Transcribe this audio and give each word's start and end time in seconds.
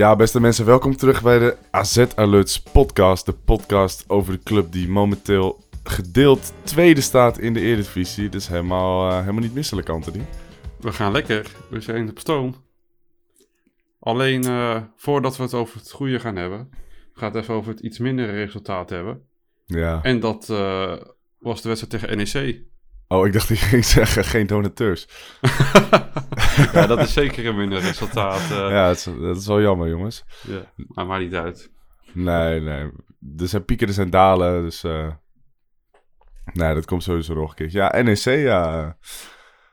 Ja, 0.00 0.16
beste 0.16 0.40
mensen, 0.40 0.66
welkom 0.66 0.96
terug 0.96 1.22
bij 1.22 1.38
de 1.38 1.56
AZ 1.70 2.06
Alerts 2.14 2.62
podcast. 2.62 3.26
De 3.26 3.32
podcast 3.32 4.04
over 4.08 4.32
de 4.32 4.42
club 4.42 4.72
die 4.72 4.88
momenteel 4.88 5.64
gedeeld 5.84 6.52
tweede 6.62 7.00
staat 7.00 7.38
in 7.38 7.52
de 7.52 7.60
Eredivisie. 7.60 8.28
Dus 8.28 8.48
helemaal, 8.48 9.10
eh, 9.10 9.20
helemaal 9.20 9.42
niet 9.42 9.54
misselijk, 9.54 9.88
Anthony. 9.88 10.26
We 10.78 10.92
gaan 10.92 11.12
lekker. 11.12 11.56
We 11.70 11.80
zijn 11.80 12.10
op 12.10 12.18
stoom. 12.18 12.54
Alleen 13.98 14.44
eh, 14.44 14.82
voordat 14.96 15.36
we 15.36 15.42
het 15.42 15.54
over 15.54 15.78
het 15.78 15.90
goede 15.90 16.20
gaan 16.20 16.36
hebben, 16.36 16.70
gaat 17.12 17.34
het 17.34 17.42
even 17.42 17.54
over 17.54 17.70
het 17.70 17.80
iets 17.80 17.98
mindere 17.98 18.32
resultaat 18.32 18.90
hebben. 18.90 19.22
Ja. 19.66 20.02
En 20.02 20.20
dat 20.20 20.48
eh, 20.50 20.96
was 21.38 21.62
de 21.62 21.68
wedstrijd 21.68 22.02
tegen 22.02 22.16
NEC. 22.16 22.62
Oh, 23.12 23.26
ik 23.26 23.32
dacht 23.32 23.48
dat 23.48 23.58
je 23.58 23.64
ging 23.64 23.84
zeggen 23.84 24.24
geen 24.24 24.46
donateurs. 24.46 25.08
ja, 26.72 26.86
dat 26.86 26.98
is 26.98 27.12
zeker 27.12 27.46
een 27.46 27.56
minder 27.56 27.80
resultaat. 27.80 28.40
eh. 28.40 28.56
Ja, 28.70 28.86
dat 28.86 28.96
is, 28.96 29.04
dat 29.04 29.36
is 29.36 29.46
wel 29.46 29.60
jammer, 29.60 29.88
jongens. 29.88 30.24
ja. 30.46 30.72
Maar 30.76 31.06
maakt 31.06 31.22
niet 31.22 31.34
uit. 31.34 31.70
Nee, 32.12 32.60
nee. 32.60 32.90
Er 33.38 33.48
zijn 33.48 33.64
pieken, 33.64 33.86
er 33.86 33.92
zijn 33.92 34.10
dalen, 34.10 34.62
dus... 34.62 34.84
eh 34.84 35.10
nee, 36.52 36.74
dat 36.74 36.84
komt 36.86 37.02
sowieso 37.02 37.34
nog 37.34 37.48
een 37.50 37.56
keer. 37.56 37.70
Ja, 37.70 38.02
NEC, 38.02 38.24
ja. 38.24 38.96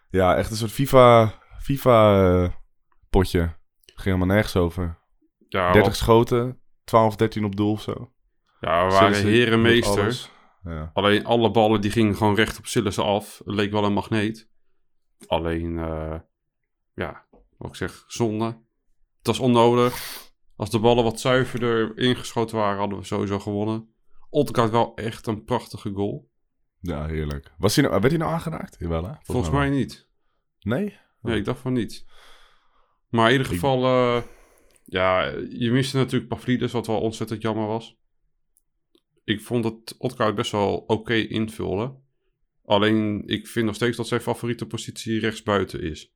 Ja, 0.10 0.36
echt 0.36 0.50
een 0.52 0.56
soort 0.58 0.72
FIFA... 0.72 1.34
FIFA 1.60 2.24
eh, 2.44 2.50
potje. 3.10 3.40
Ging 3.86 4.04
helemaal 4.16 4.28
nergens 4.28 4.56
over. 4.56 4.98
Ja, 5.50 5.66
30 5.72 5.82
wat- 5.92 5.96
schoten, 5.98 6.62
12, 6.84 7.16
13 7.16 7.44
op 7.46 7.56
doel 7.56 7.72
of 7.72 7.82
zo. 7.82 8.12
ja 8.60 8.86
we 8.88 8.94
waren 8.94 9.26
herenmeester. 9.26 10.30
Ja. 10.64 10.92
Alleen 10.94 11.26
alle 11.26 11.52
ballen 11.52 11.82
die 11.82 11.92
gingen 11.92 12.16
gewoon 12.16 12.36
recht 12.36 12.58
op 12.58 12.66
Sillissen 12.66 13.04
af. 13.04 13.42
Het 13.46 13.56
leek 13.56 13.72
wel 13.72 13.84
een 13.84 13.94
magneet. 13.94 14.50
Alleen, 15.28 15.78
eh, 15.78 16.20
ja, 16.94 17.26
wat 17.58 17.70
ik 17.70 17.76
zeg, 17.76 18.04
zonde. 18.08 18.46
Het 19.18 19.28
was 19.28 19.40
onnodig. 19.40 20.26
Als 20.56 20.70
de 20.70 20.80
ballen 20.80 21.04
wat 21.04 21.20
zuiverder 21.20 21.98
ingeschoten 21.98 22.58
waren, 22.58 22.80
hadden 22.80 22.98
we 22.98 23.04
sowieso 23.04 23.40
gewonnen. 23.40 23.94
Odgaard 24.30 24.72
wel 24.72 24.96
echt 24.96 25.28
een 25.28 25.44
prachtige 25.44 25.92
goal. 25.92 26.30
Ja, 26.80 27.06
heerlijk. 27.06 27.54
Was 27.58 27.76
hij 27.76 27.86
nou, 27.86 28.00
werd 28.00 28.12
hij 28.12 28.22
nou 28.22 28.34
aangeraakt? 28.34 28.76
Jawel, 28.80 29.06
hè? 29.06 29.14
Volgens 29.22 29.50
mij 29.50 29.70
niet. 29.70 30.10
Nee? 30.60 30.98
Nee, 31.22 31.38
ik 31.38 31.46
dacht 31.46 31.60
van 31.60 31.74
niet. 31.74 32.06
Maar 33.10 33.26
in 33.26 33.32
ieder 33.32 33.48
geval, 33.48 33.84
eh, 33.84 34.24
ja, 34.84 35.24
je 35.50 35.72
miste 35.72 35.98
natuurlijk 35.98 36.30
Pavlidis, 36.30 36.72
wat 36.72 36.88
wel 36.88 37.02
ontzettend 37.02 37.42
jammer 37.42 37.68
was. 37.68 37.98
Ik 39.28 39.42
vond 39.42 39.64
dat 39.64 39.96
Odgaard 39.98 40.36
best 40.36 40.52
wel 40.52 40.78
oké 40.78 41.14
invulde. 41.14 41.96
Alleen, 42.66 43.24
ik 43.26 43.48
vind 43.48 43.66
nog 43.66 43.76
steeds 43.76 43.98
dat 43.98 44.08
zijn 44.08 44.22
favoriete 44.22 44.66
positie 44.66 45.20
rechtsbuiten 45.20 45.82
is. 45.82 46.14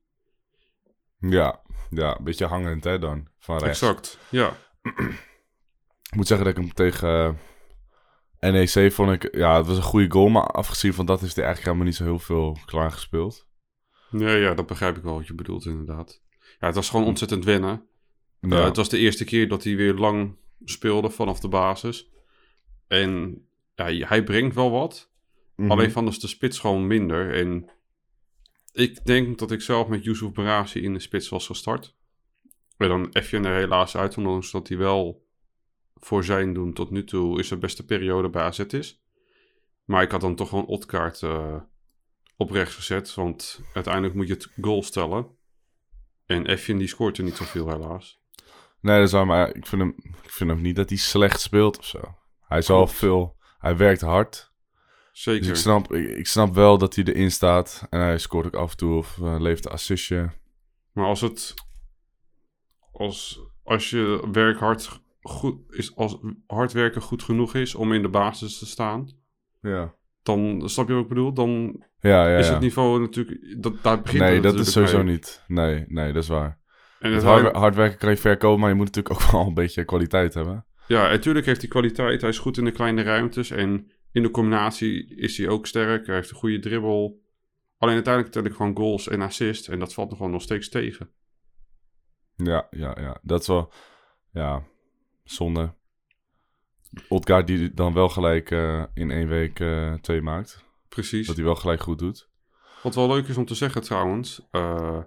Ja, 1.18 1.62
ja, 1.90 2.16
een 2.18 2.24
beetje 2.24 2.46
hangend 2.46 2.84
hè 2.84 2.98
dan, 2.98 3.28
van 3.38 3.58
rechts. 3.58 3.82
Exact, 3.82 4.18
ja. 4.30 4.56
Ik 6.02 6.14
moet 6.16 6.26
zeggen 6.26 6.46
dat 6.46 6.56
ik 6.56 6.62
hem 6.62 6.74
tegen 6.74 7.38
eh, 8.38 8.52
NEC 8.52 8.92
vond 8.92 9.10
ik... 9.10 9.36
Ja, 9.36 9.56
het 9.56 9.66
was 9.66 9.76
een 9.76 9.82
goede 9.82 10.10
goal, 10.10 10.28
maar 10.28 10.46
afgezien 10.46 10.94
van 10.94 11.06
dat 11.06 11.22
is 11.22 11.34
hij 11.34 11.44
eigenlijk 11.44 11.64
helemaal 11.64 11.86
niet 11.86 11.96
zo 11.96 12.04
heel 12.04 12.18
veel 12.18 12.58
klaargespeeld. 12.66 13.46
Nee, 14.10 14.40
ja, 14.40 14.54
dat 14.54 14.66
begrijp 14.66 14.96
ik 14.96 15.02
wel 15.02 15.14
wat 15.14 15.26
je 15.26 15.34
bedoelt 15.34 15.66
inderdaad. 15.66 16.22
Ja, 16.58 16.66
het 16.66 16.74
was 16.74 16.90
gewoon 16.90 17.06
ontzettend 17.06 17.44
wennen. 17.44 17.86
Ja, 18.40 18.58
Eh, 18.58 18.64
het 18.64 18.76
was 18.76 18.88
de 18.88 18.98
eerste 18.98 19.24
keer 19.24 19.48
dat 19.48 19.64
hij 19.64 19.76
weer 19.76 19.94
lang 19.94 20.36
speelde 20.64 21.10
vanaf 21.10 21.40
de 21.40 21.48
basis. 21.48 22.10
En 22.86 23.42
ja, 23.74 24.06
hij 24.06 24.24
brengt 24.24 24.54
wel 24.54 24.70
wat. 24.70 25.10
mhm. 25.56 25.70
Alleen 25.70 25.90
van 25.90 26.08
is 26.08 26.20
de 26.20 26.26
spits 26.26 26.58
gewoon 26.58 26.86
minder. 26.86 27.34
En 27.34 27.70
ik 28.72 29.04
denk 29.04 29.38
dat 29.38 29.50
ik 29.50 29.60
zelf 29.60 29.88
met 29.88 30.04
Yusuf 30.04 30.32
Barazi 30.32 30.80
in 30.82 30.92
de 30.92 31.00
spits 31.00 31.28
was 31.28 31.46
gestart. 31.46 31.96
En 32.76 32.88
dan 32.88 33.08
Efjen 33.12 33.44
er 33.44 33.54
helaas 33.54 33.96
uit, 33.96 34.16
ondanks 34.16 34.50
dat 34.50 34.68
hij 34.68 34.76
wel 34.76 35.26
voor 35.94 36.24
zijn 36.24 36.54
doen 36.54 36.72
tot 36.72 36.90
nu 36.90 37.04
toe 37.04 37.38
is 37.38 37.48
de 37.48 37.58
beste 37.58 37.84
periode 37.84 38.30
bij 38.30 38.42
AZ 38.42 38.58
is. 38.58 39.02
Maar 39.84 40.02
ik 40.02 40.10
had 40.10 40.20
dan 40.20 40.34
toch 40.34 40.48
gewoon 40.48 40.66
Otkaart 40.66 41.22
eh 41.22 41.56
op 42.36 42.50
rechts 42.50 42.74
gezet, 42.74 43.14
want 43.14 43.60
uiteindelijk 43.72 44.14
moet 44.14 44.28
je 44.28 44.34
het 44.34 44.48
goal 44.60 44.82
stellen. 44.82 45.26
En 46.26 46.46
Efjen 46.46 46.78
die 46.78 46.88
scoort 46.88 47.18
er 47.18 47.24
niet 47.24 47.36
zoveel 47.36 47.68
helaas. 47.68 48.20
Nee, 48.80 48.98
dat 48.98 49.06
is 49.06 49.12
waar, 49.12 49.26
maar 49.26 49.54
ik 49.54 49.66
vind, 49.66 49.82
hem, 49.82 49.94
ik 50.22 50.30
vind 50.30 50.50
hem 50.50 50.60
niet 50.60 50.76
dat 50.76 50.88
hij 50.88 50.98
slecht 50.98 51.40
speelt 51.40 51.78
of 51.78 51.86
zo. 51.86 52.16
Hij 52.52 52.60
is 52.60 52.66
Klopt. 52.66 52.92
veel... 52.92 53.36
Hij 53.58 53.76
werkt 53.76 54.00
hard. 54.00 54.52
Zeker. 55.12 55.40
Dus 55.40 55.48
ik 55.50 55.56
snap, 55.56 55.92
ik, 55.92 56.08
ik 56.16 56.26
snap 56.26 56.54
wel 56.54 56.78
dat 56.78 56.94
hij 56.94 57.04
erin 57.04 57.30
staat. 57.30 57.86
En 57.90 58.00
hij 58.00 58.18
scoort 58.18 58.46
ook 58.46 58.54
af 58.54 58.70
en 58.70 58.76
toe 58.76 58.96
of 58.96 59.18
eh, 59.22 59.36
levert 59.40 59.64
een 59.66 59.72
assistje. 59.72 60.30
Maar 60.92 61.04
als 61.06 61.20
het. 61.20 61.54
Als, 62.92 63.40
als 63.62 63.90
je 63.90 64.28
werk 64.32 64.58
hard, 64.58 65.00
goed 65.20 65.58
is, 65.68 65.96
als 65.96 66.18
hard 66.46 66.72
werken 66.72 67.00
goed 67.02 67.22
genoeg 67.22 67.54
is 67.54 67.74
om 67.74 67.92
in 67.92 68.02
de 68.02 68.08
basis 68.08 68.58
te 68.58 68.66
staan, 68.66 69.08
Ja. 69.60 69.94
dan 70.22 70.62
snap 70.68 70.88
je 70.88 70.94
wat 70.94 71.02
ik 71.02 71.08
bedoel? 71.08 71.32
Dan 71.32 71.82
Ja, 72.00 72.28
ja, 72.28 72.38
is 72.38 72.48
het 72.48 72.60
niveau 72.60 73.00
natuurlijk. 73.00 73.62
Dat, 73.62 73.82
daar 73.82 74.00
begint 74.02 74.22
Nee, 74.22 74.40
dat 74.40 74.54
is 74.58 74.72
sowieso 74.72 75.02
mee. 75.02 75.12
niet. 75.12 75.44
Nee, 75.46 75.84
nee, 75.88 76.12
dat 76.12 76.22
is 76.22 76.28
waar. 76.28 76.58
En 76.98 77.12
Het 77.12 77.22
hard, 77.22 77.56
hard 77.56 77.74
werken 77.74 77.98
kan 77.98 78.10
je 78.10 78.16
verkopen, 78.16 78.60
maar 78.60 78.68
je 78.68 78.74
moet 78.74 78.86
natuurlijk 78.94 79.14
ook 79.24 79.30
wel 79.32 79.46
een 79.46 79.54
beetje 79.54 79.84
kwaliteit 79.84 80.34
hebben. 80.34 80.66
Ja, 80.86 81.08
natuurlijk 81.08 81.46
heeft 81.46 81.60
hij 81.60 81.70
kwaliteit. 81.70 82.20
Hij 82.20 82.30
is 82.30 82.38
goed 82.38 82.56
in 82.58 82.64
de 82.64 82.70
kleine 82.70 83.02
ruimtes. 83.02 83.50
En 83.50 83.90
in 84.12 84.22
de 84.22 84.30
combinatie 84.30 85.16
is 85.16 85.38
hij 85.38 85.48
ook 85.48 85.66
sterk. 85.66 86.06
Hij 86.06 86.14
heeft 86.14 86.30
een 86.30 86.36
goede 86.36 86.58
dribbel. 86.58 87.20
Alleen 87.78 87.94
uiteindelijk 87.94 88.34
tel 88.34 88.44
ik 88.44 88.52
gewoon 88.52 88.76
goals 88.76 89.08
en 89.08 89.20
assist. 89.20 89.68
En 89.68 89.78
dat 89.78 89.94
valt 89.94 90.08
nog 90.08 90.16
gewoon 90.16 90.32
nog 90.32 90.42
steeds 90.42 90.68
tegen. 90.68 91.10
Ja, 92.36 92.66
ja, 92.70 92.96
ja. 93.00 93.18
Dat 93.22 93.40
is 93.40 93.46
wel, 93.46 93.72
ja, 94.32 94.62
zonde. 95.24 95.74
Odgaard 97.08 97.46
die 97.46 97.74
dan 97.74 97.92
wel 97.94 98.08
gelijk 98.08 98.50
eh, 98.50 98.84
in 98.94 99.10
één 99.10 99.28
week 99.28 99.60
eh, 99.60 99.94
twee 99.94 100.22
maakt. 100.22 100.64
Precies. 100.88 101.26
Dat 101.26 101.36
hij 101.36 101.44
wel 101.44 101.54
gelijk 101.54 101.80
goed 101.80 101.98
doet. 101.98 102.28
Wat 102.82 102.94
wel 102.94 103.08
leuk 103.08 103.28
is 103.28 103.36
om 103.36 103.44
te 103.44 103.54
zeggen 103.54 103.82
trouwens. 103.82 104.48
eh, 104.50 105.02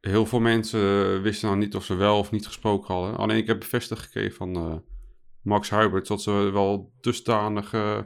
heel 0.00 0.26
veel 0.26 0.40
mensen 0.40 1.22
wisten 1.22 1.48
nou 1.48 1.60
niet 1.60 1.74
of 1.76 1.84
ze 1.84 1.94
wel 1.94 2.18
of 2.18 2.30
niet 2.30 2.46
gesproken 2.46 2.94
hadden. 2.94 3.16
Alleen 3.16 3.36
ik 3.36 3.46
heb 3.46 3.58
bevestigd 3.58 4.02
gekregen 4.02 4.36
van 4.36 4.56
eh, 4.56 4.74
Max 5.42 5.70
Hubert 5.70 6.06
dat 6.06 6.22
ze 6.22 6.30
wel 6.30 6.92
dusdanig 7.00 7.72
eh, 7.72 7.98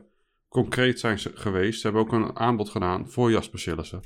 concreet 0.49 1.01
zijn 1.01 1.19
geweest. 1.19 1.81
Ze 1.81 1.87
hebben 1.87 2.03
ook 2.03 2.13
een 2.13 2.37
aanbod 2.37 2.69
gedaan 2.69 3.11
voor 3.11 3.31
Jasper 3.31 3.59
Sillissen. 3.59 4.03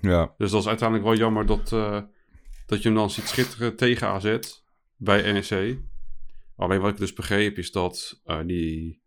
Ja, 0.00 0.34
Dus 0.38 0.50
dat 0.50 0.60
is 0.60 0.68
uiteindelijk 0.68 1.08
wel 1.08 1.18
jammer 1.18 1.46
dat, 1.46 1.72
eh, 1.72 2.02
dat 2.66 2.82
je 2.82 2.88
hem 2.88 2.98
dan 2.98 3.10
ziet 3.10 3.28
schitteren 3.28 3.76
tegen 3.76 4.08
AZ 4.08 4.38
bij 4.96 5.32
NEC. 5.32 5.78
Alleen 6.56 6.80
wat 6.80 6.90
ik 6.90 6.96
dus 6.96 7.12
begreep 7.12 7.58
is 7.58 7.72
dat 7.72 8.20
eh, 8.24 8.40
die 8.46 9.02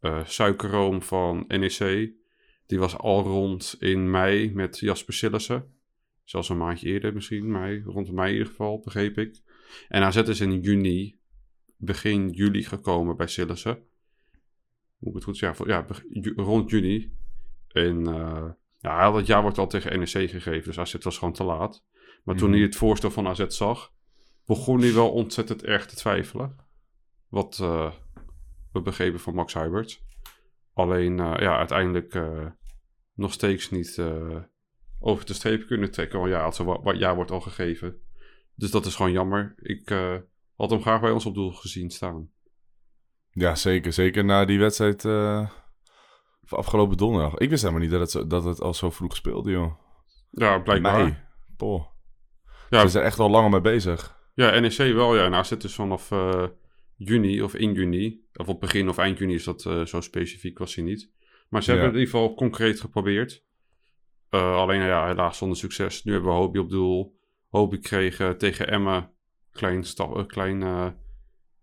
eh, 0.00 0.24
suikerroom 0.24 1.02
van 1.02 1.44
NEC, 1.48 2.10
die 2.66 2.78
was 2.78 2.96
al 2.96 3.22
rond 3.22 3.76
in 3.78 4.10
mei 4.10 4.52
met 4.54 4.78
Jasper 4.78 5.14
Sillissen. 5.14 5.73
Zelfs 6.24 6.48
een 6.48 6.56
maandje 6.56 6.88
eerder 6.88 7.14
misschien, 7.14 7.50
mei, 7.50 7.82
rond 7.82 8.12
mei 8.12 8.26
in 8.28 8.32
ieder 8.32 8.48
geval, 8.50 8.80
begreep 8.80 9.18
ik. 9.18 9.42
En 9.88 10.02
AZ 10.02 10.16
is 10.16 10.40
in 10.40 10.60
juni, 10.60 11.18
begin 11.76 12.30
juli 12.30 12.62
gekomen 12.64 13.16
bij 13.16 13.26
Sillissen. 13.26 13.78
Moet 14.98 15.08
ik 15.08 15.14
het 15.14 15.24
goed 15.24 15.36
zeggen? 15.36 15.66
Ja, 15.66 15.86
rond 16.36 16.70
juni. 16.70 17.12
En 17.68 18.06
eh, 18.06 18.50
ja, 18.78 19.10
dat 19.10 19.26
jaar 19.26 19.42
wordt 19.42 19.58
al 19.58 19.66
tegen 19.66 19.98
NEC 19.98 20.08
gegeven, 20.30 20.64
dus 20.64 20.78
AZ 20.78 20.94
was 20.94 21.18
gewoon 21.18 21.34
te 21.34 21.44
laat. 21.44 21.84
Maar 22.24 22.36
toen 22.36 22.48
Mhm. 22.48 22.56
hij 22.58 22.66
het 22.66 22.76
voorstel 22.76 23.10
van 23.10 23.26
AZ 23.26 23.46
zag, 23.46 23.92
begon 24.46 24.80
hij 24.80 24.92
wel 24.94 25.10
ontzettend 25.12 25.64
erg 25.64 25.86
te 25.86 25.96
twijfelen. 25.96 26.56
Wat 27.28 27.58
eh, 27.60 27.92
we 28.72 28.80
begrepen 28.82 29.20
van 29.20 29.34
Max 29.34 29.54
Hubert. 29.54 30.02
Alleen, 30.72 31.20
eh, 31.20 31.34
ja, 31.38 31.56
uiteindelijk 31.56 32.20
nog 33.14 33.32
steeds 33.32 33.70
niet 33.70 34.02
over 35.06 35.26
de 35.26 35.34
streep 35.34 35.66
kunnen 35.66 35.90
trekken. 35.90 36.18
Want 36.18 36.30
ja, 36.30 36.44
het 36.44 36.54
zo 36.54 36.64
wa- 36.64 36.80
wa- 36.82 36.92
jaar 36.94 37.14
wordt 37.14 37.30
al 37.30 37.40
gegeven. 37.40 37.96
Dus 38.54 38.70
dat 38.70 38.86
is 38.86 38.94
gewoon 38.94 39.12
jammer. 39.12 39.54
Ik 39.56 39.90
eh, 39.90 40.16
had 40.56 40.70
hem 40.70 40.82
graag 40.82 41.00
bij 41.00 41.10
ons 41.10 41.26
op 41.26 41.34
doel 41.34 41.50
gezien 41.52 41.90
staan. 41.90 42.30
ja 43.30 43.54
zeker. 43.54 43.92
Zeker 43.92 44.24
na 44.24 44.44
die 44.44 44.58
wedstrijd 44.58 45.04
eh, 45.04 45.50
van 46.42 46.58
afgelopen 46.58 46.96
donderdag. 46.96 47.34
Ik 47.38 47.48
wist 47.50 47.62
helemaal 47.62 47.82
niet 47.82 47.92
dat 47.92 48.12
het, 48.12 48.30
dat 48.30 48.44
het 48.44 48.60
al 48.60 48.74
zo 48.74 48.90
vroeg 48.90 49.16
speelde, 49.16 49.50
joh. 49.50 49.72
Ja, 50.30 50.58
blijkbaar. 50.58 51.32
Poh. 51.56 51.86
Ja, 52.70 52.80
Ze 52.80 52.88
zijn 52.88 53.04
echt 53.04 53.18
al 53.18 53.30
langer 53.30 53.50
mee 53.50 53.60
bezig. 53.60 54.18
Ja, 54.34 54.58
NEC 54.60 54.76
wel, 54.76 55.16
ja. 55.16 55.24
En 55.24 55.34
AZ 55.34 55.50
dus 55.50 55.74
vanaf 55.74 56.10
eh, 56.10 56.46
juni 56.96 57.42
of 57.42 57.54
in 57.54 57.72
juni. 57.72 58.24
Of 58.34 58.48
op 58.48 58.60
begin 58.60 58.88
of 58.88 58.98
eind 58.98 59.18
juni 59.18 59.34
is 59.34 59.44
dat 59.44 59.60
zo 59.84 60.00
specifiek, 60.00 60.58
was 60.58 60.74
hij 60.74 60.84
niet. 60.84 61.12
Maar 61.48 61.62
ze 61.62 61.72
Ja. 61.72 61.78
hebben 61.78 61.94
het 61.98 62.00
in 62.02 62.06
ieder 62.06 62.20
geval 62.20 62.36
concreet 62.36 62.80
geprobeerd. 62.80 63.44
Eh, 64.34 64.56
alleen, 64.56 64.82
ja, 64.82 65.06
helaas 65.06 65.38
zonder 65.38 65.56
succes. 65.58 66.04
Nu 66.04 66.12
hebben 66.12 66.30
we 66.30 66.36
Hobie 66.36 66.60
op 66.60 66.70
doel. 66.70 67.18
Hobie 67.48 67.78
kreeg 67.78 68.18
eh, 68.20 68.30
tegen 68.30 68.68
Emma 68.68 69.10
klein, 69.52 69.84
stap, 69.84 70.14
een 70.14 70.26
klein 70.26 70.62
eh, 70.62 70.86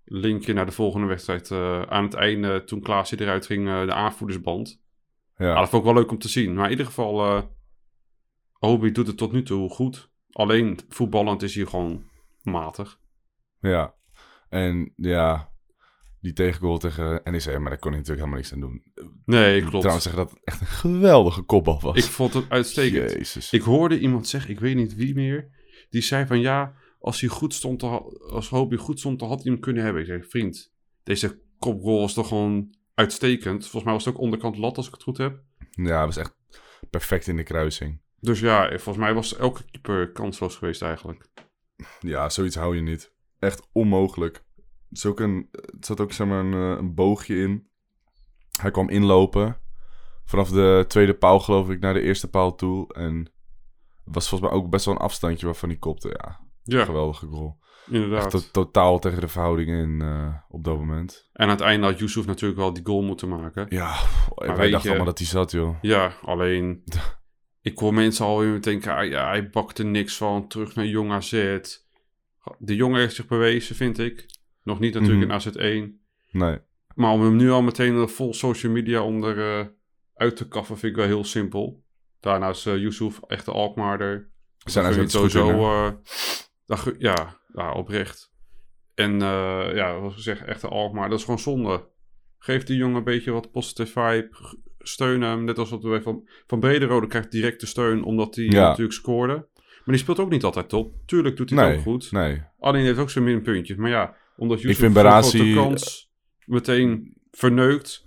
linkje 0.05 0.53
naar 0.53 0.65
de 0.65 0.71
volgende 0.71 1.07
wedstrijd. 1.07 1.51
eh, 1.51 1.81
aan 1.81 2.03
het 2.03 2.13
einde, 2.13 2.63
toen 2.63 2.81
Klaasje 2.81 3.21
eruit 3.21 3.45
ging, 3.45 3.67
eh, 3.67 3.85
de 3.85 3.93
aanvoerdersband. 3.93 4.81
Ja. 5.37 5.45
Ja, 5.47 5.59
dat 5.59 5.69
vond 5.69 5.85
ik 5.85 5.91
wel 5.93 6.01
leuk 6.01 6.11
om 6.11 6.17
te 6.17 6.27
zien. 6.29 6.53
Maar 6.53 6.65
in 6.65 6.71
ieder 6.71 6.85
geval, 6.85 7.25
eh 7.25 7.41
Hobie 8.51 8.91
doet 8.91 9.07
het 9.07 9.17
tot 9.17 9.31
nu 9.31 9.43
toe 9.43 9.69
goed. 9.69 10.09
Alleen 10.31 10.79
voetballend 10.89 11.41
is 11.41 11.55
hij 11.55 11.65
gewoon 11.65 12.03
matig. 12.43 12.99
ja. 13.59 13.93
En 14.49 14.93
ja, 14.95 15.50
die 16.21 16.33
tegengoal 16.33 16.77
tegen 16.77 17.21
NEC, 17.23 17.45
maar 17.59 17.69
daar 17.69 17.79
kon 17.79 17.91
hij 17.91 17.99
natuurlijk 18.01 18.07
helemaal 18.07 18.35
niks 18.37 18.53
aan 18.53 18.59
doen. 18.59 18.83
Nee, 19.25 19.55
Ik 19.55 19.61
klopt. 19.61 19.77
trouwens 19.79 20.03
zeggen 20.03 20.21
dat 20.23 20.31
het 20.31 20.43
echt 20.43 20.61
een 20.61 20.67
geweldige 20.67 21.41
kopbal 21.41 21.79
was. 21.81 21.97
Ik 21.97 22.03
vond 22.03 22.33
het 22.33 22.49
uitstekend. 22.49 23.11
Jezus. 23.11 23.51
Ik 23.51 23.61
hoorde 23.61 23.99
iemand 23.99 24.27
zeggen, 24.27 24.51
ik 24.51 24.59
weet 24.59 24.75
niet 24.75 24.95
wie 24.95 25.13
meer, 25.15 25.49
die 25.89 26.01
zei 26.01 26.25
van 26.25 26.39
ja, 26.39 26.73
als 26.99 27.21
hij 27.21 27.29
goed 27.29 27.53
stond, 27.53 27.83
als 28.31 28.49
Hobie 28.49 28.77
goed 28.77 28.99
stond, 28.99 29.19
dan 29.19 29.27
had 29.29 29.43
hij 29.43 29.51
hem 29.51 29.61
kunnen 29.61 29.83
hebben. 29.83 30.01
Ik 30.01 30.07
zei, 30.07 30.23
vriend, 30.23 30.73
deze 31.03 31.41
kopgoal 31.59 32.05
is 32.05 32.13
toch 32.13 32.27
gewoon 32.27 32.75
uitstekend. 32.93 33.61
Volgens 33.61 33.83
mij 33.83 33.93
was 33.93 34.05
het 34.05 34.13
ook 34.13 34.19
onderkant 34.21 34.57
lat, 34.57 34.77
als 34.77 34.87
ik 34.87 34.93
het 34.93 35.03
goed 35.03 35.17
heb. 35.17 35.41
Ja, 35.69 35.97
het 36.05 36.15
was 36.15 36.17
echt 36.17 36.35
perfect 36.89 37.27
in 37.27 37.35
de 37.35 37.43
kruising. 37.43 38.01
Dus 38.19 38.39
ja, 38.39 38.67
volgens 38.69 38.97
mij 38.97 39.13
was 39.13 39.35
elke 39.37 39.63
keeper 39.71 40.11
kansloos 40.11 40.55
geweest 40.55 40.81
eigenlijk. 40.81 41.29
Ja, 41.99 42.29
zoiets 42.29 42.55
hou 42.55 42.75
je 42.75 42.81
niet. 42.81 43.13
Echt 43.39 43.67
onmogelijk. 43.71 44.43
Het, 44.91 44.97
is 44.99 45.05
ook 45.05 45.19
een, 45.19 45.47
het 45.51 45.85
zat 45.85 45.99
ook 45.99 46.11
zeg 46.11 46.27
maar, 46.27 46.39
een, 46.45 46.53
eh, 46.53 46.77
een 46.79 46.93
boogje 46.93 47.35
in. 47.35 47.67
Hij 48.61 48.71
kwam 48.71 48.89
inlopen. 48.89 49.59
Vanaf 50.25 50.49
de 50.49 50.85
tweede 50.87 51.13
paal 51.13 51.39
geloof 51.39 51.69
ik 51.69 51.79
naar 51.79 51.93
de 51.93 52.01
eerste 52.01 52.29
paal 52.29 52.55
toe. 52.55 52.93
En 52.93 53.31
was 54.03 54.29
volgens 54.29 54.49
mij 54.49 54.59
ook 54.59 54.69
best 54.69 54.85
wel 54.85 54.93
een 54.93 54.99
afstandje 55.01 55.45
waarvan 55.45 55.69
hij 55.69 55.77
kopte. 55.77 56.07
Ja, 56.09 56.39
Ja, 56.63 56.85
geweldige 56.85 57.25
goal. 57.27 57.57
inderdaad. 57.89 58.33
Echt 58.33 58.53
to- 58.53 58.63
totaal 58.63 58.99
tegen 58.99 59.21
de 59.21 59.27
verhoudingen 59.27 59.83
in 59.83 60.01
eh, 60.01 60.35
op 60.49 60.63
dat 60.63 60.77
moment. 60.77 61.29
En 61.33 61.43
aan 61.45 61.49
het 61.51 61.61
einde 61.61 61.85
had 61.87 61.99
Yusuf 61.99 62.25
natuurlijk 62.25 62.59
wel 62.59 62.73
die 62.73 62.85
goal 62.85 63.01
moeten 63.01 63.29
maken. 63.29 63.65
Ja, 63.69 63.95
wij 64.35 64.55
weet 64.55 64.71
dachten 64.71 64.89
allemaal 64.89 65.07
dat 65.07 65.17
hij 65.17 65.27
zat, 65.27 65.51
joh. 65.51 65.75
Ja, 65.81 66.13
alleen... 66.21 66.83
ik 67.61 67.77
hoor 67.79 67.93
mensen 67.93 68.25
alweer 68.25 68.61
denken, 68.61 68.95
ah, 68.95 69.07
ja, 69.09 69.27
hij 69.27 69.49
bakte 69.49 69.83
niks 69.83 70.17
van. 70.17 70.47
Terug 70.47 70.75
naar 70.75 70.85
Jong 70.85 71.11
AZ. 71.11 71.31
De 72.57 72.75
jongen 72.75 72.99
heeft 72.99 73.15
zich 73.15 73.27
bewezen, 73.27 73.75
vind 73.75 73.99
ik. 73.99 74.25
Nog 74.63 74.79
niet 74.79 74.93
natuurlijk 74.93 75.27
Mhm. 75.27 75.31
in 75.31 75.35
AZ1. 75.35 75.99
Nee. 76.31 76.57
Maar 76.95 77.11
om 77.11 77.21
hem 77.21 77.35
nu 77.35 77.51
al 77.51 77.61
meteen 77.61 77.95
er 77.95 78.09
vol 78.09 78.33
social 78.33 78.71
media 78.71 79.03
onder 79.03 79.59
eh, 79.59 79.65
uit 80.15 80.35
te 80.35 80.47
kaffen, 80.47 80.77
vind 80.77 80.91
ik 80.91 80.97
wel 80.97 81.07
heel 81.07 81.23
simpel. 81.23 81.83
Daarna 82.19 82.49
is 82.49 82.65
eh 82.65 82.77
Yusuf 82.77 83.19
echt 83.27 83.45
de 83.45 83.51
Alkmaarder. 83.51 84.29
Zijn 84.57 84.85
hij 84.85 84.93
het 84.95 85.11
sowieso... 85.11 85.49
eh, 85.49 85.91
gun- 86.67 86.95
ja, 86.97 87.39
ja, 87.53 87.71
oprecht. 87.73 88.33
En 88.95 89.21
eh, 89.21 89.75
ja, 89.75 89.97
zoals 89.97 90.13
gezegd, 90.13 90.43
echt 90.43 90.61
de 90.61 90.67
Alkmaar. 90.67 91.09
Dat 91.09 91.17
is 91.19 91.23
gewoon 91.25 91.39
zonde. 91.39 91.87
Geef 92.37 92.63
die 92.63 92.77
jongen 92.77 92.95
een 92.97 93.03
beetje 93.03 93.31
wat 93.31 93.51
positive 93.51 93.91
vibe. 93.91 94.29
Steun 94.79 95.21
hem. 95.21 95.43
Net 95.43 95.57
als 95.57 95.69
wat 95.69 95.83
wij 95.83 96.01
van, 96.01 96.29
van 96.47 96.59
Brederode 96.59 97.07
krijgt 97.07 97.31
directe 97.31 97.65
steun, 97.65 98.03
omdat 98.03 98.35
hij 98.35 98.45
Ja. 98.45 98.67
natuurlijk 98.67 98.93
scoorde. 98.93 99.33
Maar 99.55 99.95
die 99.95 99.97
speelt 99.97 100.19
ook 100.19 100.29
niet 100.29 100.43
altijd 100.43 100.69
top. 100.69 100.95
Tuurlijk 101.05 101.37
doet 101.37 101.49
hij 101.49 101.59
het 101.59 101.67
Nee, 101.67 101.77
ook 101.77 101.83
goed. 101.83 102.11
nee. 102.11 102.43
Alleen 102.59 102.83
heeft 102.85 102.99
ook 102.99 103.09
zijn 103.09 103.23
minpuntjes. 103.23 103.77
Maar 103.77 103.89
ja, 103.89 104.15
omdat 104.41 104.61
Yusuf 104.61 104.79
zo'n 104.79 104.93
Barasi- 104.93 105.37
grote 105.37 105.53
kans 105.69 106.11
meteen 106.45 107.17
verneukt, 107.31 108.05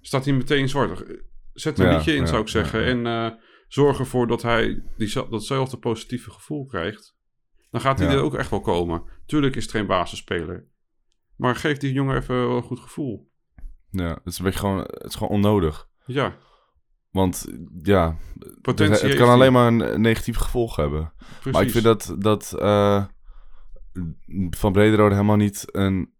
staat 0.00 0.24
hij 0.24 0.34
meteen 0.34 0.68
zwart. 0.68 1.04
Zet 1.52 1.78
een 1.78 1.86
Ja, 1.86 1.96
liedje 1.96 2.14
in, 2.14 2.20
ja, 2.20 2.26
zou 2.26 2.40
ik 2.42 2.48
zeggen. 2.48 2.84
En 2.84 3.06
eh, 3.06 3.30
zorg 3.68 3.98
ervoor 3.98 4.26
dat 4.26 4.42
hij 4.42 4.82
die, 4.96 5.28
datzelfde 5.30 5.76
positieve 5.78 6.30
gevoel 6.30 6.64
krijgt. 6.66 7.16
Dan 7.70 7.80
gaat 7.80 7.98
hij 7.98 8.08
er 8.08 8.22
ook 8.22 8.34
echt 8.34 8.50
wel 8.50 8.60
komen. 8.60 9.02
Tuurlijk 9.26 9.56
is 9.56 9.62
het 9.62 9.72
geen 9.72 9.86
basisspeler. 9.86 10.66
Maar 11.36 11.56
geef 11.56 11.76
die 11.76 11.92
jongen 11.92 12.16
even 12.16 12.34
een 12.36 12.62
goed 12.62 12.80
gevoel. 12.80 13.30
Ja, 13.90 14.08
het 14.08 14.26
is 14.26 14.38
een 14.38 14.44
beetje 14.44 14.58
gewoon, 14.60 14.78
het 14.78 15.04
is 15.04 15.14
gewoon 15.14 15.32
onnodig. 15.32 15.88
Ja, 16.06 16.36
Want 17.10 17.46
ja, 17.82 18.16
potentie 18.60 19.08
het, 19.08 19.16
kan 19.16 19.28
alleen 19.28 19.52
maar 19.52 19.66
een 19.66 20.00
negatief 20.00 20.36
gevolg 20.36 20.76
hebben. 20.76 21.12
Precies. 21.16 21.52
Maar 21.52 21.62
ik 21.62 21.70
vind 21.70 21.84
dat, 21.84 22.14
dat 22.18 22.52
eh, 22.58 23.04
Van 24.50 24.72
Brederode 24.72 25.14
helemaal 25.14 25.36
niet 25.36 25.64
een 25.66 26.12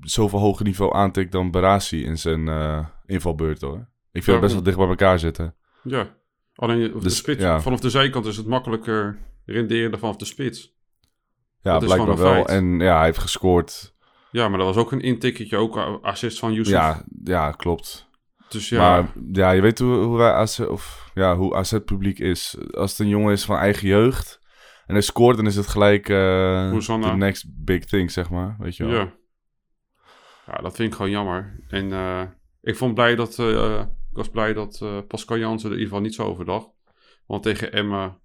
zoveel 0.00 0.38
hoger 0.38 0.64
niveau 0.64 0.94
aantikt 0.94 1.32
dan 1.32 1.50
Barasi 1.50 2.04
in 2.04 2.18
zijn 2.18 2.48
eh, 2.48 2.86
invalbeurt 3.06 3.60
hoor. 3.60 3.88
Ik 4.12 4.22
vind 4.22 4.26
het 4.26 4.40
best 4.40 4.52
wel 4.52 4.62
dicht 4.62 4.76
bij 4.76 4.86
elkaar 4.88 5.18
zitten. 5.18 5.54
Ja, 5.82 6.14
alleen 6.54 6.78
de 6.92 6.98
Dus, 6.98 7.16
spits, 7.16 7.42
ja. 7.42 7.60
vanaf 7.60 7.80
de 7.80 7.90
zijkant 7.90 8.26
is 8.26 8.36
het 8.36 8.46
makkelijker 8.46 9.18
renderen 9.44 9.90
dan 9.90 10.00
vanaf 10.00 10.16
de 10.16 10.24
spits. 10.24 10.74
Ja, 11.60 11.72
Dat 11.78 11.84
blijkbaar 11.84 12.16
wel. 12.16 12.32
feit. 12.32 12.48
En 12.48 12.78
ja, 12.78 12.96
hij 12.96 13.04
heeft 13.04 13.18
gescoord. 13.18 13.94
Ja, 14.30 14.48
maar 14.48 14.58
dat 14.58 14.66
was 14.66 14.76
ook 14.76 14.92
een 14.92 15.00
intikketje, 15.00 15.56
ook 15.56 15.76
a- 15.76 15.98
assist 16.02 16.38
van 16.38 16.52
Yusuf. 16.52 16.72
Ja, 16.74 17.04
ja, 17.24 17.50
klopt. 17.50 18.08
dus 18.48 18.68
ja, 18.68 18.78
Maar 18.78 19.12
ja, 19.32 19.50
je 19.50 19.60
weet 19.60 19.78
hoe, 19.78 19.94
hoe 19.96 20.16
wij 20.16 20.32
AZ, 20.32 20.60
of 20.60 21.10
ja, 21.14 21.36
hoe 21.36 21.54
AZ 21.54 21.78
publiek 21.84 22.18
is. 22.18 22.56
Als 22.70 22.90
het 22.90 23.00
een 23.00 23.08
jongen 23.08 23.32
is 23.32 23.44
van 23.44 23.56
eigen 23.56 23.88
jeugd 23.88 24.40
hij 24.92 25.00
scoort, 25.00 25.36
dan 25.36 25.46
is 25.46 25.56
het 25.56 25.66
gelijk 25.66 26.08
eh 26.08 26.70
Hosanna. 26.70 27.10
the 27.10 27.16
next 27.16 27.44
big 27.64 27.84
thing, 27.84 28.10
zeg 28.10 28.30
maar. 28.30 28.56
Weet 28.58 28.76
je 28.76 28.84
wel. 28.84 28.94
Ja. 28.94 29.12
ja, 30.46 30.52
dat 30.62 30.74
vind 30.76 30.88
ik 30.90 30.94
gewoon 30.96 31.10
jammer. 31.10 31.64
En 31.68 31.92
eh, 31.92 32.22
ik 32.60 32.76
vond 32.76 32.94
blij 32.94 33.14
dat, 33.14 33.38
eh, 33.38 33.80
ik 34.10 34.16
was 34.16 34.28
blij 34.28 34.52
dat 34.52 34.80
eh, 34.82 34.98
Pascal 35.08 35.38
Jansen 35.38 35.68
er 35.70 35.74
in 35.76 35.80
ieder 35.82 35.94
geval 35.94 36.00
niet 36.08 36.14
zo 36.14 36.24
over 36.24 36.44
dacht. 36.44 36.68
Want 37.26 37.42
tegen 37.42 37.72
Emma 37.72 38.20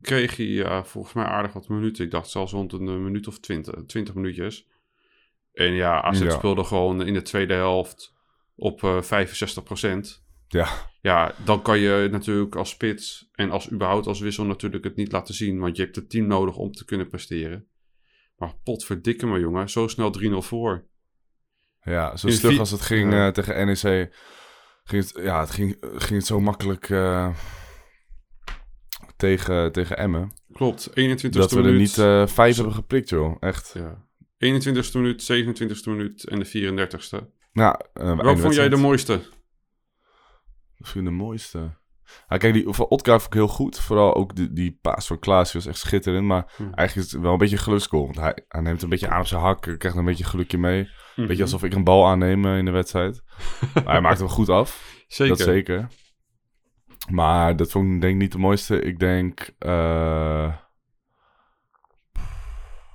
kreeg 0.00 0.36
hij 0.36 0.82
volgens 0.84 1.14
mij 1.14 1.24
aardig 1.24 1.52
wat 1.52 1.68
minuten. 1.68 2.04
Ik 2.04 2.10
dacht 2.10 2.30
zelfs 2.30 2.52
rond 2.52 2.72
een 2.72 2.88
eh, 2.88 2.94
minuut 2.94 3.26
of 3.26 3.38
twintig, 3.40 3.74
twintig 3.86 4.14
minuutjes. 4.14 4.66
En 5.52 5.72
ja, 5.72 6.02
AZ 6.02 6.20
Ja. 6.22 6.30
speelde 6.30 6.64
gewoon 6.64 7.06
in 7.06 7.14
de 7.14 7.22
tweede 7.22 7.54
helft 7.54 8.14
op 8.54 8.82
eh 8.84 9.02
65%. 9.02 10.21
Ja. 10.52 10.90
Ja, 11.00 11.34
dan 11.44 11.62
kan 11.62 11.78
je 11.78 12.08
natuurlijk 12.10 12.56
als 12.56 12.70
spits 12.70 13.28
en 13.32 13.50
als 13.50 13.70
überhaupt 13.70 14.06
als 14.06 14.20
wissel 14.20 14.44
natuurlijk 14.44 14.84
het 14.84 14.96
niet 14.96 15.12
laten 15.12 15.34
zien. 15.34 15.58
Want 15.58 15.76
je 15.76 15.82
hebt 15.82 15.96
het 15.96 16.10
team 16.10 16.26
nodig 16.26 16.56
om 16.56 16.72
te 16.72 16.84
kunnen 16.84 17.08
presteren. 17.08 17.66
Maar 18.36 18.54
potverdikke 18.64 19.26
me 19.26 19.38
jongen, 19.38 19.70
zo 19.70 19.86
snel 19.88 20.12
3-0 20.20 20.36
voor. 20.38 20.86
Ja, 21.82 22.16
zo 22.16 22.28
stug 22.28 22.58
als 22.58 22.70
het 22.70 22.80
ging 22.80 23.12
Ja. 23.12 23.26
eh, 23.26 23.32
tegen 23.32 23.66
NEC. 23.66 24.14
Ging 24.84 25.02
het, 25.04 25.12
ja, 25.22 25.40
het 25.40 25.50
ging, 25.50 25.76
ging 25.80 26.18
het 26.18 26.26
zo 26.26 26.40
makkelijk 26.40 26.90
eh, 26.90 27.34
tegen, 29.16 29.72
tegen 29.72 29.96
Emmen. 29.96 30.32
Klopt, 30.52 30.90
21 30.94 31.40
Dat 31.40 31.50
we 31.50 31.56
er 31.56 31.62
minuut. 31.64 31.80
niet 31.80 31.98
eh, 31.98 32.26
vijf 32.26 32.56
hebben 32.56 32.74
geprikt, 32.74 33.08
joh. 33.08 33.36
Echt. 33.40 33.74
ja. 33.74 34.06
21ste 34.44 34.92
minuut, 34.92 35.22
27ste 35.32 35.84
minuut 35.90 36.24
en 36.28 36.38
de 36.38 36.46
34ste. 36.46 37.26
Ja, 37.52 37.80
eh, 37.94 38.06
einde 38.06 38.22
Welk 38.22 38.38
vond 38.38 38.54
jij 38.54 38.68
de 38.68 38.76
mooiste? 38.76 39.20
Vind 40.82 41.04
de 41.04 41.10
mooiste. 41.10 41.80
Ja, 42.28 42.36
kijk, 42.36 42.52
die 42.54 42.64
van 42.68 42.86
Otkaar 42.86 43.20
vond 43.20 43.26
ik 43.34 43.38
heel 43.38 43.48
goed. 43.48 43.80
Vooral 43.80 44.14
ook 44.14 44.34
die, 44.36 44.52
die 44.52 44.78
paas 44.82 45.06
van 45.06 45.18
Klaas 45.18 45.52
was 45.52 45.66
echt 45.66 45.78
schitterend. 45.78 46.26
Maar 46.26 46.52
Hm. 46.56 46.62
eigenlijk 46.62 47.06
is 47.06 47.12
het 47.12 47.22
wel 47.22 47.32
een 47.32 47.38
beetje 47.38 47.56
een 47.56 47.62
geluksgoal. 47.62 48.04
Want 48.04 48.16
hij, 48.16 48.44
hij 48.48 48.60
neemt 48.60 48.82
een 48.82 48.88
beetje 48.88 49.08
aan 49.08 49.20
op 49.20 49.26
zijn 49.26 49.40
hak. 49.40 49.60
Krijgt 49.78 49.96
een 49.98 50.04
beetje 50.04 50.24
gelukje 50.24 50.58
mee. 50.58 50.88
Mhm. 51.16 51.26
Beetje 51.26 51.42
alsof 51.42 51.62
ik 51.62 51.74
een 51.74 51.84
bal 51.84 52.06
aanneem 52.06 52.44
eh, 52.44 52.58
in 52.58 52.64
de 52.64 52.70
wedstrijd. 52.70 53.22
maar 53.74 53.92
hij 53.92 54.00
maakt 54.00 54.18
hem 54.18 54.28
goed 54.28 54.48
af. 54.48 55.00
Zeker. 55.08 55.36
Dat 55.36 55.46
zeker. 55.46 55.86
Maar 57.10 57.56
dat 57.56 57.70
vond 57.70 57.94
ik 57.94 58.00
denk 58.00 58.12
ik 58.14 58.20
niet 58.20 58.32
de 58.32 58.38
mooiste. 58.38 58.80
Ik 58.80 58.98
denk... 58.98 59.50
eh, 59.58 60.54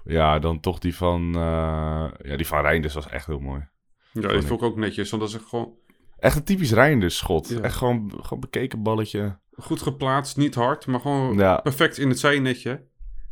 ja, 0.04 0.40
dan 0.40 0.60
toch 0.60 0.80
die 0.80 0.96
van... 0.96 1.36
eh, 1.36 2.08
ja, 2.22 2.36
die 2.36 2.48
van 2.48 2.62
Reinders 2.62 2.94
was 2.94 3.08
echt 3.10 3.26
heel 3.26 3.40
mooi. 3.40 3.68
Ja, 4.14 4.22
dat 4.22 4.46
vond 4.46 4.62
ik 4.62 4.68
ook 4.68 4.76
netjes, 4.78 5.10
want 5.10 5.22
dat 5.22 5.32
is 5.42 5.48
gewoon 5.48 5.74
Echt 6.20 6.36
een 6.36 6.44
typisch 6.44 6.72
Reinders 6.72 7.18
schot. 7.18 7.48
Ja. 7.50 7.60
Echt 7.60 7.76
gewoon, 7.76 8.12
gewoon 8.22 8.40
bekeken 8.40 8.84
balletje. 8.84 9.38
goed 9.60 9.82
geplaatst, 9.82 10.38
niet 10.38 10.56
hard, 10.56 10.86
maar 10.88 11.00
gewoon 11.00 11.38
Ja. 11.38 11.58
perfect 11.58 11.98
in 11.98 12.10
het 12.10 12.20
zijnetje. 12.20 12.86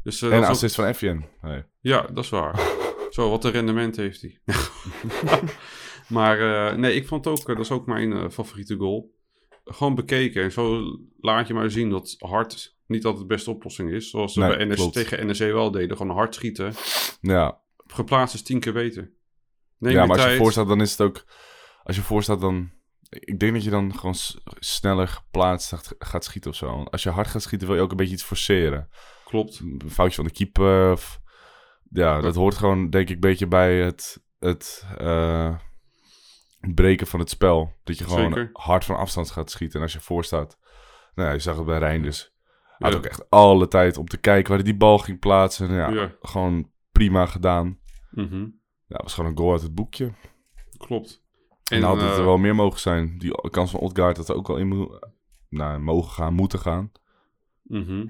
Dus, 0.04 0.22
eh, 0.22 0.28
en 0.30 0.36
dat 0.36 0.44
ook- 0.44 0.50
assist 0.50 0.76
van 0.76 0.86
Effien. 0.86 1.26
Nee. 1.42 1.64
Ja, 1.80 2.02
dat 2.02 2.24
is 2.24 2.30
waar. 2.30 2.60
Zo, 3.10 3.30
wat 3.30 3.44
een 3.44 3.52
rendement 3.52 3.96
heeft 3.96 4.22
hij. 4.22 4.40
maar 6.08 6.40
eh, 6.72 6.78
nee, 6.78 6.96
ik 6.96 7.08
vond 7.08 7.28
ook, 7.28 7.38
eh, 7.40 7.46
dat 7.46 7.60
is 7.60 7.72
ook 7.72 7.86
mijn 7.86 8.32
favoriete 8.32 8.76
goal. 8.76 9.14
Gewoon 9.66 9.96
bekeken. 9.96 10.44
En 10.44 10.52
zo 10.52 10.84
laat 11.20 11.48
je 11.48 11.54
maar 11.54 11.72
zien 11.72 11.90
dat 11.90 12.16
hard 12.18 12.76
niet 12.88 13.06
altijd 13.06 13.28
de 13.28 13.34
beste 13.34 13.50
oplossing 13.50 13.92
is. 13.92 14.10
Zoals 14.10 14.34
ze 14.34 14.40
Nee, 14.40 14.58
bij 14.58 14.66
NS, 14.66 14.76
klopt. 14.76 14.94
tegen 14.94 15.26
NEC 15.28 15.38
wel 15.38 15.72
deden. 15.72 15.98
Gewoon 15.98 16.16
hard 16.16 16.36
schieten. 16.36 16.74
Ja, 17.22 17.60
Geplaatst 17.88 18.36
is 18.36 18.44
tien 18.44 18.60
keer 18.60 18.74
beter. 18.74 19.12
Neem 19.78 19.94
ja 19.94 20.00
maar 20.00 20.10
als 20.10 20.20
je 20.20 20.26
tijd. 20.26 20.38
voor 20.38 20.52
staat, 20.52 20.68
dan 20.68 20.82
is 20.82 20.92
het 20.92 21.02
ook... 21.02 21.26
Als 21.86 21.96
je 21.96 22.02
voor 22.02 22.24
staat, 22.24 22.42
dan... 22.42 22.72
Ik 23.10 23.40
denk 23.40 23.54
dat 23.54 23.64
je 23.64 23.70
dan 23.70 23.98
gewoon 23.98 24.16
sneller 24.60 25.08
geplaatst 25.08 25.74
gaat, 26.00 26.24
schieten 26.24 26.52
of 26.52 26.58
zo. 26.58 26.84
Als 26.84 27.04
je 27.04 27.10
hard 27.10 27.28
gaat 27.28 27.42
schieten, 27.42 27.68
wil 27.68 27.76
je 27.78 27.82
ook 27.82 27.92
een 27.92 27.98
beetje 27.98 28.14
iets 28.14 28.24
forceren. 28.24 28.90
Klopt. 29.26 29.60
Een 29.60 29.82
foutje 29.92 30.16
van 30.16 30.26
de 30.26 30.32
keeper. 30.32 30.92
Of 30.92 31.20
ja, 31.90 32.22
dat 32.22 32.36
hoort 32.36 32.56
gewoon, 32.56 32.90
denk 32.90 33.08
ik, 33.10 33.14
een 33.16 33.20
beetje 33.20 33.48
bij 33.48 33.76
het, 33.82 34.24
het 34.40 34.86
eh, 34.98 35.58
breken 36.60 37.08
van 37.08 37.20
het 37.20 37.30
spel. 37.30 37.74
Dat 37.84 37.98
je 37.98 38.04
gewoon 38.04 38.34
Zeker. 38.34 38.50
hard 38.54 38.86
van 38.86 38.96
afstand 38.98 39.32
gaat 39.32 39.52
schieten. 39.52 39.78
En 39.78 39.84
als 39.84 39.94
je 39.94 40.00
voor 40.00 40.24
staat, 40.26 40.58
nou 41.16 41.28
ja, 41.28 41.34
je 41.34 41.40
zag 41.42 41.56
het 41.56 41.66
bij 41.66 41.80
Reinders. 41.80 42.34
Hij 42.64 42.76
had 42.78 42.92
Ja. 42.92 42.98
ook 42.98 43.06
echt 43.06 43.30
alle 43.30 43.68
tijd 43.68 43.98
om 43.98 44.08
te 44.08 44.18
kijken 44.18 44.48
waar 44.48 44.58
hij 44.62 44.70
die 44.72 44.78
bal 44.78 44.98
ging 44.98 45.20
plaatsen. 45.20 45.70
En 45.70 45.76
ja, 45.76 45.90
Ja. 45.90 46.16
gewoon 46.22 46.72
prima 46.92 47.26
gedaan. 47.26 47.80
Mhm. 48.12 48.40
Ja, 48.88 48.96
het 48.96 49.02
was 49.02 49.14
gewoon 49.14 49.30
een 49.30 49.38
goal 49.38 49.52
uit 49.52 49.62
het 49.62 49.76
boekje. 49.76 50.14
Klopt. 50.78 51.24
En 51.72 51.82
dan 51.82 51.90
had 51.90 52.02
het 52.02 52.12
eh, 52.12 52.18
er 52.18 52.26
wel 52.26 52.38
meer 52.38 52.56
mogen 52.56 52.80
zijn. 52.80 53.18
Die 53.18 53.50
kans 53.50 53.72
van 53.72 53.80
Odgaard 53.80 54.18
had 54.18 54.30
er 54.30 54.36
ook 54.36 54.48
wel 54.48 54.58
in 54.58 55.00
nou, 55.50 55.80
mogen 55.80 56.12
gaan, 56.12 56.34
moeten 56.34 56.60
gaan. 56.60 56.92
Mhm. 57.64 58.08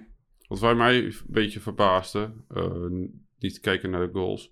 Wat 0.48 0.60
wij 0.60 0.76
mij 0.76 1.04
een 1.04 1.14
beetje 1.28 1.60
verbaasde, 1.60 2.34
eh, 2.50 2.86
niet 3.40 3.54
te 3.54 3.60
kijken 3.60 3.90
naar 3.90 4.08
de 4.08 4.14
goals, 4.14 4.52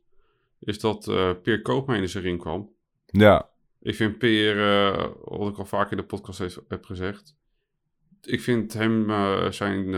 is 0.60 0.80
dat 0.80 1.08
eh 1.08 1.32
Peer 1.44 1.62
Koopmeiners 1.62 2.14
erin 2.14 2.38
kwam. 2.38 2.70
Ja, 3.06 3.50
Ik 3.82 3.96
vind 3.96 4.18
Peer, 4.18 4.56
wat 5.24 5.50
ik 5.50 5.58
al 5.58 5.66
vaak 5.66 5.92
in 5.92 5.98
de 5.98 6.04
podcast 6.06 6.40
heeft- 6.40 6.62
heb 6.68 6.86
gezegd, 6.86 7.36
ik 8.22 8.42
vind 8.42 8.74
hem 8.74 9.06
zijn, 9.54 9.96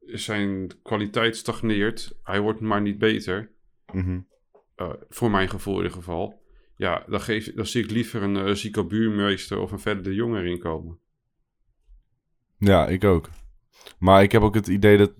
zijn 0.00 0.72
kwaliteit 0.82 1.36
stagneert. 1.36 2.16
Hij 2.22 2.40
wordt 2.40 2.60
maar 2.60 2.80
niet 2.80 2.98
beter. 2.98 3.50
mhm. 3.92 4.20
Voor 5.08 5.30
mijn 5.30 5.48
gevoel 5.48 5.74
in 5.76 5.82
ieder 5.82 5.96
geval. 5.96 6.42
Ja, 6.76 7.04
dan, 7.08 7.20
geef, 7.20 7.54
dan 7.54 7.66
zie 7.66 7.84
ik 7.84 7.90
liever 7.90 8.22
een 8.22 8.36
eh 8.36 8.54
Zico 8.54 8.84
Buurmeester 8.84 9.58
of 9.58 9.72
een 9.72 9.78
Verder 9.78 10.02
de 10.02 10.14
Jong 10.14 10.36
erin 10.36 10.58
komen. 10.58 10.98
ja, 12.58 12.86
ik 12.86 13.04
ook. 13.04 13.28
Maar 13.98 14.22
ik 14.22 14.32
heb 14.32 14.42
ook 14.42 14.54
het 14.54 14.66
idee 14.66 14.96
dat... 14.96 15.12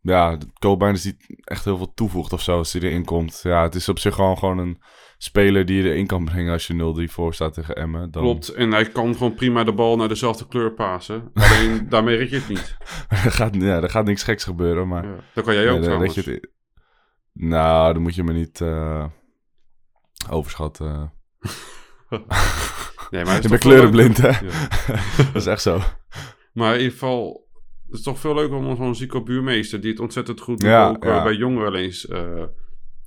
Ja, 0.00 0.38
Koopmeiners 0.58 1.04
niet 1.04 1.40
echt 1.44 1.64
heel 1.64 1.76
veel 1.76 1.92
toevoegt 1.94 2.32
of 2.32 2.42
zo 2.42 2.56
als 2.56 2.72
hij 2.72 2.82
erin 2.82 3.04
komt. 3.04 3.40
Ja, 3.42 3.62
het 3.62 3.74
is 3.74 3.88
op 3.88 3.98
zich 3.98 4.14
gewoon, 4.14 4.38
gewoon 4.38 4.58
een 4.58 4.78
speler 5.18 5.66
die 5.66 5.82
je 5.82 5.90
erin 5.90 6.06
kan 6.06 6.24
brengen 6.24 6.52
als 6.52 6.66
je 6.66 7.06
0-3 7.08 7.12
voor 7.12 7.34
staat 7.34 7.54
tegen 7.54 7.76
Emmen. 7.76 8.10
Dan... 8.10 8.22
Klopt, 8.22 8.48
en 8.48 8.72
hij 8.72 8.84
kan 8.84 9.12
gewoon 9.16 9.34
prima 9.34 9.64
de 9.64 9.72
bal 9.72 9.96
naar 9.96 10.08
dezelfde 10.08 10.46
kleur 10.46 10.72
pasen. 10.72 11.30
Alleen 11.34 11.86
daarmee 11.88 12.16
red 12.16 12.30
je 12.30 12.36
het 12.36 12.48
niet. 12.48 12.76
er, 13.08 13.32
gaat, 13.32 13.54
ja, 13.54 13.82
er 13.82 13.90
gaat 13.90 14.04
niks 14.04 14.22
geks 14.22 14.44
gebeuren, 14.44 14.88
maar... 14.88 15.04
Ja, 15.06 15.16
dat 15.34 15.44
kan 15.44 15.54
jij 15.54 15.70
ook 15.70 15.78
Nee, 15.78 15.84
trouwens. 15.84 16.16
het... 16.16 16.50
Nou, 17.32 17.92
dan 17.92 18.02
moet 18.02 18.14
je 18.14 18.22
me 18.24 18.32
niet 18.32 18.60
eh, 20.28 20.32
overschatten. 20.32 21.12
Nee, 23.10 23.24
maar 23.24 23.42
Ik 23.44 23.48
ben 23.48 23.58
kleurenblind, 23.58 24.16
hè? 24.16 24.28
Ja. 24.28 24.68
dat 25.32 25.34
is 25.34 25.46
echt 25.46 25.62
zo. 25.62 25.80
Maar 26.52 26.72
in 26.72 26.78
ieder 26.78 26.92
geval, 26.92 27.48
het 27.86 27.94
is 27.94 28.02
toch 28.02 28.18
veel 28.18 28.34
leuker 28.34 28.56
om 28.56 28.76
zo'n 28.76 28.94
Zico 28.94 29.22
Buurmeester, 29.22 29.80
die 29.80 29.90
het 29.90 30.00
ontzettend 30.00 30.40
goed 30.40 30.58
doet, 30.60 30.68
Ja, 30.68 30.88
ook 30.88 31.04
ja. 31.04 31.16
eh, 31.18 31.22
bij 31.22 31.34
Jong 31.34 31.58
wel 31.58 31.74
eens 31.74 32.06
eh, 32.08 32.42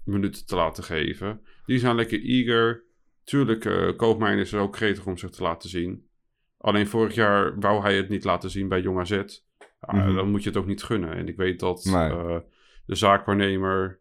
minuten 0.03 0.45
te 0.45 0.55
laten 0.55 0.83
geven. 0.83 1.41
Die 1.65 1.79
zijn 1.79 1.95
lekker 1.95 2.21
eager. 2.23 2.83
Tuurlijk, 3.23 3.65
eh 3.65 3.95
Koopmijn 3.95 4.37
is 4.37 4.51
er 4.53 4.59
ook 4.59 4.75
gretig 4.75 5.05
om 5.05 5.17
zich 5.17 5.29
te 5.29 5.43
laten 5.43 5.69
zien. 5.69 6.07
Alleen 6.57 6.87
vorig 6.87 7.15
jaar 7.15 7.59
wou 7.59 7.81
hij 7.81 7.95
het 7.97 8.09
niet 8.09 8.23
laten 8.23 8.49
zien 8.49 8.67
bij 8.67 8.81
Jong 8.81 8.99
AZ. 8.99 9.09
Ja, 9.09 9.93
Mhm. 9.93 10.15
Dan 10.15 10.29
moet 10.31 10.43
je 10.43 10.49
het 10.49 10.57
ook 10.57 10.65
niet 10.67 10.83
gunnen. 10.83 11.13
En 11.15 11.27
ik 11.27 11.37
weet 11.37 11.59
dat 11.59 11.83
Nee. 11.85 12.09
eh, 12.09 12.37
de 12.85 12.95
zaakwaarnemer 12.95 13.99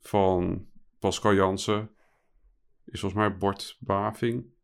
van 0.00 0.66
Pascal 0.98 1.34
Jansen 1.34 1.90
is 2.96 3.00
volgens 3.00 3.22
mij 3.28 3.38
Bart 3.38 3.76
Baving. 3.80 4.54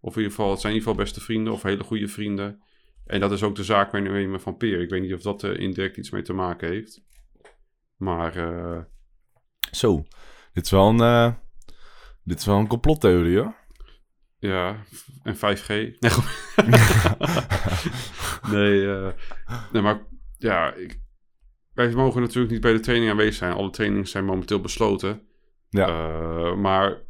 Of 0.00 0.12
in 0.16 0.22
ieder 0.22 0.36
geval, 0.36 0.50
het 0.50 0.60
zijn 0.60 0.72
in 0.72 0.78
ieder 0.78 0.92
geval 0.92 1.04
beste 1.04 1.20
vrienden 1.20 1.52
of 1.52 1.62
hele 1.62 1.84
goede 1.84 2.08
vrienden. 2.08 2.62
En 3.06 3.20
dat 3.20 3.32
is 3.32 3.42
ook 3.42 3.54
de 3.56 3.64
zaakwaarnemer 3.64 4.40
van 4.40 4.56
Peer. 4.56 4.80
Ik 4.80 4.90
weet 4.90 5.02
niet 5.02 5.14
of 5.14 5.22
dat 5.22 5.42
er 5.42 5.58
indirect 5.58 5.96
iets 5.96 6.10
mee 6.10 6.22
te 6.22 6.32
maken 6.32 6.68
heeft. 6.68 7.02
Maar 7.96 8.36
eh, 8.36 8.82
Zo. 9.70 10.04
Dit 10.52 10.64
is 10.64 10.70
wel 10.70 10.88
een, 10.88 11.00
eh, 11.00 11.34
dit 12.24 12.38
is 12.38 12.44
wel 12.46 12.58
een 12.58 12.66
complottheorie, 12.66 13.38
hoor. 13.38 13.54
ja, 14.38 14.84
en 15.22 15.36
5G. 15.36 15.68
Nee, 18.50 18.82
nee, 18.82 18.88
eh, 18.94 19.12
nee, 19.72 19.82
maar 19.82 20.06
ja, 20.38 20.74
ik, 20.74 21.00
wij 21.74 21.90
mogen 21.94 22.20
natuurlijk 22.20 22.52
niet 22.52 22.60
bij 22.60 22.72
de 22.72 22.80
training 22.80 23.10
aanwezig 23.10 23.34
zijn. 23.34 23.52
Alle 23.52 23.70
trainingen 23.70 24.06
zijn 24.06 24.24
momenteel 24.24 24.60
besloten. 24.60 25.22
Ja. 25.68 25.86
Eh, 25.86 26.56
maar 26.56 27.02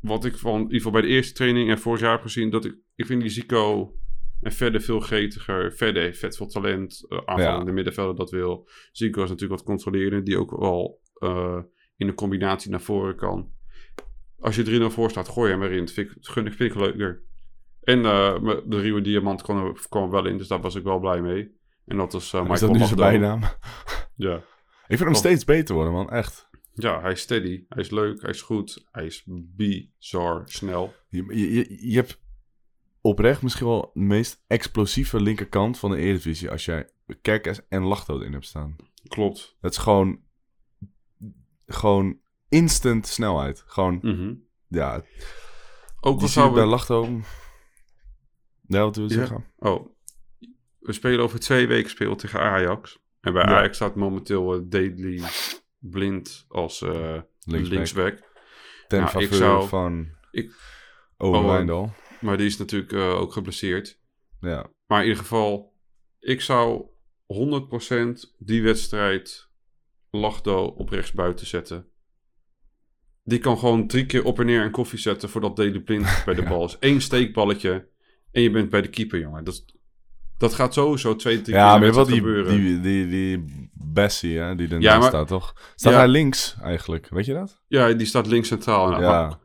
wat 0.00 0.24
ik 0.24 0.36
van, 0.36 0.54
in 0.54 0.60
ieder 0.60 0.76
geval 0.76 0.92
bij 0.92 1.00
de 1.00 1.08
eerste 1.08 1.34
training 1.34 1.70
en 1.70 1.78
vorig 1.78 2.00
jaar 2.00 2.12
heb 2.12 2.22
gezien, 2.22 2.50
dat 2.50 2.64
ik, 2.64 2.76
ik 2.94 3.06
vind 3.06 3.20
die 3.20 3.30
Zico 3.30 3.94
en 4.40 4.52
verder 4.52 4.80
veel 4.80 5.00
gretiger. 5.00 5.72
Verder 5.72 6.02
heeft 6.02 6.18
vet 6.18 6.36
veel 6.36 6.46
talent. 6.46 7.06
eh 7.08 7.18
aanvallende 7.24 7.72
middenvelder 7.72 8.16
dat 8.16 8.30
wil. 8.30 8.68
Zico 8.92 9.22
is 9.22 9.28
natuurlijk 9.28 9.60
wat 9.60 9.68
controlerender, 9.68 10.24
die 10.24 10.38
ook 10.38 10.58
wel 10.58 11.00
eh, 11.14 11.58
in 11.96 12.08
een 12.08 12.14
combinatie 12.14 12.70
naar 12.70 12.80
voren 12.80 13.16
kan. 13.16 13.50
Als 14.38 14.56
je 14.56 14.88
3-0 14.90 14.92
voor 14.92 15.10
staat, 15.10 15.28
gooi 15.28 15.50
hem 15.50 15.62
erin. 15.62 15.84
Dat 15.84 15.94
vind 15.94 16.10
ik, 16.10 16.16
gun 16.20 16.46
ik, 16.46 16.52
vind 16.52 16.74
ik 16.74 16.80
leuker. 16.80 17.22
En 17.80 18.04
eh, 18.04 18.42
de 18.66 18.80
Rio 18.80 19.00
Diamant 19.00 19.42
kwam 19.42 19.76
kwam 19.88 20.02
er 20.02 20.10
wel 20.10 20.26
in, 20.26 20.38
dus 20.38 20.48
daar 20.48 20.60
was 20.60 20.74
ik 20.74 20.84
wel 20.84 20.98
blij 20.98 21.20
mee. 21.20 21.58
En 21.86 21.96
dat 21.96 22.14
is 22.14 22.32
uh, 22.32 22.50
is 22.50 22.60
dat 22.60 22.72
nu 22.72 22.78
zijn 22.78 22.94
bijnaam? 22.96 23.40
Ja. 24.14 24.34
Ik 24.90 24.96
vind 24.96 25.08
hem 25.08 25.18
steeds 25.18 25.44
beter 25.44 25.74
worden, 25.74 25.92
man. 25.92 26.10
Echt. 26.10 26.49
Ja, 26.72 27.00
hij 27.00 27.12
is 27.12 27.20
steady. 27.20 27.64
Hij 27.68 27.82
is 27.82 27.90
leuk, 27.90 28.20
hij 28.20 28.30
is 28.30 28.42
goed. 28.42 28.88
Hij 28.90 29.06
is 29.06 29.24
bizar 29.26 30.42
snel. 30.46 30.94
Je, 31.08 31.24
je, 31.28 31.54
je- 31.54 31.88
je 31.90 31.94
hebt 31.96 32.20
oprecht 33.00 33.42
misschien 33.42 33.66
wel 33.66 33.90
de 33.94 34.00
meest 34.00 34.44
explosieve 34.46 35.20
linkerkant 35.20 35.78
van 35.78 35.90
de 35.90 35.96
Eredivisie 35.96 36.50
als 36.50 36.64
jij 36.64 36.90
Kerkers 37.22 37.60
en 37.68 37.82
Lachto 37.82 38.20
in 38.20 38.32
hebt 38.32 38.46
staan. 38.46 38.76
Klopt. 39.08 39.56
Dat 39.60 39.70
is 39.70 39.78
gewoon, 39.78 40.20
gewoon 41.66 42.18
instant 42.48 43.06
snelheid. 43.06 43.62
Gewoon, 43.66 43.98
Mhm. 44.02 44.34
ja, 44.68 45.02
Ook 46.00 46.20
al 46.22 46.52
bij 46.52 46.62
we... 46.62 46.68
Lachto. 46.68 47.20
Ja, 48.66 48.80
wat 48.80 48.96
wil 48.96 49.04
je 49.08 49.14
Ja. 49.14 49.18
zeggen? 49.20 49.44
Oh, 49.58 49.88
we 50.78 50.92
spelen 50.92 51.20
over 51.20 51.40
twee 51.40 51.66
weken 51.66 51.90
spelen 51.90 52.12
we 52.12 52.18
tegen 52.18 52.40
Ajax. 52.40 52.98
En 53.20 53.32
bij 53.32 53.42
Ja. 53.42 53.48
Ajax 53.58 53.76
staat 53.76 53.94
momenteel 53.94 54.56
uh, 54.56 54.62
Daily 54.68 55.22
Blind 55.80 56.44
als 56.48 56.82
eh, 56.82 57.18
Linksback. 57.44 57.72
linksback. 57.76 58.22
Ten 58.88 59.00
Nou, 59.00 59.22
ik 59.22 59.32
zou- 59.32 59.68
van 59.68 60.08
ik- 60.30 60.52
Owen. 61.16 61.92
Maar 62.20 62.36
die 62.36 62.46
is 62.46 62.56
natuurlijk 62.56 62.92
eh, 62.92 63.20
ook 63.20 63.32
geblesseerd. 63.32 63.98
Ja. 64.40 64.66
Maar 64.86 65.00
in 65.02 65.06
ieder 65.08 65.22
geval, 65.22 65.74
ik 66.18 66.40
zou 66.40 66.84
100% 67.26 68.34
die 68.38 68.62
wedstrijd 68.62 69.48
Lachdo 70.10 70.64
op 70.64 70.88
rechtsbuiten 70.88 71.46
zetten. 71.46 71.86
Die 73.24 73.38
kan 73.38 73.58
gewoon 73.58 73.86
drie 73.86 74.06
keer 74.06 74.24
op 74.24 74.38
en 74.38 74.46
neer 74.46 74.62
een 74.64 74.70
koffie 74.70 74.98
zetten 74.98 75.28
voordat 75.28 75.56
Daily 75.56 75.80
Blind 75.80 76.22
bij 76.24 76.34
de 76.34 76.42
bal 76.42 76.64
is. 76.64 76.76
Eén 76.80 77.00
steekballetje 77.00 77.88
en 78.32 78.42
je 78.42 78.50
bent 78.50 78.70
bij 78.70 78.82
de 78.82 78.88
keeper, 78.88 79.18
jongen. 79.20 79.44
Dat, 79.44 79.64
dat 80.38 80.54
gaat 80.54 80.74
sowieso 80.74 81.16
twee, 81.16 81.40
drie 81.42 81.56
Ja, 81.56 81.62
keer 81.62 81.80
maar 81.80 81.88
die, 81.92 81.96
wedstrijd 81.96 82.22
gebeuren. 82.24 82.56
die, 82.56 82.80
die, 82.80 83.08
die 83.08 83.69
Bessie, 83.92 84.38
hè, 84.38 84.54
die 84.54 84.66
ernaast 84.68 84.82
Ja, 84.84 84.98
maar- 84.98 85.08
staat, 85.08 85.28
toch? 85.28 85.72
Staat 85.74 85.92
Ja. 85.92 85.98
hij 85.98 86.08
links 86.08 86.56
eigenlijk? 86.62 87.08
Weet 87.08 87.24
je 87.26 87.32
dat? 87.34 87.62
Ja, 87.68 87.92
die 87.92 88.06
staat 88.06 88.26
links 88.26 88.48
centraal. 88.48 88.88
Nou, 88.90 89.02
Ja. 89.02 89.40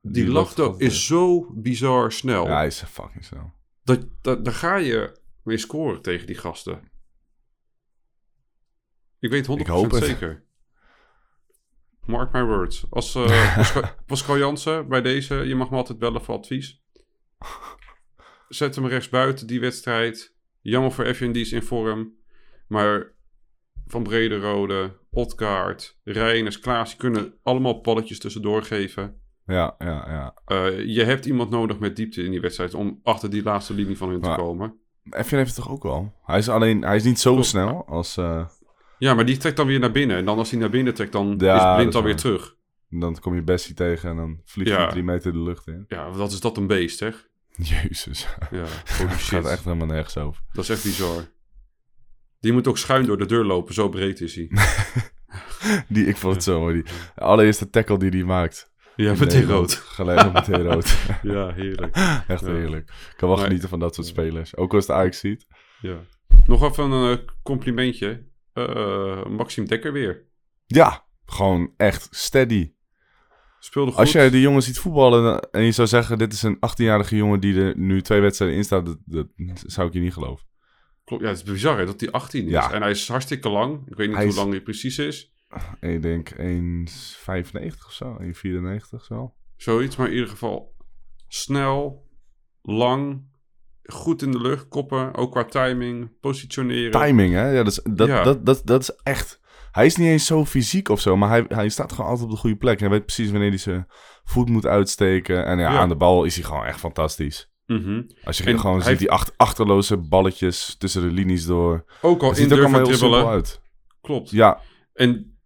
die 0.00 0.24
Die 0.24 0.44
gewoon- 0.46 0.78
is 0.80 1.06
zo 1.06 1.52
bizar 1.54 2.12
snel. 2.12 2.46
Ja, 2.46 2.56
hij 2.56 2.66
is 2.66 2.82
fucking 2.82 3.24
snel. 3.24 3.52
Dat, 3.82 4.06
dat, 4.22 4.44
daar 4.44 4.54
ga 4.54 4.76
je 4.76 5.20
mee 5.42 5.58
scoren 5.58 6.02
tegen 6.02 6.26
die 6.26 6.36
gasten. 6.36 6.90
Ik 9.18 9.30
weet 9.30 9.46
100% 9.46 9.60
Ik 9.60 9.66
hoop 9.66 9.90
het. 9.90 10.04
zeker. 10.04 10.44
Mark 12.06 12.32
my 12.32 12.42
words. 12.42 12.86
Als 12.90 13.14
eh, 13.14 13.88
Pascal, 14.06 14.38
Jansen 14.38 14.88
bij 14.88 15.02
deze, 15.02 15.34
je 15.34 15.54
mag 15.54 15.70
me 15.70 15.76
altijd 15.76 15.98
bellen 15.98 16.22
voor 16.24 16.34
advies. 16.34 16.82
Zet 18.48 18.74
hem 18.74 18.86
rechts 18.86 19.08
buiten 19.08 19.46
die 19.46 19.60
wedstrijd. 19.60 20.34
Jammer 20.60 20.92
voor 20.92 21.14
FND 21.14 21.36
is 21.36 21.52
in 21.52 21.62
vorm. 21.62 22.16
Maar 22.68 23.12
Van 23.88 24.02
Brederode, 24.02 24.96
Otkaart, 25.10 25.98
Reiners, 26.04 26.58
Klaas, 26.60 26.88
die 26.88 26.98
kunnen 26.98 27.34
allemaal 27.42 27.80
balletjes 27.80 28.18
tussendoor 28.18 28.62
geven. 28.62 29.14
Ja, 29.46 29.74
ja, 29.78 30.04
ja. 30.08 30.34
Eh, 30.44 30.84
je 30.86 31.04
hebt 31.04 31.26
iemand 31.26 31.50
nodig 31.50 31.78
met 31.78 31.96
diepte 31.96 32.22
in 32.24 32.30
die 32.30 32.40
wedstrijd 32.40 32.74
om 32.74 33.00
achter 33.02 33.30
die 33.30 33.42
laatste 33.42 33.74
linie 33.74 33.96
van 33.96 34.08
hun 34.08 34.20
te 34.20 34.34
komen. 34.36 34.74
Effien 35.10 35.38
heeft 35.38 35.54
het 35.56 35.64
toch 35.64 35.72
ook 35.74 35.82
wel? 35.82 36.14
Hij 36.24 36.38
is 36.38 36.48
alleen, 36.48 36.82
hij 36.82 36.96
is 36.96 37.04
niet 37.04 37.18
zo 37.20 37.42
snel 37.42 37.86
als... 37.86 38.16
eh, 38.16 38.46
Ja, 38.98 39.14
maar 39.14 39.24
die 39.26 39.36
trekt 39.36 39.56
dan 39.56 39.66
weer 39.66 39.78
naar 39.78 39.90
binnen. 39.92 40.16
En 40.16 40.24
dan 40.24 40.38
als 40.38 40.50
hij 40.50 40.60
naar 40.60 40.70
binnen 40.70 40.94
trekt, 40.94 41.12
dan 41.12 41.34
Ja, 41.38 41.68
is 41.70 41.76
Blind 41.76 41.94
alweer 41.94 42.12
waar. 42.12 42.20
terug. 42.20 42.56
dan 42.90 43.18
kom 43.20 43.34
je 43.34 43.42
Bessie 43.42 43.74
tegen 43.74 44.10
en 44.10 44.16
dan 44.16 44.40
vliegt 44.44 44.70
Ja. 44.70 44.76
hij 44.76 44.88
drie 44.88 45.02
meter 45.02 45.32
de 45.32 45.38
lucht 45.42 45.66
in. 45.66 45.84
Ja, 45.88 46.10
wat 46.10 46.32
is 46.32 46.40
dat 46.40 46.56
een 46.56 46.66
beest, 46.66 47.00
hè? 47.00 47.10
Jezus. 47.56 48.28
Ja, 48.50 48.64
gaat 49.30 49.46
echt 49.46 49.64
helemaal 49.64 49.86
nergens 49.86 50.16
over. 50.16 50.42
Dat 50.52 50.64
is 50.64 50.70
echt 50.70 50.82
bizar. 50.84 51.22
Die 52.40 52.52
moet 52.52 52.66
ook 52.68 52.78
schuin 52.78 53.06
door 53.06 53.18
de 53.18 53.26
deur 53.26 53.44
lopen, 53.44 53.74
zo 53.74 53.88
breed 53.88 54.20
is 54.20 54.34
hij. 54.34 54.50
Die, 55.88 56.06
ik 56.06 56.16
vond 56.16 56.34
het 56.34 56.42
zo 56.44 56.60
mooi. 56.60 56.74
Die 56.82 56.92
allereerste 57.14 57.70
tackle 57.70 57.98
die 57.98 58.10
hij 58.10 58.24
maakt. 58.24 58.72
Ja, 58.96 59.12
In 59.12 59.18
met 59.18 59.30
die 59.30 59.38
Nederland. 59.38 59.72
rood. 59.74 59.82
Gelijk 59.84 60.32
meteen 60.32 60.62
rood. 60.62 60.96
Ja, 61.22 61.52
heerlijk. 61.52 61.96
Echt 62.28 62.40
Ja. 62.46 62.52
heerlijk. 62.52 62.88
Ik 62.88 63.14
kan 63.16 63.28
wel 63.28 63.36
Maar- 63.36 63.46
genieten 63.46 63.68
van 63.68 63.78
dat 63.78 63.94
soort 63.94 64.06
spelers. 64.06 64.56
Ook 64.56 64.74
als 64.74 64.86
de 64.86 64.92
Ajax 64.92 65.18
ziet. 65.18 65.46
Ja. 65.80 65.96
Nog 66.46 66.62
even 66.62 66.90
een 66.90 67.18
eh, 67.18 67.24
complimentje. 67.42 68.26
Eh 68.52 69.24
Maxime 69.26 69.66
Dekker 69.66 69.92
weer. 69.92 70.24
Ja, 70.66 71.04
gewoon 71.26 71.72
echt 71.76 72.08
steady. 72.10 72.72
Speelde 73.58 73.90
goed. 73.90 74.00
Als 74.00 74.12
jij 74.12 74.30
die 74.30 74.40
jongen 74.40 74.62
ziet 74.62 74.78
voetballen 74.78 75.40
en 75.50 75.62
je 75.62 75.72
zou 75.72 75.88
zeggen... 75.88 76.18
dit 76.18 76.32
is 76.32 76.42
een 76.42 76.56
18-jarige 76.56 77.16
jongen 77.16 77.40
die 77.40 77.60
er 77.60 77.78
nu 77.78 78.02
twee 78.02 78.20
wedstrijden 78.20 78.56
in 78.58 78.64
staat... 78.64 78.86
dat, 78.86 78.98
dat 79.06 79.26
zou 79.66 79.86
ik 79.88 79.92
je 79.92 80.00
niet 80.00 80.12
geloven. 80.12 80.46
Klopt, 81.08 81.22
ja, 81.22 81.28
het 81.28 81.36
is 81.38 81.42
bizar 81.52 81.78
hè, 81.78 81.86
dat 81.86 82.00
hij 82.00 82.10
18 82.10 82.44
is. 82.44 82.50
Ja. 82.50 82.72
En 82.72 82.82
hij 82.82 82.90
is 82.90 83.08
hartstikke 83.08 83.48
lang. 83.48 83.80
Ik 83.86 83.96
weet 83.96 84.06
niet 84.06 84.16
Hij 84.16 84.24
hoe 84.24 84.32
is- 84.34 84.38
lang 84.38 84.50
hij 84.50 84.60
precies 84.60 84.98
is. 84.98 85.32
En 85.80 85.90
ik 85.90 86.02
denk 86.02 86.30
1,95 86.38 87.86
of 87.86 87.92
zo, 87.92 88.16
1,94 88.20 89.04
zo. 89.04 89.34
Zoiets, 89.56 89.96
maar 89.96 90.06
in 90.06 90.12
ieder 90.12 90.28
geval 90.28 90.74
snel, 91.28 92.06
lang, 92.62 93.22
goed 93.84 94.22
in 94.22 94.30
de 94.32 94.40
lucht, 94.40 94.68
koppen. 94.68 95.14
Ook 95.14 95.30
qua 95.32 95.44
timing, 95.44 96.10
positioneren. 96.20 96.90
Timing, 97.00 97.34
hè? 97.34 97.48
Ja, 97.50 97.62
dat, 97.62 97.72
is, 97.72 97.80
dat, 97.90 98.08
Ja. 98.08 98.22
Dat, 98.22 98.46
dat, 98.46 98.60
dat 98.64 98.80
is 98.80 98.90
echt... 99.02 99.40
Hij 99.72 99.86
is 99.86 99.96
niet 99.96 100.08
eens 100.08 100.26
zo 100.26 100.44
fysiek 100.44 100.88
of 100.88 101.00
zo, 101.00 101.16
maar 101.16 101.28
hij, 101.28 101.44
hij 101.48 101.68
staat 101.68 101.92
gewoon 101.92 102.06
altijd 102.10 102.26
op 102.28 102.34
de 102.34 102.40
goede 102.40 102.56
plek. 102.56 102.80
Hij 102.80 102.88
weet 102.88 103.04
precies 103.04 103.30
wanneer 103.30 103.48
hij 103.48 103.58
zijn 103.58 103.86
voet 104.24 104.48
moet 104.48 104.66
uitsteken. 104.66 105.44
En 105.44 105.58
ja, 105.58 105.72
Ja. 105.72 105.78
aan 105.78 105.88
de 105.88 105.96
bal 105.96 106.24
is 106.24 106.34
hij 106.34 106.44
gewoon 106.44 106.64
echt 106.64 106.78
fantastisch. 106.78 107.50
Mhm. 107.68 108.02
Als 108.24 108.38
je 108.38 108.44
En 108.44 108.58
gewoon 108.60 108.78
ziet 108.78 108.86
heeft- 108.88 108.98
die 108.98 109.10
acht, 109.10 109.32
achterloze 109.36 109.96
balletjes 109.96 110.76
tussen 110.78 111.02
de 111.02 111.08
linies 111.10 111.46
door. 111.46 111.84
Ook 112.02 112.22
al 112.22 112.34
ziet 112.34 112.50
er 112.50 112.58
allemaal 112.58 112.74
heel 112.80 112.86
simpel 112.86 113.08
dribbelen. 113.08 113.34
uit. 113.34 113.60
Klopt. 114.00 114.30
Ja, 114.30 114.60
En 114.92 115.38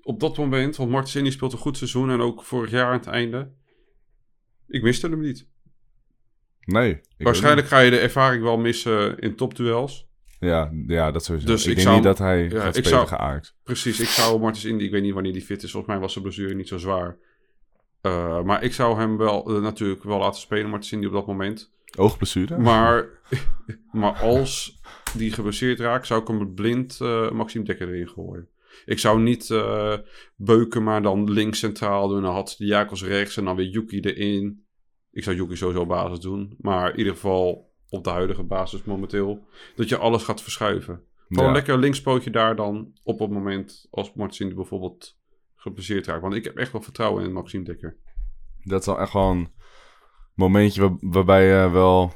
op 0.00 0.20
dat 0.20 0.36
moment, 0.36 0.76
want 0.76 1.12
die 1.12 1.30
speelt 1.30 1.52
een 1.52 1.58
goed 1.58 1.76
seizoen 1.76 2.10
en 2.10 2.20
ook 2.20 2.44
vorig 2.44 2.70
jaar 2.70 2.86
aan 2.86 2.92
het 2.98 3.06
einde. 3.06 3.52
Ik 4.66 4.82
miste 4.82 5.08
hem 5.08 5.20
niet. 5.20 5.48
nee. 6.64 7.00
Waarschijnlijk 7.18 7.66
ga 7.66 7.78
je 7.78 7.90
de 7.90 7.98
ervaring 7.98 8.42
wel 8.42 8.58
missen 8.58 9.18
in 9.18 9.36
topduels. 9.36 10.08
Ja, 10.40 10.72
ja, 10.86 11.10
dat 11.10 11.24
sowieso. 11.24 11.46
Dus 11.46 11.62
ik, 11.64 11.68
ik 11.68 11.74
denk 11.74 11.86
zou- 11.86 11.94
niet 11.96 12.04
dat 12.04 12.18
hij 12.18 12.42
Ja, 12.42 12.60
gaat 12.60 12.76
spelen 12.76 13.06
zou-. 13.08 13.40
Precies, 13.62 14.00
ik 14.00 14.06
zou 14.08 14.40
Martens 14.40 14.64
Indy, 14.64 14.84
ik 14.84 14.90
weet 14.90 15.02
niet 15.02 15.14
wanneer 15.14 15.32
die 15.32 15.42
fit 15.42 15.62
is. 15.62 15.70
Volgens 15.70 15.92
mij 15.92 16.00
was 16.02 16.12
zijn 16.12 16.24
blessure 16.24 16.54
niet 16.54 16.68
zo 16.68 16.78
zwaar. 16.78 17.18
Eh, 18.00 18.42
maar 18.42 18.62
ik 18.62 18.72
zou 18.72 18.98
hem 18.98 19.16
wel 19.16 19.56
eh, 19.56 19.62
natuurlijk 19.62 20.02
wel 20.02 20.18
laten 20.18 20.40
spelen, 20.40 20.70
Martens 20.70 20.92
Indy 20.92 21.06
op 21.06 21.12
dat 21.12 21.26
moment. 21.26 21.72
Oogblessure? 21.96 22.58
Maar, 22.58 23.08
maar 23.92 24.18
als 24.20 24.80
die 25.16 25.32
geblesseerd 25.32 25.80
raakt, 25.80 26.06
zou 26.06 26.20
ik 26.20 26.28
hem 26.28 26.54
blind 26.54 26.98
eh 27.00 27.30
Maxime 27.30 27.64
Dekker 27.64 27.88
erin 27.88 28.08
gooien. 28.08 28.48
Ik 28.84 28.98
zou 28.98 29.20
niet 29.20 29.48
beuken, 30.36 30.82
maar 30.82 31.02
dan 31.02 31.30
links 31.30 31.58
centraal 31.58 32.08
doen. 32.08 32.22
Dan 32.22 32.32
had 32.34 32.54
Diakos 32.58 33.04
rechts 33.04 33.36
en 33.36 33.44
dan 33.44 33.56
weer 33.56 33.66
Yuki 33.68 34.00
erin. 34.00 34.64
Ik 35.12 35.24
zou 35.24 35.36
Yuki 35.36 35.56
sowieso 35.56 35.86
basis 35.86 36.18
doen. 36.20 36.54
Maar 36.60 36.90
in 36.92 36.98
ieder 36.98 37.12
geval 37.12 37.70
op 37.88 38.04
de 38.04 38.10
huidige 38.10 38.42
basis 38.42 38.82
momenteel. 38.84 39.44
Dat 39.76 39.88
je 39.88 39.96
alles 39.96 40.22
gaat 40.22 40.42
verschuiven. 40.42 41.02
Gewoon 41.28 41.46
Ja. 41.46 41.52
lekker 41.52 41.78
linkspootje 41.78 42.30
daar 42.30 42.56
dan 42.56 42.92
op 43.02 43.18
het 43.18 43.30
moment 43.30 43.86
als 43.90 44.12
Martins 44.14 44.54
bijvoorbeeld 44.54 45.18
geblesseerd 45.60 46.06
raakt. 46.06 46.22
Want 46.22 46.34
ik 46.34 46.44
heb 46.44 46.56
echt 46.56 46.72
wel 46.72 46.80
vertrouwen 46.82 47.24
in 47.24 47.32
Maxime 47.32 47.64
Dekker. 47.64 47.96
Dat 48.64 48.80
is 48.80 48.86
wel 48.86 49.00
echt 49.00 49.10
gewoon 49.10 49.36
een 49.38 49.50
momentje 50.34 50.80
waar- 50.80 50.96
waarbij 51.00 51.46
je 51.46 51.70
wel 51.70 52.12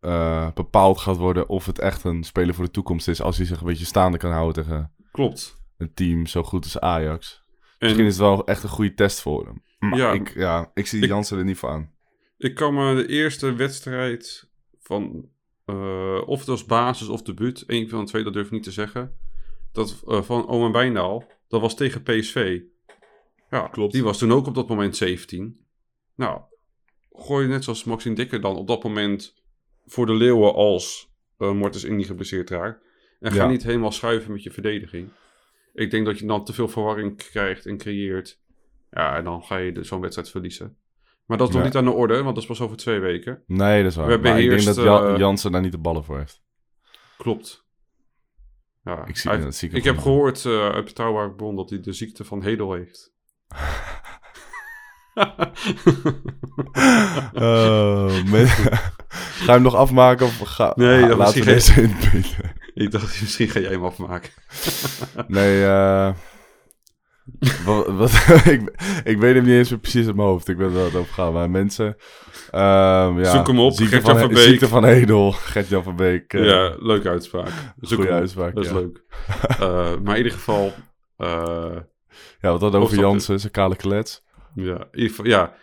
eh, 0.00 0.52
bepaald 0.54 0.98
gaat 0.98 1.16
worden 1.16 1.48
of 1.48 1.66
het 1.66 1.78
echt 1.78 2.04
een 2.04 2.24
speler 2.24 2.54
voor 2.54 2.64
de 2.64 2.70
toekomst 2.70 3.08
is. 3.08 3.22
Als 3.22 3.36
hij 3.36 3.46
zich 3.46 3.60
een 3.60 3.66
beetje 3.66 3.84
staande 3.84 4.18
kan 4.18 4.30
houden 4.32 4.62
tegen 4.64 4.92
Klopt. 5.12 5.60
een 5.76 5.94
team 5.94 6.26
zo 6.26 6.42
goed 6.42 6.64
als 6.64 6.78
Ajax. 6.78 7.42
En 7.60 7.66
Misschien 7.78 8.04
is 8.06 8.12
het 8.12 8.22
wel 8.22 8.46
echt 8.46 8.62
een 8.62 8.68
goede 8.68 8.94
test 8.94 9.20
voor 9.20 9.46
hem. 9.46 9.62
Maar 9.78 9.98
Ja. 9.98 10.12
ik, 10.12 10.34
ja, 10.34 10.70
ik 10.74 10.86
zie 10.86 11.02
Ik- 11.02 11.08
Jansen 11.08 11.38
er 11.38 11.44
niet 11.44 11.56
voor 11.58 11.68
aan. 11.68 11.90
Ik 12.38 12.54
kan 12.54 12.74
me 12.74 12.94
de 12.94 13.06
eerste 13.08 13.52
wedstrijd 13.54 14.50
van, 14.80 15.28
eh, 15.64 16.20
of 16.26 16.38
het 16.38 16.48
was 16.48 16.64
basis 16.64 17.08
of 17.08 17.22
debuut, 17.22 17.62
één 17.66 17.88
van 17.88 17.98
de 18.00 18.06
twee, 18.06 18.24
dat 18.24 18.32
durf 18.32 18.46
ik 18.46 18.52
niet 18.52 18.62
te 18.62 18.70
zeggen, 18.70 19.16
dat, 19.72 20.02
eh, 20.08 20.22
van 20.22 20.46
Owen 20.46 20.72
dat 21.52 21.60
was 21.60 21.76
tegen 21.76 22.02
PSV. 22.02 22.60
Ja, 23.50 23.68
Klopt. 23.68 23.92
Die 23.92 24.02
was 24.02 24.18
toen 24.18 24.32
ook 24.32 24.46
op 24.46 24.54
dat 24.54 24.68
moment 24.68 24.96
17. 24.96 25.64
Nou, 26.14 26.40
gooi 27.12 27.42
je 27.46 27.48
net 27.52 27.64
zoals 27.64 27.84
Maxime 27.84 28.14
Dikker 28.14 28.40
dan 28.40 28.56
op 28.56 28.66
dat 28.66 28.82
moment 28.82 29.34
voor 29.86 30.06
de 30.06 30.14
leeuwen 30.14 30.54
als 30.54 31.10
uh, 31.38 31.52
Mortis 31.52 31.84
Indy 31.84 32.04
geblesseerd 32.04 32.50
raakt. 32.50 32.80
En 33.20 33.32
ga 33.32 33.42
Ja. 33.42 33.48
niet 33.50 33.62
helemaal 33.62 33.92
schuiven 33.92 34.32
met 34.32 34.42
je 34.42 34.50
verdediging. 34.50 35.08
Ik 35.74 35.90
denk 35.90 36.06
dat 36.06 36.18
je 36.18 36.26
dan 36.26 36.44
te 36.44 36.52
veel 36.52 36.68
verwarring 36.68 37.16
krijgt 37.16 37.66
en 37.66 37.76
creëert. 37.76 38.40
Ja, 38.90 39.16
en 39.16 39.24
dan 39.24 39.42
ga 39.44 39.56
je 39.56 39.72
de- 39.72 39.84
zo'n 39.84 40.00
wedstrijd 40.00 40.30
verliezen. 40.30 40.76
Maar 41.26 41.38
dat 41.38 41.48
is 41.48 41.54
nog 41.54 41.62
Ja. 41.62 41.68
niet 41.68 41.78
aan 41.78 41.84
de 41.84 41.90
orde, 41.90 42.14
want 42.14 42.26
dat 42.34 42.36
is 42.36 42.46
pas 42.46 42.60
over 42.60 42.76
twee 42.76 42.98
weken. 42.98 43.42
Nee, 43.46 43.82
dat 43.82 43.90
is 43.90 43.96
waar. 43.96 44.06
We 44.08 44.16
Maar 44.18 44.40
ik 44.40 44.48
denk 44.48 44.62
dat 44.64 44.78
eh, 44.78 45.14
Jansen 45.18 45.52
daar 45.52 45.60
niet 45.60 45.72
de 45.72 45.78
ballen 45.78 46.04
voor 46.04 46.18
heeft. 46.18 46.42
Klopt. 47.18 47.61
Ja, 48.84 49.06
Ik 49.06 49.16
zie- 49.16 49.30
hij- 49.30 49.40
dat 49.40 49.54
zie 49.54 49.70
ik 49.70 49.84
heb 49.84 49.98
gehoord 49.98 50.44
eh, 50.44 50.68
uit 50.68 50.84
betrouwbare 50.84 51.30
bron 51.30 51.56
dat 51.56 51.70
hij 51.70 51.80
de 51.80 51.92
ziekte 51.92 52.24
van 52.24 52.42
Hedel 52.42 52.72
heeft. 52.72 53.10
Men- 58.30 58.46
ga 59.42 59.46
je 59.46 59.50
hem 59.52 59.62
nog 59.62 59.74
afmaken 59.74 60.26
of 60.26 60.38
ga, 60.38 60.72
Nee, 60.76 61.06
dat 61.06 61.16
laten 61.18 61.38
we 61.38 61.44
deze 61.44 61.82
ik 62.74 62.90
dacht, 62.90 63.20
misschien 63.20 63.48
ga 63.48 63.60
jij 63.60 63.70
hem 63.70 63.84
afmaken. 63.84 64.30
Nee, 65.26 65.64
eh... 65.64 66.10
wat, 67.64 67.86
wat, 67.86 68.10
ik, 68.54 68.60
ik 69.04 69.18
weet 69.18 69.34
hem 69.34 69.44
niet 69.44 69.52
eens 69.54 69.70
meer 69.70 69.78
precies 69.78 70.06
uit 70.06 70.16
mijn 70.16 70.28
hoofd. 70.28 70.48
Ik 70.48 70.56
weet 70.56 70.72
wel 70.72 70.90
dat 70.90 71.00
over 71.00 71.12
gaat. 71.14 71.32
Maar 71.32 71.50
mensen... 71.50 71.96
ehm, 72.50 73.18
ja, 73.18 73.30
Zoek 73.36 73.46
hem 73.46 73.58
op, 73.58 73.72
Ziekte 73.72 74.00
van, 74.00 74.18
van 74.18 74.28
Beek. 74.28 74.38
Ziekte 74.38 74.68
van 74.68 74.84
Edel. 74.84 75.32
Gert-Jan 75.52 75.82
van 75.82 75.96
Beek. 75.96 76.32
eh, 76.32 76.44
ja, 76.44 76.74
leuke 76.78 77.08
uitspraak. 77.08 77.48
Zoek 77.80 77.98
goede 77.98 78.12
op. 78.12 78.18
uitspraak, 78.18 78.54
Dat 78.54 78.64
is 78.64 78.70
leuk. 78.72 79.02
Eh, 79.60 79.96
maar 80.02 80.16
in 80.16 80.24
ieder 80.24 80.32
geval... 80.38 80.72
eh, 81.16 81.76
Ja, 82.40 82.50
wat 82.50 82.60
had 82.60 82.74
over 82.74 82.98
Jansen, 82.98 83.40
zijn 83.40 83.52
kale 83.52 83.76
klets. 83.76 84.24
ja, 84.54 84.88
in 84.90 85.10
ja. 85.22 85.54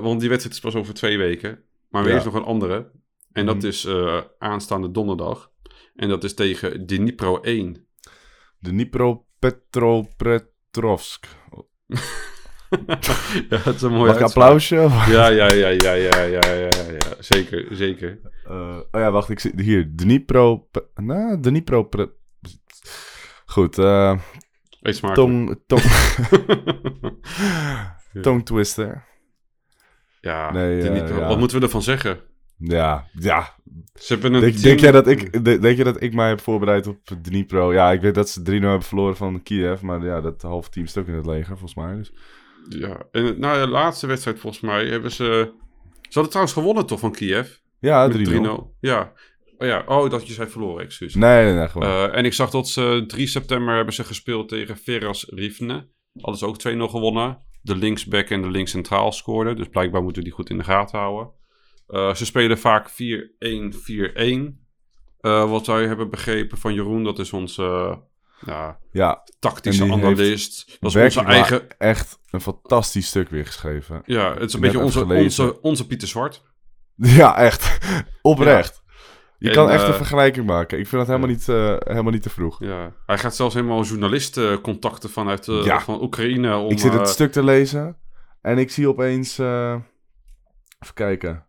Want 0.00 0.20
die 0.20 0.28
wedstrijd 0.28 0.56
is 0.56 0.60
pas 0.60 0.74
over 0.74 0.94
twee 0.94 1.18
weken. 1.18 1.64
Maar 1.88 2.04
er 2.04 2.10
Ja. 2.10 2.16
is 2.16 2.24
nog 2.24 2.34
een 2.34 2.44
andere. 2.44 2.90
En 3.32 3.46
dat 3.46 3.56
Mhm. 3.56 3.66
is 3.66 3.88
aanstaande 4.38 4.90
donderdag. 4.90 5.50
En 5.94 6.08
dat 6.08 6.24
is 6.24 6.34
tegen 6.34 6.86
Dnipro 6.86 7.40
1. 7.40 7.86
De 8.58 8.70
Dnipro 8.70 9.26
Petropetrovsk. 10.72 11.26
ja, 13.50 13.58
dat 13.64 13.74
is 13.74 13.82
een 13.82 13.92
Mag 13.92 14.06
uitspraak. 14.06 14.28
applausje? 14.28 14.76
Ja, 15.08 15.26
ja, 15.28 15.52
ja, 15.52 15.68
ja, 15.68 15.92
ja, 15.92 16.20
ja, 16.20 16.40
ja, 16.52 16.68
ja. 16.90 17.16
Zeker, 17.18 17.66
zeker. 17.70 18.20
Eh, 18.44 18.78
oh 18.90 19.00
ja, 19.00 19.10
wacht. 19.10 19.28
Ik 19.28 19.40
zie 19.40 19.52
hier. 19.56 19.90
Dnipro... 19.96 20.68
Nou, 20.94 21.40
Dnipro... 21.40 21.88
Goed. 23.46 23.78
eh 23.78 24.18
smakelijk. 24.82 25.14
tong... 25.14 25.62
Tong... 25.66 25.82
Tong 28.22 28.44
twister. 28.44 29.04
ja, 30.20 30.52
Nee, 30.52 30.82
eh, 30.82 31.08
ja. 31.08 31.28
wat 31.28 31.38
moeten 31.38 31.58
we 31.58 31.64
ervan 31.64 31.82
zeggen? 31.82 32.20
Ja, 32.64 33.06
ja. 33.18 33.54
Ze 33.94 34.12
hebben 34.12 34.34
een 34.34 34.40
Denk, 34.40 34.52
team- 34.52 34.64
denk, 34.64 34.80
jij 34.80 34.90
dat 34.92 35.06
ik, 35.06 35.44
de- 35.44 35.58
denk 35.58 35.76
je 35.76 35.84
dat 35.84 36.02
ik 36.02 36.14
mij 36.14 36.28
heb 36.28 36.40
voorbereid 36.40 36.86
op 36.86 36.98
Dnipro? 37.22 37.72
Ja, 37.72 37.92
ik 37.92 38.00
weet 38.00 38.14
dat 38.14 38.28
ze 38.28 38.40
3-0 38.40 38.44
hebben 38.44 38.82
verloren 38.82 39.16
van 39.16 39.42
Kiev. 39.42 39.80
Maar 39.80 40.04
ja, 40.04 40.20
dat 40.20 40.42
halve 40.42 40.70
team 40.70 40.86
is 40.86 40.96
ook 40.96 41.06
in 41.06 41.14
het 41.14 41.26
leger, 41.26 41.58
volgens 41.58 41.74
mij. 41.74 41.94
Dus. 41.96 42.12
Ja, 42.68 43.02
en 43.10 43.34
na 43.40 43.60
de 43.64 43.68
laatste 43.68 44.06
wedstrijd 44.06 44.38
volgens 44.38 44.62
mij 44.62 44.86
hebben 44.86 45.10
ze... 45.12 45.52
Ze 46.00 46.10
hadden 46.18 46.28
trouwens 46.28 46.52
gewonnen 46.56 46.86
toch 46.86 47.00
van 47.00 47.12
Kiev? 47.12 47.48
Ja, 47.78 48.08
3-0. 48.10 48.12
Met 48.12 48.28
Nee, 48.28 48.40
3-0. 48.40 48.76
Ja. 48.80 49.12
Oh, 49.58 49.68
ja. 49.68 49.82
Oh, 49.86 50.10
dat 50.10 50.26
je 50.26 50.32
zei 50.32 50.48
verloren, 50.48 50.84
excuus. 50.84 51.14
nee, 51.14 51.52
nee, 51.54 51.68
gewoon. 51.68 51.88
Eh, 51.88 52.16
en 52.16 52.24
ik 52.24 52.32
zag 52.32 52.50
dat 52.50 52.68
ze 52.68 53.04
3 53.06 53.26
september 53.26 53.74
hebben 53.76 53.94
ze 53.94 54.04
gespeeld 54.04 54.48
tegen 54.48 54.76
Veras 54.76 55.24
Rivne. 55.28 55.88
Hadden 56.20 56.38
ze 56.38 56.46
ook 56.46 56.88
2-0 56.88 56.90
gewonnen. 56.90 57.38
De 57.62 57.76
linksback 57.76 58.28
en 58.28 58.42
de 58.42 58.50
linkscentraal 58.50 59.12
scoorden. 59.12 59.56
Dus 59.56 59.68
blijkbaar 59.68 60.02
moeten 60.02 60.22
we 60.22 60.28
die 60.28 60.36
goed 60.36 60.50
in 60.50 60.58
de 60.58 60.64
gaten 60.64 60.98
houden. 60.98 61.32
Eh, 61.92 62.14
ze 62.14 62.24
spelen 62.24 62.58
vaak 62.58 62.90
4-1-4-1. 62.90 62.94
Eh, 65.20 65.50
wat 65.50 65.66
wij 65.66 65.86
hebben 65.86 66.10
begrepen 66.10 66.58
van 66.58 66.74
Jeroen, 66.74 67.04
dat 67.04 67.18
is 67.18 67.32
onze 67.32 67.98
ja, 68.46 68.78
ja, 68.92 69.22
tactische 69.38 69.92
analist. 69.92 70.76
Dat 70.80 70.94
is 70.94 71.16
onze 71.16 71.20
eigen... 71.28 71.78
echt 71.78 72.18
een 72.30 72.40
fantastisch 72.40 73.06
stuk 73.06 73.28
weer 73.28 73.46
geschreven. 73.46 74.02
Ja, 74.04 74.32
het 74.34 74.42
is 74.42 74.52
een 74.54 74.60
beetje 74.60 74.78
onze, 74.78 75.04
onze, 75.04 75.60
onze 75.60 75.86
Pieter 75.86 76.08
Zwart. 76.08 76.42
Ja, 76.96 77.36
echt. 77.36 77.78
Oprecht. 78.22 78.82
Je 79.38 79.48
En, 79.48 79.54
kan 79.54 79.70
echt 79.70 79.82
eh, 79.82 79.88
een 79.88 79.94
vergelijking 79.94 80.46
maken. 80.46 80.78
Ik 80.78 80.86
vind 80.86 81.06
dat 81.06 81.16
helemaal, 81.16 81.36
niet, 81.36 81.46
helemaal 81.86 82.12
niet 82.12 82.22
te 82.22 82.30
vroeg. 82.30 82.64
Ja. 82.64 82.92
Hij 83.06 83.18
gaat 83.18 83.36
zelfs 83.36 83.54
helemaal 83.54 83.82
journalisten 83.82 84.60
contacten 84.60 85.10
vanuit 85.10 85.46
Ja. 85.46 85.80
van 85.80 86.02
Oekraïne. 86.02 86.56
Om, 86.56 86.70
ik 86.70 86.78
zit 86.78 86.92
het 86.92 87.08
stuk 87.08 87.32
te 87.32 87.44
lezen 87.44 87.96
en 88.40 88.58
ik 88.58 88.70
zie 88.70 88.88
opeens... 88.88 89.38
even 89.38 89.84
kijken. 90.94 91.46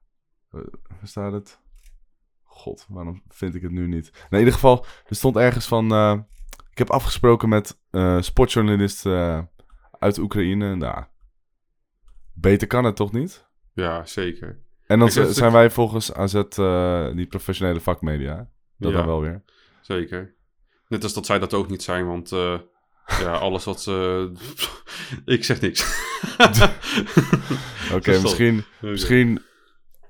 Eh, 0.53 0.59
waar 0.89 1.07
staat 1.07 1.31
het? 1.31 1.59
God, 2.43 2.85
waarom 2.89 3.23
vind 3.29 3.55
ik 3.55 3.61
het 3.61 3.71
nu 3.71 3.87
niet? 3.87 4.11
Nou, 4.13 4.25
in 4.29 4.37
ieder 4.37 4.53
geval, 4.53 4.85
er 5.05 5.15
stond 5.15 5.35
ergens 5.35 5.65
van... 5.67 5.91
eh, 5.91 6.19
ik 6.71 6.77
heb 6.77 6.89
afgesproken 6.89 7.49
met 7.49 7.79
eh 7.91 8.21
sportjournalist 8.21 9.05
eh, 9.05 9.39
uit 9.99 10.17
Oekraïne. 10.17 10.75
Nou, 10.75 11.03
beter 12.33 12.67
kan 12.67 12.83
het 12.83 12.95
toch 12.95 13.11
niet? 13.11 13.47
Ja, 13.73 14.05
zeker. 14.05 14.61
En 14.87 14.99
dan 14.99 15.07
het 15.13 15.35
zijn 15.35 15.51
wij 15.51 15.69
volgens 15.69 16.13
AZ 16.13 16.33
niet 17.13 17.29
professionele 17.29 17.79
vakmedia. 17.79 18.35
Dat 18.77 18.91
Ja. 18.91 18.97
dan 18.97 19.05
wel 19.05 19.21
weer. 19.21 19.43
Zeker. 19.81 20.35
Net 20.87 21.03
als 21.03 21.13
dat 21.13 21.25
zij 21.25 21.39
dat 21.39 21.53
ook 21.53 21.69
niet 21.69 21.83
zijn, 21.83 22.05
want 22.07 22.29
Ja, 23.05 23.31
alles 23.47 23.63
wat... 23.65 23.87
eh, 23.87 24.23
ik 25.35 25.43
zeg 25.43 25.61
niks. 25.61 26.07
Oké, 27.93 28.19
misschien, 28.21 28.63
misschien 28.81 29.41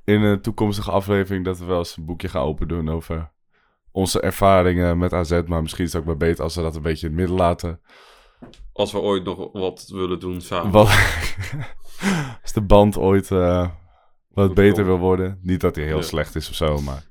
in 0.03 0.21
een 0.21 0.41
toekomstige 0.41 0.91
aflevering 0.91 1.45
dat 1.45 1.59
we 1.59 1.65
wel 1.65 1.77
eens 1.77 1.97
een 1.97 2.05
boekje 2.05 2.27
gaan 2.29 2.43
open 2.43 2.67
doen 2.67 2.89
over 2.89 3.31
onze 3.91 4.21
ervaringen 4.21 4.97
met 4.97 5.13
AZ. 5.13 5.41
Maar 5.45 5.61
misschien 5.61 5.85
is 5.85 5.93
het 5.93 6.01
ook 6.01 6.07
wel 6.07 6.17
beter 6.17 6.43
als 6.43 6.55
we 6.55 6.61
dat 6.61 6.75
een 6.75 6.81
beetje 6.81 7.07
in 7.07 7.11
het 7.11 7.19
midden 7.21 7.37
laten. 7.37 7.81
Als 8.73 8.91
we 8.91 8.99
ooit 8.99 9.23
nog 9.23 9.49
wat 9.51 9.89
willen 9.93 10.19
doen 10.19 10.41
samen. 10.41 10.71
Wat, 10.71 10.87
als 12.41 12.53
de 12.53 12.61
band 12.61 12.97
ooit 12.97 13.31
eh, 13.31 13.69
wat 14.29 14.45
Goed 14.45 14.55
beter 14.55 14.73
komen. 14.83 14.89
wil 14.91 14.97
worden. 15.07 15.39
Niet 15.41 15.61
dat 15.61 15.75
hij 15.75 15.85
heel 15.85 15.97
Ja. 15.97 16.03
slecht 16.03 16.35
is 16.35 16.49
of 16.49 16.55
zo, 16.55 16.81
maar 16.81 17.03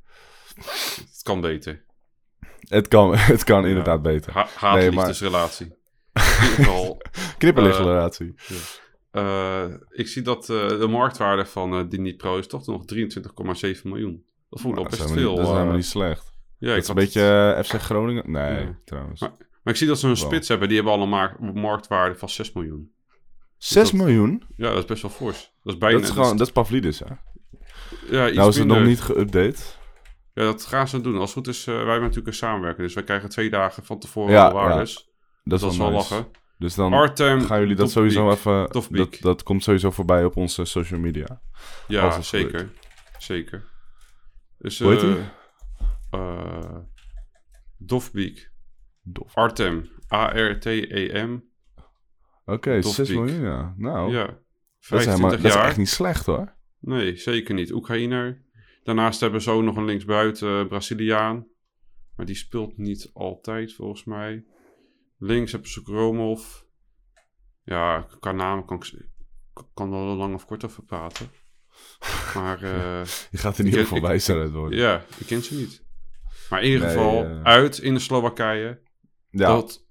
Het 0.55 1.21
kan 1.23 1.41
beter. 1.41 1.85
het 2.69 2.89
kan, 2.89 3.17
het 3.35 3.45
kan 3.45 3.63
Ja. 3.63 3.69
inderdaad 3.69 4.03
beter. 4.03 4.33
Ha 4.33 4.47
Haat-liefdesrelatie. 4.55 5.67
In 5.67 6.23
ieder 6.43 6.55
geval... 6.65 7.01
Knipperlichtrelatie. 7.39 8.35
Eh, 9.13 9.65
ik 9.91 10.09
zie 10.09 10.23
dat 10.23 10.51
eh, 10.51 10.69
de 10.69 10.87
marktwaarde 10.91 11.45
van 11.47 11.75
eh 11.75 11.85
Dini 11.89 12.15
Pro 12.17 12.39
is 12.39 12.47
toch 12.47 12.67
nog 12.67 12.83
23,7 12.95 13.83
miljoen. 13.83 14.25
Dat 14.51 14.61
vond 14.61 14.77
ik 14.77 14.83
dat 14.83 14.93
is 14.93 14.99
best 14.99 15.11
veel. 15.13 15.29
niet- 15.29 15.37
dat 15.37 15.47
is 15.47 15.53
helemaal 15.53 15.75
niet 15.75 15.85
slecht. 15.85 16.33
ja, 16.59 16.67
dat 16.69 16.77
ik 16.77 16.83
is 16.83 16.89
een 16.89 16.95
beetje 16.95 17.61
FC 17.65 17.73
Groningen. 17.73 18.31
Nee, 18.31 18.61
Ja. 18.61 18.79
trouwens. 18.85 19.21
Maar- 19.21 19.33
Maar 19.63 19.73
ik 19.73 19.79
zie 19.79 19.89
dat 19.89 19.99
ze 19.99 20.09
een 20.09 20.15
Wel. 20.15 20.23
spits 20.25 20.49
hebben. 20.49 20.69
Die 20.69 20.77
hebben 20.77 20.95
al 20.95 21.03
een 21.03 21.09
ma- 21.09 21.37
marktwaarde 21.55 22.19
van 22.19 22.29
6 22.29 22.53
miljoen. 22.53 22.93
6 23.57 23.91
dat- 23.91 24.01
miljoen? 24.01 24.43
Ja, 24.57 24.69
dat 24.69 24.79
is 24.79 24.85
best 24.85 25.03
wel 25.03 25.11
fors. 25.11 25.53
Dat 25.63 25.73
is 25.73 25.79
bijna... 25.79 25.99
Dat 25.99 26.07
is 26.09 26.13
gewoon, 26.15 26.37
dat 26.37 26.47
is 26.47 26.53
Pavlidis, 26.53 26.99
hè? 26.99 27.07
ja, 28.11 28.27
iets 28.27 28.37
Nou 28.37 28.49
is 28.49 28.57
het 28.59 28.67
nog 28.67 28.85
niet 28.85 29.01
geüpdate. 29.11 29.81
Ja, 30.35 30.43
dat 30.43 30.65
gaan 30.67 30.89
ze 30.89 31.01
doen. 31.01 31.15
Als 31.19 31.35
het 31.35 31.45
goed 31.45 31.55
is, 31.55 31.65
wij 31.65 31.75
hebben 31.77 32.01
natuurlijk 32.01 32.27
een 32.27 32.35
samenwerking. 32.35 32.83
Dus 32.87 32.95
wij 32.95 33.05
krijgen 33.05 33.29
twee 33.29 33.51
dagen 33.51 33.85
van 33.85 33.99
tevoren 33.99 34.33
Ja, 34.33 34.49
de 34.49 34.55
waardes. 34.55 34.95
Dat 34.95 35.05
is 35.59 35.61
Dat 35.61 35.73
is 35.73 35.77
wel 35.79 35.89
wel 35.91 35.97
nice. 35.99 36.15
lachen. 36.15 36.31
Dus 36.63 36.75
dan 36.75 37.17
gaan 37.17 37.61
jullie 37.61 37.77
dat 37.77 37.91
sowieso 37.91 38.31
even... 38.31 38.69
Dat, 38.91 39.17
dat 39.21 39.43
komt 39.43 39.63
sowieso 39.63 39.91
voorbij 39.91 40.25
op 40.25 40.37
onze 40.37 40.65
social 40.65 41.01
media. 41.01 41.43
Ja, 41.89 42.21
zeker. 42.21 42.71
Zeker. 43.19 43.65
Dus, 44.59 44.79
Hoe 44.79 44.91
heet 44.93 45.19
eh, 46.11 46.77
Dofbeek. 47.79 48.53
Dof. 49.03 49.35
Artem. 49.35 49.89
A-R-T-E-M. 50.13 51.39
Oké, 52.45 52.83
6 52.83 52.97
Dofbeek. 52.97 53.17
miljoen, 53.17 53.41
ja. 53.43 53.75
Nou, 53.77 54.13
Ja. 54.13 54.27
dat, 54.27 54.35
is 54.81 54.89
helemaal, 54.89 55.31
25 55.31 55.41
dat 55.41 55.51
is 55.51 55.55
jaar. 55.55 55.67
echt 55.67 55.77
niet 55.77 55.89
slecht, 55.89 56.27
hoor. 56.27 56.55
Nee, 56.79 57.17
zeker 57.17 57.55
niet. 57.55 57.73
Oekraïner. 57.73 58.43
Daarnaast 58.83 59.21
hebben 59.21 59.43
ze 59.43 59.51
ook 59.51 59.63
nog 59.63 59.77
een 59.77 59.85
linksbuiten 59.85 60.61
eh, 60.61 60.67
Braziliaan. 60.67 61.47
Maar 62.17 62.27
die 62.27 62.35
speelt 62.35 62.79
niet 62.79 63.11
altijd, 63.13 63.75
volgens 63.75 64.05
mij. 64.05 64.45
Links 65.25 65.53
hebben 65.53 65.71
ze 65.71 65.81
Gromov. 65.85 66.43
Ja, 67.65 68.07
qua 68.21 68.33
naam 68.33 68.65
kan 68.65 68.77
ik 68.77 69.07
kan 69.75 69.93
er 69.93 70.05
wel 70.07 70.17
lang 70.17 70.35
of 70.35 70.45
kort 70.47 70.65
over 70.65 70.83
praten. 70.85 71.31
Maar 72.35 72.63
eh, 72.63 73.05
Je 73.31 73.39
gaat 73.39 73.59
in 73.59 73.65
ieder 73.65 73.81
Ik- 73.81 73.87
geval 73.87 74.03
ik- 74.03 74.05
wijzer 74.09 74.51
worden. 74.53 74.79
ja, 74.79 75.05
ik 75.19 75.27
ken 75.27 75.43
ze 75.43 75.55
niet. 75.55 75.85
Maar 76.51 76.63
in 76.63 76.71
ieder 76.71 76.87
Nee, 76.87 76.97
geval, 76.97 77.25
eh, 77.25 77.43
uit 77.43 77.79
in 77.79 77.95
de 77.95 78.01
Slowakije. 78.01 78.81
Ja, 79.31 79.47
dat, 79.47 79.87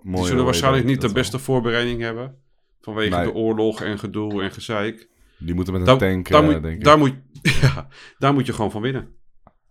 mooi, 0.00 0.16
die 0.16 0.26
zullen 0.26 0.44
waarschijnlijk 0.44 0.84
niet 0.84 1.00
de 1.00 1.06
wel. 1.06 1.14
beste 1.14 1.38
voorbereiding 1.38 2.00
hebben. 2.00 2.42
Vanwege 2.80 3.16
Nee. 3.16 3.24
de 3.24 3.32
oorlog 3.34 3.80
en 3.80 3.98
gedoe 3.98 4.42
en 4.42 4.50
gezeik. 4.52 5.08
Die 5.38 5.54
moeten 5.54 5.72
met 5.72 5.82
een 5.82 5.88
Daar, 5.88 5.98
tank, 5.98 6.28
daar, 6.28 6.42
eh, 6.42 6.50
moet, 6.50 6.62
denk 6.62 6.76
ik. 6.78 6.84
daar, 6.84 6.98
moet, 6.98 7.14
ja, 7.62 7.88
daar 8.18 8.32
moet 8.32 8.46
je 8.46 8.52
gewoon 8.52 8.70
van 8.70 8.82
winnen. 8.82 9.14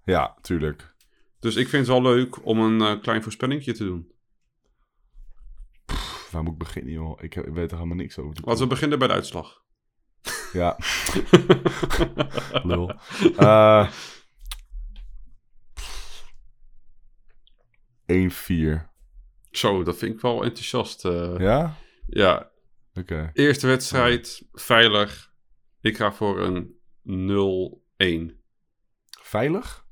Ja, 0.04 0.38
tuurlijk. 0.42 0.96
Dus 1.40 1.56
ik 1.56 1.68
vind 1.68 1.88
het 1.88 1.96
wel 2.02 2.14
leuk 2.14 2.46
om 2.46 2.60
een 2.60 3.02
klein 3.02 3.24
voorspellingje 3.24 3.74
te 3.74 3.84
doen. 3.84 4.12
Waar 6.32 6.44
moet 6.44 6.52
ik 6.54 6.58
beginnen, 6.60 6.94
joh? 6.94 7.24
Ik, 7.24 7.34
heb- 7.34 7.48
ik 7.48 7.54
weet 7.54 7.72
er 7.72 7.78
helemaal 7.78 7.98
niks 7.98 8.18
over. 8.18 8.44
Laten 8.46 8.62
we 8.64 8.68
beginnen 8.70 9.00
bij 9.00 9.08
de 9.08 9.14
uitslag. 9.14 9.64
Ja, 10.54 10.78
lul. 12.64 12.94
Eh 13.38 13.90
1-4. 18.06 18.90
Zo, 19.52 19.84
dat 19.84 19.98
vind 19.98 20.14
ik 20.16 20.22
wel 20.22 20.44
enthousiast. 20.44 21.06
eh. 21.06 21.36
Ja? 21.38 21.78
ja, 22.08 22.52
Oké. 22.94 23.30
eerste 23.34 23.68
wedstrijd, 23.68 24.48
veilig. 24.54 25.32
Ik 25.82 25.98
ga 25.98 26.12
voor 26.14 26.40
een 26.40 26.76
0-1. 28.34 28.36
Veilig? 29.22 29.86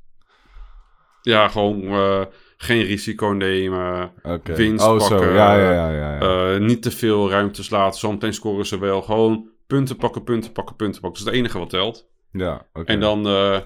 Ja, 1.21 1.47
gewoon 1.47 1.83
eh, 1.83 2.25
geen 2.61 2.83
risico 2.83 3.27
nemen. 3.27 4.11
Winst 4.43 4.85
oh, 4.85 4.97
pakken. 4.97 5.33
Ja, 5.33 5.55
ja, 5.55 5.71
ja. 5.71 5.91
ja, 5.91 6.13
ja. 6.13 6.53
eh, 6.53 6.59
niet 6.61 6.81
te 6.81 6.91
veel 6.91 7.29
ruimtes 7.29 7.69
laten. 7.69 7.99
Zometeen 7.99 8.33
scoren 8.33 8.65
ze 8.65 8.79
wel. 8.79 9.01
Gewoon 9.01 9.49
punten 9.67 9.95
pakken, 9.95 10.23
punten 10.23 10.51
pakken, 10.51 10.75
punten 10.75 11.01
pakken. 11.01 11.19
Dat 11.19 11.27
is 11.27 11.33
het 11.33 11.43
enige 11.43 11.59
wat 11.59 11.69
telt. 11.69 12.09
ja. 12.31 12.67
En 12.85 12.99
dan 12.99 13.27
eh, 13.27 13.59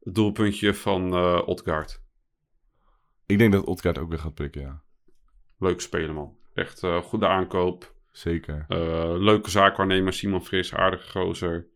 het 0.00 0.14
doelpuntje 0.14 0.74
van 0.74 1.12
eh 1.14 1.42
Otgaard. 1.46 2.02
Ik 3.26 3.38
denk 3.38 3.52
dat 3.52 3.64
Otkaart 3.64 3.98
ook 3.98 4.08
weer 4.08 4.18
gaat 4.18 4.34
prikken, 4.34 4.60
ja. 4.60 4.82
Leuk 5.58 5.80
spelen, 5.80 6.14
man. 6.14 6.36
Echt 6.54 6.82
goede 7.02 7.26
aankoop. 7.26 7.94
Zeker. 8.12 8.64
Leuke 9.18 9.50
zaakwaarnemer, 9.50 10.12
Simon 10.12 10.44
Fris, 10.44 10.74
aardige 10.74 11.10
gozer. 11.10 11.66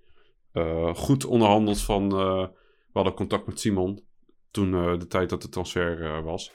Goed 0.95 1.25
onderhandeld 1.25 1.83
van... 1.83 2.09
we 2.09 2.51
hadden 2.93 3.15
contact 3.15 3.47
met 3.47 3.61
Simon 3.61 4.03
toen 4.55 4.75
eh, 4.75 4.99
de 4.99 5.07
tijd 5.07 5.31
dat 5.31 5.43
de 5.43 5.49
transfer 5.49 6.05
eh, 6.05 6.23
was. 6.25 6.53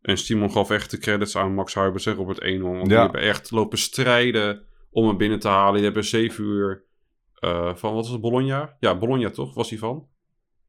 En 0.00 0.16
Simon 0.18 0.50
gaf 0.50 0.70
echt 0.70 0.90
de 0.90 0.98
credits 0.98 1.36
aan 1.36 1.54
Max 1.54 1.74
Huibers 1.74 2.06
en 2.06 2.14
Robert 2.14 2.40
Eenhoorn. 2.42 2.76
Want 2.76 2.88
die 2.88 2.96
Ja. 2.96 3.02
hebben 3.02 3.20
echt 3.20 3.50
lopen 3.50 3.78
strijden 3.78 4.64
om 4.90 5.06
hem 5.06 5.16
binnen 5.16 5.38
te 5.38 5.48
halen. 5.48 5.74
Die 5.74 5.84
hebben 5.84 6.04
zeven 6.04 6.44
uur 6.44 6.84
eh, 7.34 7.74
van, 7.74 7.94
wat 7.94 8.02
was 8.04 8.12
het, 8.12 8.20
Bologna? 8.20 8.76
Ja, 8.80 8.98
Bologna 8.98 9.30
toch, 9.30 9.54
was 9.54 9.70
hij 9.70 9.78
van? 9.78 10.08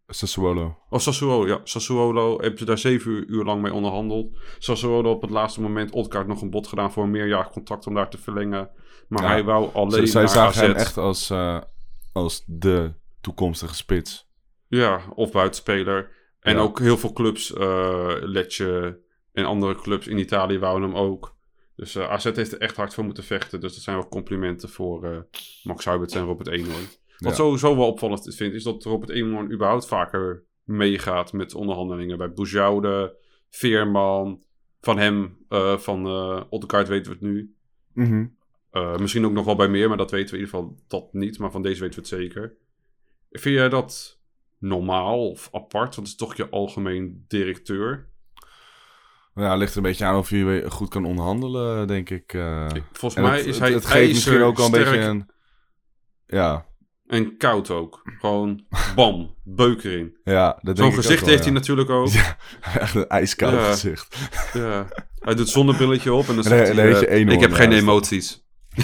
Sassuolo. 0.08 0.78
Oh, 0.90 1.00
Sassuolo, 1.00 1.48
ja. 1.48 1.60
Sassuolo 1.64 2.40
hebben 2.40 2.58
ze 2.60 2.66
daar 2.66 2.78
zeven 2.78 3.12
uur, 3.12 3.26
uur 3.28 3.44
lang 3.44 3.62
mee 3.62 3.74
onderhandeld. 3.74 4.38
Sassuolo 4.60 5.12
op 5.12 5.22
het 5.22 5.30
laatste 5.32 5.62
moment 5.62 5.92
Odgaard 5.92 6.28
nog 6.28 6.42
een 6.42 6.50
bod 6.50 6.68
gedaan 6.68 6.92
voor 6.92 7.04
een 7.04 7.12
meerjarig 7.12 7.50
contract 7.50 7.88
om 7.88 7.94
daar 7.94 8.10
te 8.10 8.18
verlengen. 8.18 8.70
Maar 9.08 9.24
Ja. 9.24 9.30
hij 9.30 9.44
wou 9.44 9.74
alleen 9.74 10.08
Z- 10.08 10.12
zij 10.12 10.28
zagen 10.28 10.62
hem 10.66 10.76
echt 10.76 10.98
als, 10.98 11.32
als 12.14 12.44
de 12.48 12.94
toekomstige 13.22 13.76
spits. 13.76 14.30
Ja, 14.68 15.02
of 15.16 15.32
buitenspeler. 15.32 16.15
En 16.46 16.56
Ja. 16.56 16.62
ook 16.62 16.80
heel 16.80 16.98
veel 16.98 17.14
clubs, 17.14 17.54
eh 17.54 18.16
Lecce 18.22 19.00
en 19.34 19.46
andere 19.46 19.76
clubs 19.76 20.08
in 20.08 20.18
Italië 20.18 20.60
wouden 20.60 20.90
hem 20.90 20.98
ook. 20.98 21.36
Dus 21.76 21.96
eh, 21.96 22.10
AZ 22.10 22.24
heeft 22.24 22.52
er 22.52 22.60
echt 22.60 22.76
hard 22.76 22.94
voor 22.94 23.04
moeten 23.04 23.24
vechten. 23.24 23.60
Dus 23.60 23.74
dat 23.74 23.84
zijn 23.84 23.96
wel 23.96 24.08
complimenten 24.08 24.70
voor 24.70 25.04
eh, 25.06 25.18
Max 25.64 25.86
Huibert 25.86 26.16
en 26.16 26.24
Robert 26.26 26.48
Eenhoorn. 26.50 26.86
Wat 27.18 27.36
sowieso 27.36 27.76
wel 27.76 27.88
opvallend 27.88 28.36
vind, 28.36 28.54
is 28.54 28.64
dat 28.64 28.84
Robert 28.84 29.10
Eenhoorn 29.12 29.52
überhaupt 29.52 29.88
vaker 29.88 30.44
meegaat 30.64 31.34
met 31.34 31.54
onderhandelingen. 31.54 32.18
Bij 32.18 32.34
Boujoude, 32.34 33.16
Veerman, 33.50 34.44
van 34.82 34.98
hem, 34.98 35.38
eh, 35.50 35.78
van 35.78 36.06
uh, 36.08 36.42
Otterkaart 36.50 36.88
weten 36.88 37.12
we 37.12 37.18
het 37.18 37.28
nu. 37.34 37.56
Mhm. 37.94 38.26
Misschien 39.00 39.26
ook 39.26 39.32
nog 39.32 39.46
wel 39.46 39.56
bij 39.56 39.68
meer, 39.68 39.88
maar 39.88 39.98
dat 39.98 40.12
weten 40.12 40.30
we 40.34 40.38
in 40.40 40.46
ieder 40.46 40.60
geval 40.60 40.78
dat 40.88 41.14
niet. 41.14 41.40
Maar 41.40 41.52
van 41.52 41.62
deze 41.62 41.82
weten 41.82 41.96
we 41.96 42.08
het 42.10 42.20
zeker. 42.22 42.56
Vind 43.32 43.56
jij 43.56 43.70
dat 43.70 44.15
normaal 44.68 45.30
of 45.30 45.50
apart? 45.52 45.96
Want 45.96 45.96
het 45.96 46.08
is 46.08 46.16
toch 46.16 46.36
je 46.36 46.50
algemeen 46.50 47.26
directeur. 47.28 48.10
Ja, 49.36 49.50
het 49.50 49.60
ligt 49.60 49.72
er 49.72 49.78
een 49.78 49.84
beetje 49.84 50.06
aan 50.06 50.18
of 50.18 50.30
je 50.30 50.66
goed 50.70 50.90
kan 50.90 51.06
onderhandelen, 51.06 51.88
denk 51.88 52.10
ik. 52.10 52.34
eh. 52.34 52.68
Volgens 52.92 53.16
En 53.16 53.22
mij 53.30 53.38
het, 53.38 53.46
is 53.46 53.56
het- 53.56 53.64
hij 53.64 53.74
het 53.74 53.86
geeft 53.86 54.14
misschien 54.14 54.42
ook 54.42 54.58
wel 54.58 54.66
een 54.66 54.72
beetje 54.72 54.98
een... 55.00 55.30
Ja, 56.28 56.66
en 57.08 57.38
koud 57.38 57.70
ook. 57.70 58.02
Gewoon 58.20 58.66
bam, 58.96 59.36
beuk 59.44 59.84
erin. 59.84 60.18
ja 60.24 60.60
dat 60.62 60.76
denk 60.76 60.78
Zo'n 60.78 60.94
gezicht 61.02 61.20
wel, 61.20 61.30
heeft 61.30 61.44
ja. 61.44 61.50
hij 61.50 61.60
natuurlijk 61.60 61.90
ook. 61.90 62.08
Ja, 62.08 62.38
echt 62.80 62.96
een 62.96 63.08
ijskoud 63.08 63.54
Ja. 63.54 63.72
gezicht. 63.72 64.30
Ja. 64.54 64.88
Hij 65.20 65.36
doet 65.36 65.50
zonnebrilletje 65.50 66.14
op 66.14 66.28
en 66.28 66.36
dan 66.36 66.44
zegt 66.54 66.76
dan- 66.76 66.86
hij... 66.86 67.08
eh, 67.08 67.20
ik 67.28 67.40
heb 67.40 67.52
geen 67.52 67.72
emoties. 67.72 68.44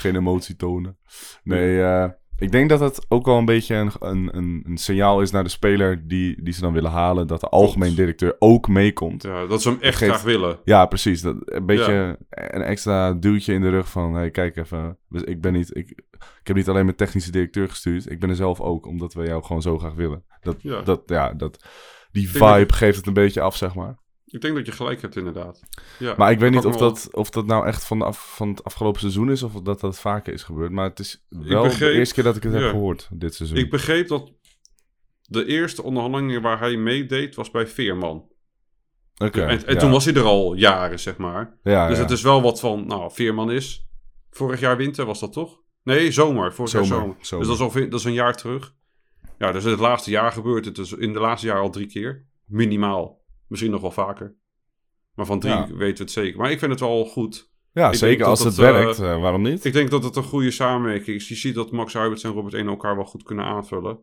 Geen 0.00 0.16
emotie 0.16 0.56
tonen. 0.56 0.98
Nee, 1.42 1.82
eh, 1.82 2.08
ik 2.40 2.52
denk 2.52 2.68
dat 2.68 2.80
het 2.80 3.04
ook 3.08 3.26
wel 3.26 3.38
een 3.38 3.44
beetje 3.44 3.74
een, 3.74 3.92
een, 3.98 4.30
een, 4.66 4.76
signaal 4.78 5.20
is 5.20 5.30
naar 5.30 5.44
de 5.44 5.50
speler 5.50 6.08
die, 6.08 6.42
die 6.42 6.52
ze 6.52 6.60
dan 6.60 6.72
willen 6.72 6.90
halen. 6.90 7.26
Dat 7.26 7.40
de 7.40 7.48
algemeen 7.48 7.94
directeur 7.94 8.36
ook 8.38 8.68
meekomt. 8.68 9.22
Ja, 9.22 9.46
dat 9.46 9.62
ze 9.62 9.68
hem 9.68 9.78
echt 9.80 9.96
Geeft- 9.96 10.10
graag 10.10 10.22
willen. 10.22 10.58
Ja, 10.64 10.86
precies. 10.86 11.20
Dat, 11.20 11.36
een 11.44 11.66
beetje 11.66 12.18
een 12.28 12.62
extra 12.62 13.12
duwtje 13.12 13.52
in 13.54 13.60
de 13.60 13.70
rug 13.70 13.90
van... 13.90 14.14
Hey, 14.14 14.30
kijk 14.30 14.56
even, 14.56 14.98
ik, 15.10 15.40
ben 15.40 15.52
niet, 15.52 15.76
ik, 15.76 15.90
ik 16.40 16.46
heb 16.46 16.56
niet 16.56 16.68
alleen 16.68 16.84
mijn 16.84 16.96
technische 16.96 17.30
directeur 17.30 17.68
gestuurd. 17.68 18.10
Ik 18.10 18.20
ben 18.20 18.28
er 18.30 18.36
zelf 18.36 18.60
ook, 18.60 18.86
omdat 18.86 19.14
we 19.14 19.24
jou 19.26 19.42
gewoon 19.42 19.62
zo 19.62 19.78
graag 19.78 19.94
willen. 19.94 20.24
Dat, 20.40 20.56
Ja. 20.62 20.80
dat, 20.82 21.02
ja, 21.06 21.32
dat, 21.32 21.64
die 22.12 22.30
dat 22.32 22.54
vibe 22.54 22.72
geeft 22.72 22.96
het 22.96 23.06
een 23.06 23.12
beetje 23.12 23.40
af, 23.40 23.56
zeg 23.56 23.74
maar. 23.74 23.98
Ik 24.30 24.40
denk 24.40 24.54
dat 24.54 24.66
je 24.66 24.72
gelijk 24.72 25.00
hebt 25.02 25.16
inderdaad. 25.16 25.60
Ja, 25.98 26.14
Maar 26.16 26.30
ik 26.30 26.38
weet 26.38 26.50
niet 26.50 26.64
of 26.64 26.76
dat, 26.76 27.08
of 27.12 27.30
dat 27.30 27.46
nou 27.46 27.66
echt 27.66 27.84
van, 27.84 28.02
af, 28.02 28.34
van 28.36 28.48
het 28.48 28.64
afgelopen 28.64 29.00
seizoen 29.00 29.30
is... 29.30 29.42
of 29.42 29.52
dat 29.52 29.80
dat 29.80 30.00
vaker 30.00 30.32
is 30.32 30.42
gebeurd. 30.42 30.70
Maar 30.70 30.88
het 30.88 30.98
is 30.98 31.26
wel 31.28 31.62
begreep- 31.62 31.92
de 31.92 31.98
eerste 31.98 32.14
keer 32.14 32.24
dat 32.24 32.36
ik 32.36 32.42
het 32.42 32.52
heb 32.52 32.62
gehoord, 32.70 33.08
dit 33.12 33.34
seizoen. 33.34 33.58
Ik 33.58 33.70
begreep 33.70 34.08
dat 34.08 34.32
de 35.22 35.44
eerste 35.44 35.82
onderhandelingen 35.82 36.42
waar 36.42 36.58
hij 36.58 36.76
meedeed 36.76 37.34
was 37.34 37.50
bij 37.50 37.66
Veerman. 37.66 38.28
Oké. 39.16 39.42
en 39.42 39.66
en 39.66 39.74
ja. 39.74 39.80
toen 39.80 39.90
was 39.90 40.04
hij 40.04 40.14
er 40.14 40.22
al 40.22 40.54
jaren, 40.54 41.00
zeg 41.00 41.16
maar. 41.16 41.58
Ja, 41.62 41.88
dus 41.88 41.98
het 41.98 42.10
is 42.10 42.22
wel 42.22 42.42
wat 42.42 42.60
van, 42.60 42.86
nou, 42.86 43.12
Veerman 43.12 43.50
is. 43.50 43.88
Vorig 44.30 44.60
jaar 44.60 44.76
winter 44.76 45.04
was 45.04 45.20
dat 45.20 45.32
toch? 45.32 45.60
Nee, 45.82 46.12
zomer. 46.12 46.52
Vorig 46.54 46.72
jaar 46.72 46.84
Zomer, 46.84 47.02
zomer. 47.02 47.16
zomer. 47.20 47.46
Dus 47.46 47.58
dat 47.58 47.68
is, 47.68 47.74
al, 47.74 47.88
dat 47.90 48.00
is 48.00 48.06
een 48.06 48.12
jaar 48.12 48.36
terug. 48.36 48.74
Ja, 49.38 49.52
dus 49.52 49.64
in 49.64 49.70
het 49.70 49.80
laatste 49.80 50.10
jaar 50.10 50.32
gebeurt 50.32 50.64
het. 50.64 50.74
Dus 50.74 50.92
in 50.92 51.12
de 51.12 51.20
laatste 51.20 51.46
jaar 51.46 51.60
al 51.60 51.70
drie 51.70 51.86
keer. 51.86 52.26
Minimaal. 52.46 53.19
Misschien 53.50 53.70
nog 53.70 53.80
wel 53.80 53.90
vaker. 53.90 54.34
Maar 55.14 55.26
van 55.26 55.40
drie 55.40 55.52
Ja. 55.52 55.66
weten 55.66 55.96
we 55.96 56.02
het 56.02 56.10
zeker. 56.10 56.38
Maar 56.38 56.50
ik 56.50 56.58
vind 56.58 56.70
het 56.70 56.80
wel 56.80 57.04
goed. 57.04 57.50
Ja, 57.72 57.88
ik 57.88 57.94
zeker. 57.94 58.26
Als 58.26 58.38
het 58.38 58.48
het, 58.48 58.56
werkt, 58.56 58.98
eh, 58.98 59.12
eh, 59.12 59.20
waarom 59.20 59.42
niet? 59.42 59.64
Ik 59.64 59.72
denk 59.72 59.90
dat 59.90 60.04
het 60.04 60.16
een 60.16 60.22
goede 60.22 60.50
samenwerking 60.50 61.16
is. 61.16 61.28
Je 61.28 61.34
ziet 61.34 61.54
dat 61.54 61.70
Max 61.70 61.92
Huibers 61.92 62.24
en 62.24 62.30
Robert 62.32 62.54
1 62.54 62.66
elkaar 62.68 62.96
wel 62.96 63.04
goed 63.04 63.22
kunnen 63.22 63.44
aanvullen. 63.44 63.98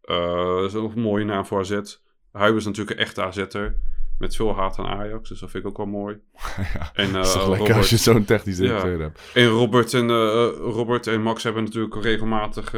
Eh, 0.00 0.54
dat 0.56 0.64
is 0.64 0.74
ook 0.74 0.94
een 0.94 1.00
mooie 1.02 1.24
naam 1.24 1.46
voor 1.46 1.58
AZ. 1.60 1.80
Huibers 2.32 2.64
is 2.64 2.70
natuurlijk 2.70 2.96
een 2.98 3.04
echte 3.04 3.22
AZ'er. 3.22 3.76
Met 4.18 4.36
veel 4.36 4.54
haat 4.54 4.78
aan 4.78 4.86
Ajax. 4.86 5.28
Dus 5.28 5.40
dat 5.40 5.50
vind 5.50 5.64
ik 5.64 5.70
ook 5.70 5.76
wel 5.76 5.86
mooi. 5.86 6.16
ja. 6.74 6.90
En, 6.94 7.14
Het 7.14 7.26
is 7.26 7.32
toch 7.32 7.40
lekker 7.40 7.58
Robert- 7.58 7.76
als 7.76 7.90
je 7.90 7.96
zo'n 7.96 8.24
technisch 8.24 8.58
Ja. 8.58 8.86
hebt. 8.86 9.20
En 9.34 9.46
Robert 9.46 9.94
en, 9.94 10.10
Robert 10.52 11.06
en 11.06 11.22
Max 11.22 11.42
hebben 11.42 11.64
natuurlijk 11.64 11.94
regelmatig 12.02 12.74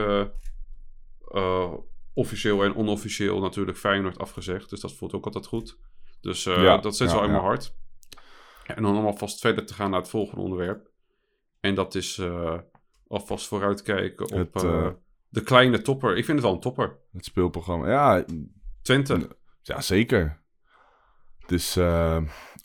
officieel 2.15 2.65
en 2.65 2.75
onofficieel 2.75 3.41
natuurlijk 3.41 3.77
Feyenoord 3.79 4.19
afgezegd. 4.19 4.71
Dus 4.71 4.81
dat 4.81 4.93
voelt 4.95 5.13
ook 5.13 5.25
altijd 5.25 5.47
goed. 5.47 5.79
Dus 6.21 6.47
eh, 6.47 6.63
Ja, 6.63 6.77
dat 6.79 6.97
zit 6.97 7.13
wel 7.13 7.25
in 7.25 7.31
mijn 7.31 7.43
hart. 7.43 7.75
En 8.67 8.83
dan 8.83 8.97
om 8.97 9.05
alvast 9.07 9.41
verder 9.41 9.67
te 9.67 9.75
gaan 9.75 9.91
naar 9.91 10.01
het 10.01 10.09
volgende 10.11 10.43
onderwerp. 10.43 10.91
En 11.61 11.75
dat 11.75 11.95
is 11.95 12.19
eh, 12.19 12.59
alvast 13.09 13.47
vooruitkijken 13.47 14.25
op 14.25 14.53
Het, 14.53 14.65
eh, 14.65 14.89
de 15.29 15.43
kleine 15.43 15.83
topper. 15.83 16.17
Ik 16.17 16.25
vind 16.25 16.37
het 16.37 16.47
wel 16.47 16.55
een 16.55 16.61
topper. 16.61 16.99
Het 17.13 17.25
speelprogramma. 17.25 17.89
Ja, 17.89 18.25
Twente. 18.83 19.37
ja 19.63 19.81
zeker. 19.81 20.43
Het 21.39 21.51
is 21.53 21.79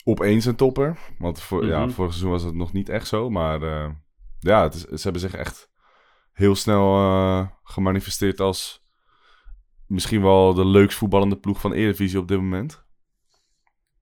opeens 0.04 0.44
een 0.44 0.56
topper. 0.56 0.98
Want 1.18 1.40
voor, 1.40 1.66
ja, 1.66 1.80
Mhm. 1.84 1.90
vorig 1.90 2.10
seizoen 2.10 2.30
was 2.32 2.42
het 2.42 2.54
nog 2.54 2.72
niet 2.72 2.88
echt 2.88 3.06
zo. 3.06 3.30
Maar 3.30 3.60
ja, 4.38 4.62
het 4.62 4.74
is, 4.74 4.80
ze 4.82 5.02
hebben 5.02 5.20
zich 5.20 5.34
echt 5.34 5.70
heel 6.32 6.54
snel 6.54 7.48
gemanifesteerd 7.62 8.40
als 8.40 8.84
misschien 9.86 10.22
wel 10.22 10.54
de 10.54 10.66
leukst 10.66 10.98
voetballende 10.98 11.36
ploeg 11.36 11.60
van 11.60 11.72
Eredivisie 11.72 12.18
op 12.18 12.28
dit 12.28 12.38
moment. 12.38 12.84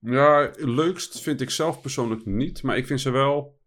Ja, 0.04 0.50
leukst 0.56 1.20
vind 1.20 1.40
ik 1.40 1.50
zelf 1.50 1.80
persoonlijk 1.80 2.26
niet. 2.26 2.62
Maar 2.62 2.76
ik 2.76 2.86
vind 2.86 3.00
ze 3.00 3.10
wel 3.10 3.58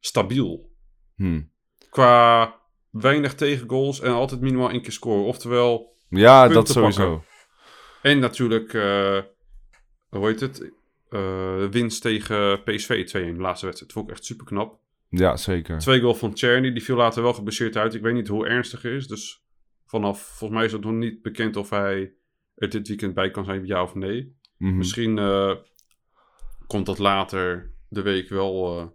stabiel. 0.00 0.70
Hm. 1.16 1.42
Qua 1.90 2.54
weinig 2.90 3.34
tegengoals 3.34 4.00
en 4.00 4.12
altijd 4.12 4.40
minimaal 4.40 4.70
één 4.70 4.82
keer 4.82 4.92
scoren. 4.92 5.24
Oftewel, 5.24 5.96
Ja, 6.08 6.48
dat 6.48 6.68
sowieso. 6.68 7.10
pakken. 7.10 7.28
en 8.02 8.18
natuurlijk, 8.18 8.74
eh, 8.74 9.18
hoe 10.08 10.26
heet 10.26 10.40
het? 10.40 10.70
Eh, 11.08 11.64
winst 11.70 12.02
tegen 12.02 12.62
PSV 12.62 13.04
2-1, 13.06 13.34
de 13.34 13.40
laatste 13.40 13.66
wedstrijd. 13.66 13.78
Dat 13.78 13.92
vond 13.92 14.08
ik 14.08 14.14
echt 14.14 14.24
super 14.24 14.46
knap. 14.46 14.78
Ja, 15.08 15.36
zeker. 15.36 15.78
Twee 15.78 16.00
goal 16.00 16.14
van 16.14 16.34
Czerny, 16.34 16.72
die 16.72 16.82
viel 16.82 16.96
later 16.96 17.22
wel 17.22 17.32
geblesseerd 17.34 17.76
uit. 17.76 17.94
Ik 17.94 18.02
weet 18.02 18.14
niet 18.14 18.28
hoe 18.28 18.46
ernstig 18.46 18.82
het 18.82 18.92
is. 18.92 19.06
Dus 19.06 19.44
vanaf, 19.86 20.20
volgens 20.20 20.50
mij 20.58 20.64
is 20.64 20.72
het 20.72 20.84
nog 20.84 20.92
niet 20.92 21.22
bekend 21.22 21.56
of 21.56 21.70
hij 21.70 22.12
er 22.54 22.68
dit 22.68 22.88
weekend 22.88 23.14
bij 23.14 23.30
kan 23.30 23.44
zijn, 23.44 23.66
ja 23.66 23.82
of 23.82 23.94
nee. 23.94 24.36
Mhm. 24.58 24.76
Misschien 24.76 25.18
eh, 25.18 25.52
komt 26.66 26.86
dat 26.86 26.98
later 26.98 27.70
de 27.88 28.02
week 28.02 28.28
wel, 28.28 28.78
eh, 28.78 28.86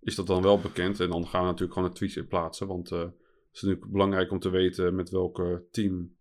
is 0.00 0.14
dat 0.14 0.26
dan 0.26 0.42
wel 0.42 0.58
bekend. 0.58 1.00
En 1.00 1.10
dan 1.10 1.26
gaan 1.26 1.40
we 1.40 1.46
natuurlijk 1.46 1.72
gewoon 1.72 1.88
een 1.88 1.94
tweet 1.94 2.16
in 2.16 2.26
plaatsen. 2.26 2.66
Want 2.66 2.90
eh, 2.90 2.98
het 2.98 3.52
is 3.52 3.62
natuurlijk 3.62 3.92
belangrijk 3.92 4.30
om 4.30 4.38
te 4.38 4.50
weten 4.50 4.94
met 4.94 5.10
welke 5.10 5.62
team 5.70 6.12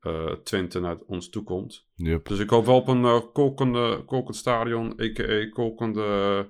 eh, 0.00 0.32
Twente 0.44 0.80
naar 0.80 0.96
ons 1.06 1.28
toe 1.28 1.42
komt. 1.42 1.86
Yep. 1.94 2.28
Dus 2.28 2.38
ik 2.38 2.50
hoop 2.50 2.66
wel 2.66 2.76
op 2.76 2.88
een 2.88 3.32
kolkende, 3.32 4.02
kolkend 4.06 4.36
stadion, 4.36 5.00
a.k.a. 5.00 5.48
kolkende 5.48 6.48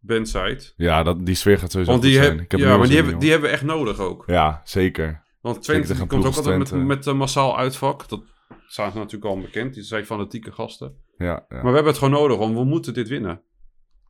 bandsite. 0.00 0.72
Ja, 0.76 1.02
dat, 1.02 1.26
die 1.26 1.34
sfeer 1.34 1.58
gaat 1.58 1.70
sowieso 1.70 1.90
Want 1.90 2.02
die, 2.02 2.18
heb, 2.18 2.40
Ik 2.40 2.50
heb 2.50 2.60
ja, 2.60 2.76
maar 2.76 2.86
die, 2.86 2.96
hebben, 2.96 3.18
die 3.18 3.30
hebben 3.30 3.48
we 3.48 3.54
echt 3.54 3.64
nodig 3.64 3.98
ook. 3.98 4.24
Ja, 4.26 4.60
zeker. 4.64 5.22
Want 5.40 5.62
Twente 5.62 6.06
komt 6.06 6.24
ook 6.24 6.36
altijd 6.36 6.58
met, 6.58 6.84
met 6.84 7.06
een 7.06 7.16
massaal 7.16 7.58
uitvak. 7.58 8.08
Dat 8.08 8.22
staan 8.66 8.90
ze 8.92 8.98
natuurlijk 8.98 9.30
al 9.34 9.40
bekend. 9.40 9.74
Die 9.74 9.82
zijn 9.82 10.06
fanatieke 10.06 10.52
gasten. 10.52 10.96
Ja, 11.16 11.26
ja. 11.26 11.44
Maar 11.48 11.60
we 11.62 11.68
hebben 11.68 11.86
het 11.86 11.98
gewoon 11.98 12.20
nodig, 12.20 12.36
want 12.38 12.54
we 12.54 12.64
moeten 12.64 12.94
dit 12.94 13.08
winnen. 13.08 13.42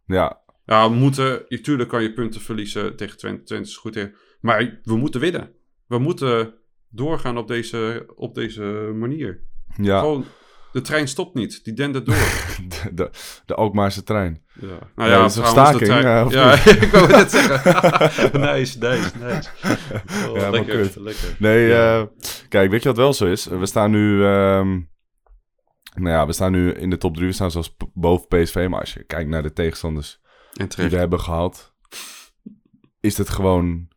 ja, 0.07 0.41
Ja, 0.65 0.89
we 0.91 0.95
moeten. 0.95 1.45
Natuurlijk 1.49 1.89
kan 1.89 2.03
je 2.03 2.13
punten 2.13 2.41
verliezen 2.41 2.97
tegen 2.97 3.19
Twente. 3.19 3.43
Twente 3.43 3.69
is 3.69 3.77
goed 3.77 3.97
in. 3.97 4.15
Maar 4.41 4.81
we 4.83 4.97
moeten 4.97 5.21
winnen. 5.21 5.53
We 5.87 5.99
moeten 5.99 6.55
doorgaan 6.89 7.39
op 7.39 7.49
deze, 7.49 8.07
op 8.15 8.35
deze 8.35 8.63
manier. 8.95 9.45
ja. 9.77 9.99
Gewoon, 9.99 10.25
de 10.79 10.85
trein 10.85 11.09
stopt 11.09 11.35
niet. 11.35 11.65
Die 11.65 11.73
dendert 11.75 12.07
door. 12.07 12.15
De, 12.69 12.95
de, 12.95 13.11
de 13.47 13.55
Alkmaarse 13.55 14.03
trein. 14.03 14.43
Ja. 14.61 14.67
Nou 14.67 14.79
Ja, 14.97 15.07
ja, 15.07 15.21
dat 15.21 15.31
is 15.31 15.37
een 15.37 15.43
trouwens, 15.43 15.79
de 15.79 15.85
staking, 15.85 16.01
trein- 16.03 16.27
of 16.27 16.33
ja, 16.33 16.53
ik 16.87 16.91
wou 16.91 17.09
net 17.09 17.31
zeggen. 17.31 18.41
nice, 18.55 18.79
nice, 18.79 19.11
nice. 19.19 19.49
Oh, 20.29 20.37
Ja, 20.37 20.41
maar 20.43 20.51
lekker, 20.51 20.81
kut. 20.81 20.97
lekker. 20.97 21.37
Nee, 21.39 21.67
Ja. 21.69 22.01
eh, 22.01 22.07
kijk, 22.49 22.71
weet 22.71 22.83
je 22.83 22.89
wat 22.89 22.97
wel 22.99 23.13
zo 23.13 23.27
is? 23.27 23.45
We 23.47 23.67
staan 23.67 23.91
nu, 23.91 24.25
ehm, 24.25 24.69
nou 25.95 26.09
ja, 26.15 26.27
we 26.27 26.33
staan 26.33 26.53
nu 26.53 26.73
in 26.73 26.91
de 26.91 26.99
top 26.99 27.15
3. 27.15 27.27
We 27.27 27.33
staan 27.33 27.51
zelfs 27.51 27.75
p- 27.77 27.91
boven 27.95 28.27
PSV. 28.27 28.67
Maar 28.71 28.81
als 28.81 28.93
je 28.93 29.05
kijkt 29.05 29.31
naar 29.31 29.43
de 29.43 29.53
tegenstanders 29.53 30.21
En 30.53 30.69
die 30.77 30.89
we 30.89 30.97
hebben 30.97 31.21
gehaald, 31.21 31.75
is 33.01 33.19
het 33.19 33.29
gewoon 33.29 33.89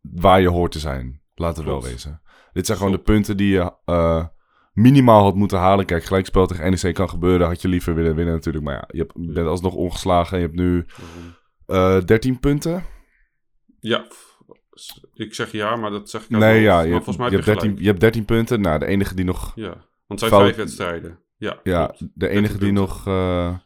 waar 0.00 0.40
je 0.40 0.48
hoort 0.48 0.72
te 0.72 0.78
zijn. 0.78 1.20
Laten 1.34 1.64
we 1.64 1.70
wel 1.70 1.82
wezen. 1.82 2.20
Dit 2.52 2.66
zijn 2.66 2.78
gewoon 2.78 2.92
de 2.92 2.98
punten 2.98 3.36
die 3.36 3.52
je 3.52 3.72
eh, 3.84 4.24
minimaal 4.80 5.22
had 5.22 5.34
moeten 5.34 5.58
halen. 5.58 5.84
Kijk, 5.86 6.04
gelijkspel 6.04 6.46
tegen 6.46 6.70
NEC 6.70 6.94
kan 6.94 7.08
gebeuren. 7.08 7.46
Had 7.46 7.62
je 7.62 7.68
liever 7.68 7.94
willen 7.94 8.14
winnen 8.14 8.34
natuurlijk. 8.34 8.64
Maar 8.64 8.74
ja, 8.74 8.84
je 8.88 8.98
hebt, 8.98 9.12
je 9.20 9.32
bent 9.32 9.46
alsnog 9.46 9.74
ongeslagen. 9.74 10.32
En 10.32 10.38
je 10.38 10.46
hebt 10.46 10.58
nu 10.58 10.86
eh 11.66 12.00
13 12.04 12.40
punten. 12.40 12.84
Ja, 13.80 14.06
ik 15.14 15.34
zeg 15.34 15.52
ja, 15.52 15.76
maar 15.76 15.90
dat 15.90 16.10
zeg 16.10 16.22
ik 16.22 16.28
Nee, 16.30 16.60
ja, 16.60 16.80
je, 16.80 16.92
hebt, 16.92 17.04
volgens 17.04 17.16
mij 17.16 17.30
je, 17.30 17.34
hebt 17.34 17.46
heb 17.46 17.54
je 17.54 17.60
13, 17.60 17.60
gelijk. 17.60 17.78
je 17.80 17.86
hebt 17.86 18.00
13 18.00 18.24
punten. 18.24 18.60
Nou, 18.60 18.78
de 18.78 18.86
enige 18.86 19.14
die 19.14 19.24
nog... 19.24 19.52
Ja, 19.54 19.68
want 19.68 19.84
het 20.06 20.18
zijn 20.18 20.30
Fout- 20.30 20.42
vijf 20.42 20.56
wedstrijden. 20.56 21.20
Ja, 21.36 21.60
Ja, 21.62 21.94
de 22.14 22.28
enige 22.28 22.58
die 22.58 22.72
nog... 22.72 23.06
eh, 23.06 23.56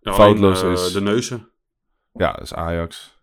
Ja, 0.00 0.12
foutloos 0.14 0.62
alleen, 0.62 0.76
eh, 0.76 0.86
is. 0.86 0.92
De 0.92 1.00
neuzen. 1.00 1.50
ja, 2.12 2.32
dat 2.32 2.42
is 2.42 2.54
Ajax. 2.54 3.18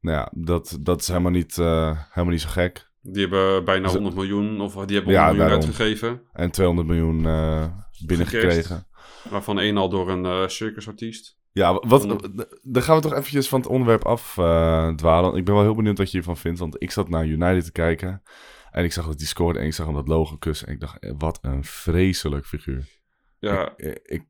Nou 0.00 0.16
ja, 0.16 0.28
dat, 0.34 0.78
dat 0.80 1.00
is 1.00 1.08
helemaal 1.08 1.30
niet, 1.30 1.56
helemaal 1.56 2.24
niet 2.32 2.40
zo 2.40 2.48
gek. 2.48 2.90
Die 3.02 3.20
hebben 3.20 3.64
bijna 3.64 3.86
Is 3.86 3.92
het- 3.92 4.02
100 4.02 4.14
miljoen, 4.16 4.60
of 4.60 4.72
die 4.72 4.96
hebben 4.96 4.96
100 4.96 5.14
Ja, 5.14 5.24
miljoen 5.26 5.38
daarom. 5.38 5.60
uitgegeven. 5.64 6.22
En 6.32 6.50
200 6.50 6.88
miljoen 6.88 7.26
eh, 7.26 7.64
binnengekregen. 8.06 8.86
Waarvan 9.30 9.58
één 9.60 9.76
al 9.76 9.88
door 9.88 10.10
een 10.10 10.24
eh, 10.24 10.48
circusartiest. 10.48 11.40
Ja, 11.52 11.74
wat, 11.74 12.02
dan 12.62 12.82
gaan 12.82 12.96
we 12.96 13.02
toch 13.02 13.12
eventjes 13.12 13.48
van 13.48 13.60
het 13.60 13.68
onderwerp 13.68 14.04
af 14.04 14.38
eh, 14.38 14.88
dwalen. 14.88 15.34
Ik 15.36 15.44
ben 15.44 15.54
wel 15.54 15.62
heel 15.62 15.74
benieuwd 15.74 15.98
wat 15.98 16.06
je 16.06 16.12
hiervan 16.16 16.36
vindt. 16.36 16.58
Want 16.58 16.76
ik 16.82 16.90
zat 16.90 17.08
naar 17.08 17.26
United 17.26 17.64
te 17.64 17.72
kijken. 17.72 18.22
En 18.70 18.84
ik 18.84 18.92
zag 18.92 19.06
dat 19.06 19.18
die 19.18 19.26
scoorde 19.26 19.58
en 19.58 19.66
ik 19.66 19.72
zag 19.74 19.86
hem 19.86 19.94
dat 19.94 20.08
logo 20.08 20.36
kussen. 20.36 20.66
En 20.66 20.72
ik 20.74 20.80
dacht, 20.80 20.98
wat 21.18 21.38
een 21.42 21.64
vreselijk 21.64 22.46
figuur. 22.46 22.84
Ja, 23.38 23.72
Ik, 23.76 24.24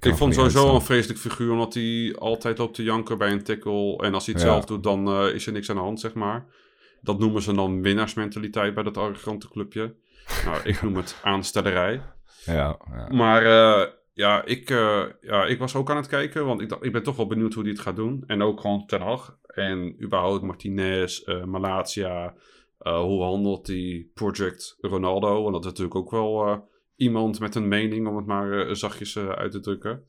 ik, 0.00 0.14
vond 0.14 0.34
sowieso 0.34 0.74
een 0.74 0.80
vreselijk 0.82 1.18
figuur, 1.20 1.52
omdat 1.52 1.74
hij 1.74 2.14
altijd 2.18 2.58
loopt 2.58 2.74
te 2.74 2.82
janken 2.82 3.18
bij 3.18 3.30
een 3.32 3.42
tackle. 3.42 3.96
En 3.96 4.14
als 4.14 4.26
hij 4.26 4.34
het 4.34 4.42
Ja. 4.44 4.48
zelf 4.50 4.64
doet, 4.64 4.82
dan 4.82 5.26
is 5.28 5.46
er 5.46 5.52
niks 5.52 5.70
aan 5.70 5.76
de 5.76 5.82
hand, 5.82 6.00
zeg 6.00 6.14
maar. 6.14 6.46
Dat 7.00 7.18
noemen 7.18 7.42
ze 7.42 7.54
dan 7.54 7.82
winnaarsmentaliteit 7.82 8.74
bij 8.74 8.82
dat 8.82 8.96
arrogante 8.96 9.48
clubje. 9.48 9.94
Nou, 10.44 10.60
ik 10.64 10.82
noem 10.82 10.96
het 10.96 11.20
aanstellerij. 11.22 12.02
Ja, 12.44 12.78
ja. 12.90 13.08
Maar 13.08 13.42
eh, 13.42 13.88
ja, 14.12 14.44
ik, 14.44 14.70
eh, 14.70 15.02
ja, 15.20 15.44
ik 15.44 15.58
was 15.58 15.74
ook 15.74 15.90
aan 15.90 15.96
het 15.96 16.06
kijken, 16.06 16.46
want 16.46 16.60
ik, 16.60 16.68
dacht, 16.68 16.84
ik 16.84 16.92
ben 16.92 17.02
toch 17.02 17.16
wel 17.16 17.26
benieuwd 17.26 17.54
hoe 17.54 17.62
hij 17.62 17.72
het 17.72 17.80
gaat 17.80 17.96
doen. 17.96 18.24
En 18.26 18.42
ook 18.42 18.60
gewoon 18.60 18.86
Ten 18.86 19.00
Hag. 19.00 19.38
En 19.46 20.02
überhaupt 20.02 20.42
Martinez, 20.42 21.20
eh 21.20 21.44
Malatia. 21.44 22.34
hoe 22.78 23.22
handelt 23.22 23.66
die 23.66 24.10
Project 24.14 24.76
Ronaldo? 24.80 25.42
Want 25.42 25.52
dat 25.52 25.64
is 25.64 25.68
natuurlijk 25.68 25.96
ook 25.96 26.10
wel 26.10 26.68
iemand 26.96 27.40
met 27.40 27.54
een 27.54 27.68
mening, 27.68 28.06
om 28.08 28.16
het 28.16 28.26
maar 28.26 28.76
zachtjes 28.76 29.18
uit 29.18 29.52
te 29.52 29.60
drukken. 29.60 30.04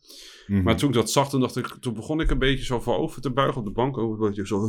Mhm. 0.47 0.63
Maar 0.63 0.78
toen 0.78 0.89
ik 0.89 0.95
dat 0.95 1.12
zag, 1.12 1.30
toen, 1.30 1.39
dacht 1.39 1.56
ik, 1.56 1.67
toen 1.67 1.93
begon 1.93 2.19
ik 2.19 2.30
een 2.30 2.39
beetje 2.39 2.65
zo 2.65 2.80
voorover 2.80 3.21
te 3.21 3.32
buigen 3.32 3.60
op 3.60 3.65
de 3.65 3.71
bank. 3.71 3.97
Ook 3.97 4.12
een 4.12 4.28
beetje 4.28 4.47
zo... 4.47 4.67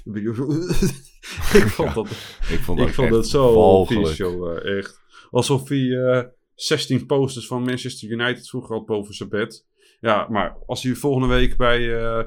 Ik 1.62 1.68
vond 1.68 1.94
dat, 1.94 2.06
ik 2.50 2.58
vond, 2.60 2.78
ik 2.78 2.84
ook 2.86 2.92
vond 2.92 3.08
echt 3.08 3.16
het 3.16 3.26
zo 3.28 3.84
vies, 3.84 4.16
joh. 4.16 4.56
eh, 4.56 4.78
Echt. 4.78 5.00
Alsof 5.30 5.68
hij 5.68 5.90
eh 5.90 6.22
16 6.54 7.06
posters 7.06 7.46
van 7.46 7.62
Manchester 7.62 8.10
United 8.10 8.48
vroeger 8.48 8.76
had 8.76 8.86
boven 8.86 9.14
zijn 9.14 9.28
bed. 9.28 9.66
Ja, 10.00 10.26
maar 10.30 10.56
als 10.66 10.82
hij 10.82 10.94
volgende 10.94 11.26
week 11.28 11.56
bij 11.56 12.00
eh, 12.02 12.24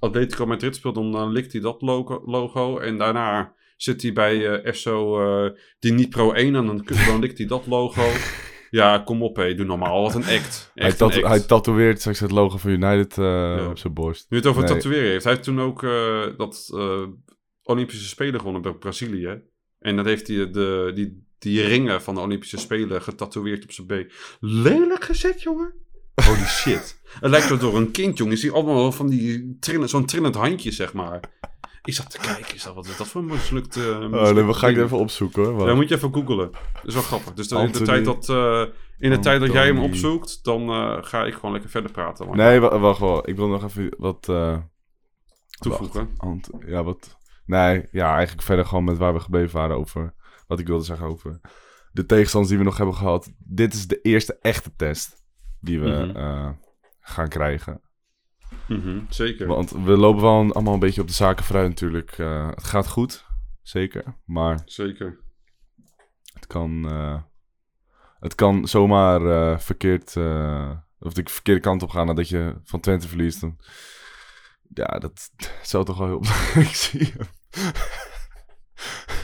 Atletico 0.00 0.46
Madrid 0.46 0.76
speelt, 0.76 0.94
dan 0.94 1.14
eh, 1.14 1.30
likt 1.30 1.52
hij 1.52 1.60
dat 1.60 1.82
logo, 1.82 2.22
logo. 2.24 2.78
En 2.78 2.98
daarna 2.98 3.54
zit 3.76 4.02
hij 4.02 4.12
bij 4.12 4.46
eh 4.60 4.72
FSO 4.72 5.20
eh 5.46 5.52
Dnipro 5.78 6.32
1 6.32 6.54
en 6.54 6.66
dan, 6.66 6.86
dan 7.06 7.20
likt 7.20 7.38
hij 7.38 7.46
dat 7.46 7.66
logo. 7.66 8.02
Ja, 8.70 8.98
kom 8.98 9.22
op 9.22 9.36
hé, 9.36 9.54
doe 9.54 9.66
normaal. 9.66 10.02
Wat 10.02 10.14
een 10.14 10.24
act. 10.24 10.70
Hij, 10.74 10.94
een 10.98 11.06
act. 11.06 11.22
hij 11.22 11.40
tatoeëert 11.40 11.98
straks 12.00 12.20
het 12.20 12.30
logo 12.30 12.56
van 12.58 12.70
United 12.70 13.18
eh, 13.18 13.66
op 13.70 13.78
zijn 13.78 13.92
borst. 13.94 14.26
Nu 14.28 14.36
het 14.36 14.46
over 14.46 14.62
Nee. 14.64 14.72
tatoeëren 14.72 15.10
heeft. 15.10 15.24
Hij 15.24 15.32
heeft 15.32 15.44
toen 15.44 15.60
ook 15.60 15.82
eh, 15.82 16.22
dat 16.36 16.68
eh, 16.74 17.02
Olympische 17.62 18.08
Spelen 18.08 18.38
gewonnen 18.38 18.62
bij 18.62 18.72
Brazilië. 18.72 19.42
En 19.78 19.96
dat 19.96 20.04
heeft 20.04 20.26
hij 20.28 20.50
de, 20.50 20.90
die, 20.94 21.26
die 21.38 21.62
ringen 21.62 22.02
van 22.02 22.14
de 22.14 22.20
Olympische 22.20 22.56
Spelen 22.58 23.02
getatoeëerd 23.02 23.64
op 23.64 23.72
zijn 23.72 23.86
been. 23.86 24.10
Lelijk 24.40 25.04
gezet, 25.04 25.42
jongen. 25.42 25.74
Holy 26.24 26.46
shit. 26.60 27.00
Het 27.20 27.30
lijkt 27.30 27.48
wel 27.48 27.58
door 27.58 27.76
een 27.76 27.90
kind, 27.90 28.18
jongen. 28.18 28.34
Je 28.34 28.40
ziet 28.40 28.52
allemaal 28.52 28.92
van 28.92 29.08
die 29.08 29.56
trillen, 29.60 29.88
zo'n 29.88 30.06
trillend 30.06 30.34
handje, 30.34 30.70
zeg 30.70 30.92
maar. 30.92 31.20
Ik 31.84 31.94
zat 31.94 32.10
te 32.10 32.18
kijken, 32.18 32.54
is 32.54 32.62
dat, 32.62 32.74
wat 32.74 32.86
is 32.86 32.96
dat 32.96 33.06
voor 33.06 33.20
een 33.20 33.26
mislukte... 33.26 33.80
Oh, 34.12 34.30
nee, 34.30 34.44
we 34.44 34.54
gaan 34.54 34.70
ik 34.70 34.76
even 34.76 34.98
opzoeken 34.98 35.44
hoor. 35.44 35.54
Wacht. 35.56 35.74
moet 35.74 35.88
je 35.88 35.94
even 35.94 36.14
googlen. 36.14 36.50
Dat 36.52 36.84
is 36.84 36.94
wel 36.94 37.02
grappig. 37.02 37.32
Dus 37.34 37.48
in 37.48 37.72
de 37.72 37.82
tijd 37.82 38.04
dat, 38.04 38.28
eh, 38.28 38.62
in 38.98 39.10
de 39.10 39.18
tijd 39.18 39.40
dat 39.40 39.52
jij 39.52 39.66
hem 39.66 39.78
opzoekt, 39.78 40.44
dan 40.44 40.68
eh, 40.68 40.96
ga 41.00 41.24
ik 41.24 41.34
gewoon 41.34 41.52
lekker 41.52 41.70
verder 41.70 41.90
praten. 41.90 42.26
Maar 42.26 42.36
Nee, 42.36 42.60
wa- 42.60 42.78
wacht 42.78 43.00
wel. 43.00 43.28
Ik 43.28 43.36
wil 43.36 43.48
nog 43.48 43.64
even 43.64 43.94
wat... 43.98 44.28
eh, 44.28 44.56
toevoegen. 45.58 46.10
Ja, 46.66 46.82
wat... 46.84 47.16
Nee, 47.46 47.86
ja, 47.90 48.14
eigenlijk 48.14 48.46
verder 48.46 48.64
gewoon 48.66 48.84
met 48.84 48.98
waar 48.98 49.12
we 49.14 49.20
gebleven 49.20 49.56
waren 49.58 49.76
over... 49.76 50.14
Wat 50.46 50.58
ik 50.58 50.66
wilde 50.66 50.84
zeggen 50.84 51.06
over 51.06 51.40
de 51.92 52.06
tegenstanders 52.06 52.50
die 52.52 52.58
we 52.62 52.68
nog 52.68 52.76
hebben 52.76 52.94
gehad. 52.94 53.30
Dit 53.38 53.74
is 53.74 53.86
de 53.86 54.00
eerste 54.00 54.38
echte 54.40 54.72
test 54.76 55.24
die 55.60 55.80
we 55.80 55.88
Mhm. 55.88 56.16
eh, 56.16 56.48
gaan 57.00 57.28
krijgen. 57.28 57.80
Mhm, 58.68 59.00
zeker. 59.08 59.46
Want 59.46 59.70
we 59.70 59.96
lopen 59.96 60.22
wel 60.22 60.40
een- 60.40 60.52
allemaal 60.52 60.74
een 60.74 60.78
beetje 60.80 61.00
op 61.00 61.06
de 61.06 61.12
zaken 61.12 61.44
vooruit 61.44 61.68
natuurlijk. 61.68 62.18
Eh, 62.18 62.48
het 62.48 62.64
gaat 62.64 62.88
goed, 62.88 63.24
zeker. 63.62 64.16
Maar 64.24 64.62
Zeker. 64.64 65.18
het 66.32 66.46
kan, 66.46 66.88
eh, 66.88 67.22
het 68.20 68.34
kan 68.34 68.68
zomaar 68.68 69.26
eh, 69.26 69.58
verkeerd... 69.58 70.16
of 71.00 71.12
de 71.12 71.22
verkeerde 71.24 71.60
kant 71.60 71.82
op 71.82 71.90
gaan 71.90 72.06
nadat 72.06 72.28
je 72.28 72.54
van 72.64 72.80
Twente 72.80 73.08
verliest. 73.08 73.40
Dan, 73.40 73.56
ja, 74.74 74.98
dat 74.98 75.30
zou 75.62 75.84
toch 75.84 75.98
wel 75.98 76.06
heel... 76.06 76.20
ik 76.62 76.74
zie 76.74 77.12
hem. 77.16 77.26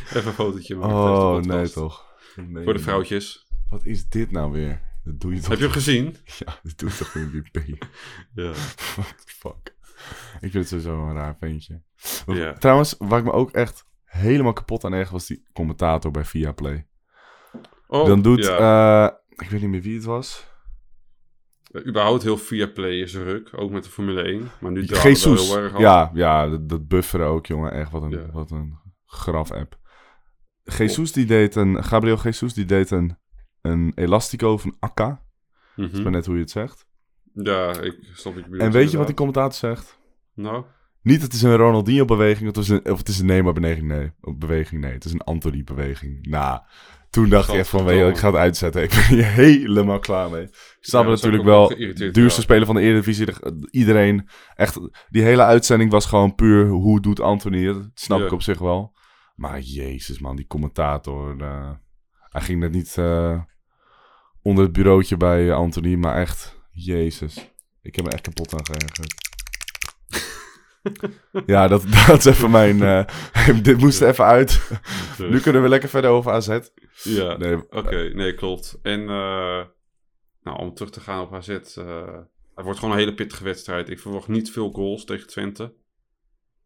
Even 0.09 0.27
een 0.27 0.33
fotootje 0.33 0.77
maken. 0.77 0.97
Oh, 0.97 1.37
nee 1.41 1.71
toch. 1.71 2.07
Nee, 2.37 2.65
Voor 2.65 2.73
de 2.73 2.79
vrouwtjes. 2.79 3.47
Wat 3.69 3.85
is 3.85 4.09
dit 4.09 4.31
nou 4.31 4.53
weer? 4.53 4.81
Dat 5.05 5.21
doe 5.21 5.35
je 5.35 5.41
toch... 5.41 5.49
Heb 5.49 5.59
je 5.59 5.65
hem 5.65 5.73
gezien? 5.73 6.17
Ja, 6.39 6.59
dat 6.63 6.79
doe 6.79 6.89
je 6.89 6.97
toch 6.97 7.13
WP. 7.13 7.59
Ja. 8.43 8.51
What 8.97 9.15
the 9.27 9.33
fuck. 9.33 9.75
Ik 10.41 10.51
vind 10.51 10.55
het 10.55 10.69
sowieso 10.69 11.09
een 11.09 11.15
raar 11.15 11.37
ventje. 11.41 11.83
Ja. 12.27 12.53
Trouwens, 12.53 12.95
waar 12.99 13.19
ik 13.19 13.25
me 13.25 13.33
ook 13.33 13.51
echt 13.51 13.87
helemaal 14.05 14.53
kapot 14.53 14.85
aan 14.85 14.93
erg 14.93 15.11
was 15.11 15.27
die 15.27 15.43
commentator 15.53 16.11
bij 16.11 16.25
Viaplay. 16.25 16.87
Oh, 17.87 18.07
Dan 18.07 18.23
doet... 18.23 18.45
ja. 18.45 19.07
eh, 19.07 19.15
ik 19.45 19.51
weet 19.51 19.61
niet 19.61 19.71
meer 19.71 19.83
wie 19.83 19.95
het 19.95 20.05
was. 20.05 20.47
überhaupt 21.87 22.23
heel 22.23 22.39
via 22.39 22.67
play 22.67 23.01
is 23.01 23.15
ruk. 23.15 23.49
Ook 23.57 23.71
met 23.71 23.85
de 23.85 23.91
Formule 23.91 24.23
1. 24.23 24.51
Maar 24.61 24.73
nu 24.73 24.83
Jesus. 24.85 25.49
heel 25.49 25.59
erg. 25.59 25.79
Ja, 25.79 26.11
ja 26.15 26.49
dat, 26.49 26.69
dat 26.69 26.89
bufferen 26.89 27.27
ook, 27.27 27.47
jongen. 27.47 27.73
Echt, 27.73 27.91
wat 27.91 28.03
een, 28.03 28.11
Ja. 28.11 28.31
wat 28.33 28.51
een 28.51 28.79
graf-app. 29.07 29.79
Jesus 30.63 31.13
die 31.13 31.25
deed 31.27 31.55
een... 31.55 31.85
Gabriel 31.85 32.19
Jesus 32.23 32.55
die 32.55 32.65
deed 32.65 32.91
een, 32.91 33.19
een 33.65 33.93
Elastico 33.95 34.59
een 34.65 34.77
Akka. 34.81 35.23
Mhm. 35.77 35.87
Dat 35.89 35.93
is 35.99 36.03
maar 36.03 36.13
net 36.13 36.27
hoe 36.27 36.35
je 36.35 36.41
het 36.41 36.51
zegt. 36.51 36.87
Ja, 37.35 37.81
ik 37.81 37.99
snap 38.15 38.35
bedoelt. 38.35 38.61
En 38.61 38.71
weet 38.71 38.91
je 38.91 38.97
wat 38.97 39.07
die 39.07 39.17
commentator 39.17 39.53
zegt? 39.53 39.99
Nou, 40.35 40.65
Niet 41.03 41.23
het 41.23 41.33
is 41.33 41.43
een 41.43 41.57
Ronaldinho-beweging 41.57 42.49
of, 42.51 42.55
het 42.57 42.65
is 42.65 42.69
een- 42.71 42.91
of 42.93 42.99
het 42.99 43.09
is 43.09 43.19
een 43.19 43.27
Neymar-beweging. 43.27 43.87
Nee, 43.87 44.13
beweging, 44.21 44.81
nee. 44.81 44.93
Het 44.93 45.05
is 45.05 45.13
een 45.13 45.21
Anthony-beweging. 45.21 46.27
Nou, 46.27 46.61
toen 47.11 47.29
dacht 47.29 47.49
ik 47.49 47.55
echt 47.55 47.69
van, 47.69 47.85
weet 47.85 47.97
je, 47.99 48.03
wat, 48.03 48.13
ik 48.13 48.19
ga 48.19 48.27
het 48.27 48.37
uitzetten. 48.37 48.83
Ik 48.83 48.91
ben 48.91 49.05
hier 49.05 49.25
helemaal 49.45 49.99
klaar 49.99 50.31
mee. 50.31 50.43
Ik 50.43 50.77
snap 50.81 51.03
Ja, 51.05 51.09
dat 51.09 51.17
natuurlijk 51.17 51.45
wel 51.45 51.69
duurste 51.69 52.21
ja. 52.23 52.29
speler 52.47 52.67
van 52.67 52.75
de 52.75 52.81
Eredivisie. 52.81 53.27
de- 53.27 53.69
Iedereen, 53.71 54.29
echt, 54.55 54.79
die 55.09 55.23
hele 55.23 55.43
uitzending 55.43 55.91
was 55.91 56.07
gewoon 56.07 56.35
puur, 56.35 56.69
hoe 56.69 57.01
doet 57.01 57.21
Anthony 57.21 57.67
het? 57.67 57.75
Dat 57.77 57.91
snap 57.95 58.19
Ja. 58.19 58.25
ik 58.27 58.33
op 58.33 58.43
zich 58.43 58.59
wel. 58.59 58.93
Maar 59.35 59.61
jezus 59.61 60.19
man, 60.19 60.37
die 60.37 60.47
commentator. 60.47 61.41
eh, 61.41 61.71
hij 62.29 62.41
ging 62.43 62.61
net 62.61 62.73
niet 62.73 62.97
eh, 62.99 63.41
onder 64.45 64.65
het 64.65 64.73
bureautje 64.73 65.17
bij 65.17 65.49
eh, 65.49 65.57
Anthony, 65.57 65.95
maar 65.95 66.17
echt, 66.17 66.57
jezus. 66.71 67.51
Ik 67.83 67.97
heb 67.97 68.05
me 68.05 68.11
echt 68.11 68.23
kapot 68.23 68.55
aan 68.55 68.67
geërgerd. 68.67 69.23
Ja, 71.47 71.69
dat, 71.69 71.83
dat 72.07 72.19
is 72.19 72.25
even 72.25 72.51
mijn... 72.51 72.83
eh, 72.83 73.05
dit 73.63 73.79
moest 73.79 74.01
er 74.01 74.09
even 74.09 74.25
uit. 74.25 74.71
Nu 75.19 75.41
kunnen 75.41 75.63
we 75.63 75.69
lekker 75.69 75.89
verder 75.89 76.11
over 76.11 76.33
AZ. 76.33 76.59
ja. 77.03 77.37
Nee, 77.37 77.71
Oké, 77.71 78.11
nee, 78.15 78.35
klopt. 78.35 78.79
En 78.83 79.01
eh, 79.01 79.65
nou, 80.43 80.59
om 80.59 80.75
terug 80.75 80.91
te 80.91 81.01
gaan 81.01 81.21
op 81.23 81.35
AZ. 81.35 81.49
eh 81.49 82.19
het 82.55 82.65
wordt 82.65 82.79
gewoon 82.79 82.95
een 82.95 83.01
hele 83.01 83.15
pittige 83.15 83.45
wedstrijd. 83.45 83.89
Ik 83.89 83.99
verwacht 83.99 84.29
niet 84.29 84.51
veel 84.51 84.71
goals 84.71 85.05
tegen 85.05 85.27
Twente. 85.27 85.75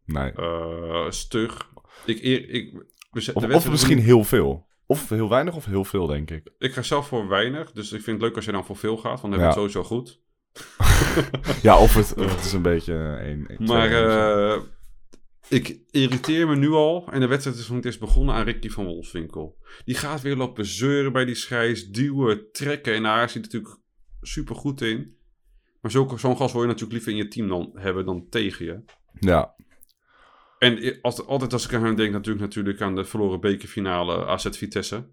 nee. 0.05 0.33
Eh 0.33 1.11
stug. 1.11 1.71
Ik, 2.07 2.19
ik, 2.21 2.73
we 3.11 3.31
Of, 3.35 3.55
of 3.55 3.71
misschien 3.71 3.99
heel 3.99 4.25
veel. 4.25 4.68
Of 4.91 5.09
heel 5.09 5.29
weinig 5.29 5.55
of 5.55 5.65
heel 5.65 5.85
veel, 5.85 6.07
denk 6.07 6.31
ik. 6.31 6.51
Ik 6.59 6.73
ga 6.73 6.83
zelf 6.83 7.09
voor 7.09 7.29
weinig. 7.29 7.73
Dus 7.73 7.93
ik 7.93 8.03
vind 8.03 8.17
het 8.17 8.21
leuk 8.27 8.37
als 8.37 8.45
je 8.45 8.53
dan 8.53 8.65
voor 8.65 8.77
veel 8.77 8.97
gaat. 8.97 9.21
Want 9.21 9.33
dan 9.35 9.43
heb 9.43 9.53
je 9.53 9.61
Ja. 9.61 9.63
het 9.65 9.73
sowieso 9.73 9.83
goed. 9.85 10.21
Ja, 11.63 11.79
of 11.79 11.95
het, 11.95 12.15
of 12.17 12.35
het 12.37 12.45
is 12.45 12.53
een 12.53 12.63
beetje 12.63 12.93
een... 12.95 13.45
een 13.49 13.67
Maar 13.67 13.89
zo. 13.91 14.55
eh, 14.57 14.63
ik 15.49 15.79
irriteer 15.91 16.47
me 16.49 16.57
nu 16.57 16.71
al. 16.71 17.09
En 17.13 17.21
de 17.21 17.27
wedstrijd 17.27 17.57
is 17.59 17.67
nog 17.67 17.77
niet 17.77 17.85
eens 17.85 17.99
begonnen 17.99 18.35
aan 18.35 18.45
Ricky 18.45 18.69
van 18.69 18.85
Wolfswinkel. 18.85 19.57
Die 19.85 19.95
gaat 19.95 20.21
weer 20.21 20.37
lopen 20.37 20.65
zeuren 20.67 21.13
bij 21.13 21.25
die 21.25 21.35
schijs. 21.35 21.89
Duwen, 21.89 22.53
trekken. 22.53 22.95
En 22.95 23.03
daar 23.03 23.31
zit 23.31 23.43
natuurlijk 23.43 23.77
super 24.21 24.55
goed 24.57 24.81
in. 24.81 25.17
Maar 25.81 25.91
zo'n 25.91 26.37
gast 26.37 26.53
wil 26.53 26.61
je 26.63 26.67
natuurlijk 26.67 26.93
liever 26.93 27.11
in 27.13 27.17
je 27.19 27.29
team 27.29 27.49
dan 27.49 27.71
hebben 27.75 28.05
dan 28.05 28.27
tegen 28.29 28.65
je. 28.65 28.83
Ja, 29.21 29.55
En 30.59 30.99
als, 31.03 31.27
altijd 31.27 31.53
als 31.53 31.67
ik 31.67 31.75
aan 31.75 31.85
hem 31.85 31.95
denk, 31.95 32.13
natuurlijk, 32.13 32.45
natuurlijk 32.45 32.81
aan 32.81 32.95
de 32.95 33.05
verloren 33.05 33.41
bekerfinale 33.41 34.27
AZ 34.27 34.47
Vitesse. 34.51 35.09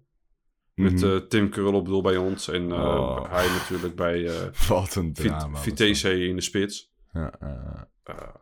Met 0.74 0.92
Mhm. 0.92 1.04
eh, 1.04 1.16
Tim 1.16 1.48
Krul 1.48 1.72
op 1.74 1.84
bedoel 1.84 2.02
bij 2.02 2.16
ons. 2.16 2.48
En 2.48 2.72
eh, 2.72 2.78
Oh. 2.78 3.30
hij 3.32 3.48
natuurlijk 3.48 3.94
bij 3.96 4.26
eh, 4.26 4.48
wat 4.68 4.94
een 4.94 5.14
Vit- 5.14 5.26
drama. 5.26 5.50
was 5.52 5.62
Vitesse 5.62 6.26
in 6.26 6.34
de 6.36 6.42
spits. 6.42 6.94
Ja, 7.12 7.32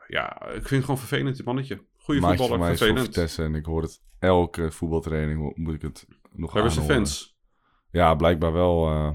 ja, 0.07 0.43
ik 0.47 0.53
vind 0.53 0.71
het 0.71 0.81
gewoon 0.85 0.99
vervelend, 0.99 1.37
dit 1.37 1.47
mannetje. 1.47 1.85
Goeie 1.97 2.21
maatje 2.21 2.37
van 2.37 2.47
voetballer, 2.47 2.59
mij 2.65 2.73
is 2.73 2.79
voor 2.79 2.87
vervelend. 2.87 3.15
Vitesse 3.15 3.43
en 3.43 3.55
ik 3.55 3.65
hoor 3.65 3.83
het 3.83 4.03
elke 4.19 4.71
voetbaltraining 4.71 5.53
moet 5.57 5.75
ik 5.75 5.83
het 5.83 6.07
nog 6.33 6.53
Hebben 6.53 6.73
ze 6.73 6.81
fans? 6.83 7.37
Ja, 7.91 8.15
blijkbaar 8.15 8.53
wel. 8.53 8.87
eh. 8.89 9.11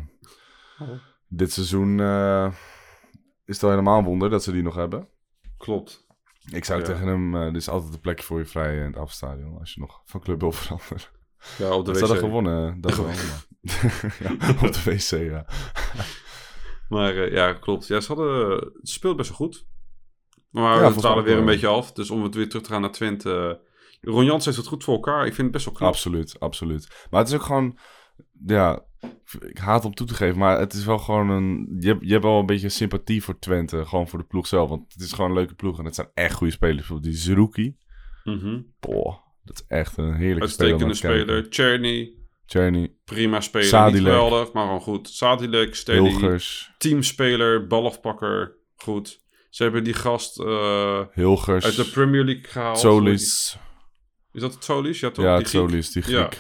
Oh. 0.80 0.90
Dit 1.28 1.52
seizoen 1.52 2.00
eh, 2.00 2.46
is 3.46 3.54
het 3.54 3.62
wel 3.62 3.70
helemaal 3.70 3.98
een 4.00 4.06
wonder 4.06 4.30
dat 4.30 4.44
ze 4.44 4.52
die 4.52 4.62
nog 4.64 4.76
hebben. 4.76 5.08
Klopt. 5.58 6.08
Ik 6.52 6.66
zou 6.66 6.80
Ja. 6.80 6.86
tegen 6.86 7.08
hem, 7.08 7.36
eh, 7.36 7.42
er 7.42 7.56
is 7.56 7.70
altijd 7.70 7.94
een 7.94 8.00
plekje 8.00 8.24
voor 8.26 8.40
je 8.40 8.46
vrij 8.46 8.76
in 8.78 8.82
het 8.86 8.98
afstadion. 8.98 9.58
Als 9.60 9.74
je 9.74 9.80
nog 9.80 10.02
van 10.06 10.20
club 10.22 10.40
wil 10.40 10.52
veranderen. 10.62 11.02
Ja, 11.58 11.74
op 11.74 11.86
de 11.86 11.92
Ze 11.94 12.00
wc. 12.00 12.06
hadden 12.08 12.18
gewonnen. 12.26 12.82
Dat 12.82 12.96
wel. 12.96 13.06
ja, 14.24 14.32
op 14.64 14.74
de 14.74 14.82
wc, 14.86 15.10
ja. 15.32 15.46
Maar 16.90 17.16
eh, 17.18 17.32
ja, 17.32 17.54
klopt. 17.54 17.88
Ja, 17.88 18.00
ze 18.00 18.08
hadden, 18.14 18.50
het 18.58 18.90
speelt 18.90 19.18
best 19.18 19.30
wel 19.30 19.38
goed. 19.38 19.68
Maar 20.50 20.82
Ja, 20.84 20.94
we 20.94 21.08
ook 21.08 21.26
weer 21.26 21.38
een 21.38 21.46
beetje 21.46 21.68
af. 21.68 21.92
Dus 21.92 22.10
om 22.10 22.24
het 22.24 22.36
weer 22.36 22.50
terug 22.50 22.64
te 22.64 22.72
gaan 22.72 22.82
naar 22.82 22.92
Twente. 22.92 23.60
eh, 24.02 24.14
Ron 24.14 24.26
Jans 24.26 24.46
heeft 24.46 24.58
het 24.58 24.68
goed 24.68 24.84
voor 24.84 24.94
elkaar. 24.94 25.20
Ik 25.26 25.34
vind 25.34 25.42
het 25.42 25.52
best 25.52 25.66
wel 25.66 25.74
knap. 25.74 25.90
Absoluut, 25.90 26.40
absoluut. 26.40 27.08
Maar 27.10 27.20
het 27.20 27.30
is 27.30 27.36
ook 27.36 27.44
gewoon, 27.44 27.78
ja, 28.46 28.86
ik 29.40 29.58
haat 29.58 29.86
om 29.86 29.94
toe 29.94 30.08
te 30.08 30.14
geven, 30.14 30.38
maar 30.38 30.60
het 30.60 30.74
is 30.74 30.86
wel 30.86 30.98
gewoon 30.98 31.30
een, 31.30 31.76
je 31.80 31.88
hebt, 31.88 32.06
je 32.06 32.12
hebt 32.12 32.24
wel 32.24 32.40
een 32.40 32.46
beetje 32.46 32.70
sympathie 32.70 33.24
voor 33.24 33.40
Twente, 33.40 33.86
gewoon 33.86 34.08
voor 34.08 34.20
de 34.20 34.26
ploeg 34.26 34.48
zelf, 34.48 34.70
want 34.70 34.94
het 34.94 35.02
is 35.02 35.12
gewoon 35.14 35.30
een 35.30 35.36
leuke 35.38 35.54
ploeg 35.54 35.80
en 35.80 35.86
het 35.86 35.96
zijn 35.96 36.10
echt 36.14 36.34
goede 36.34 36.54
spelers. 36.54 36.78
Bijvoorbeeld 36.78 37.12
die 37.14 37.22
Zerouki, 37.22 37.76
Mhm. 38.24 38.62
boah, 38.80 39.16
dat 39.44 39.56
is 39.56 39.64
echt 39.68 39.98
een 39.98 40.14
heerlijke 40.14 40.48
speler. 40.48 40.72
Uitstekende 40.72 40.94
speler. 40.94 41.50
Czerny, 41.50 42.14
Czerny, 42.46 42.94
prima 43.06 43.42
speler. 43.42 43.68
Sadilek. 43.68 43.94
Niet 44.04 44.12
geweldig, 44.14 44.52
maar 44.54 44.64
gewoon 44.64 44.82
goed. 44.82 45.10
Sadilek, 45.10 45.76
steady. 45.76 46.10
Hilgers, 46.10 46.72
Teamspeler, 46.78 47.68
balafpakker. 47.68 48.58
Goed. 48.76 49.20
Ze 49.50 49.64
hebben 49.64 49.84
die 49.84 49.94
gast 49.94 50.40
eh, 50.40 51.02
Hilgers, 51.14 51.66
uit 51.66 51.76
de 51.76 51.86
Premier 51.90 52.24
League 52.24 52.44
gehaald. 52.48 52.80
Solis, 52.80 53.58
Is 54.32 54.42
dat 54.42 54.54
het 54.54 54.64
Solis? 54.64 55.00
Ja, 55.00 55.10
toch? 55.12 55.26
ja, 55.26 55.38
Die. 55.38 55.48
Solis, 55.48 55.92
die 55.92 56.04
Ja. 56.10 56.20
Griek. 56.26 56.40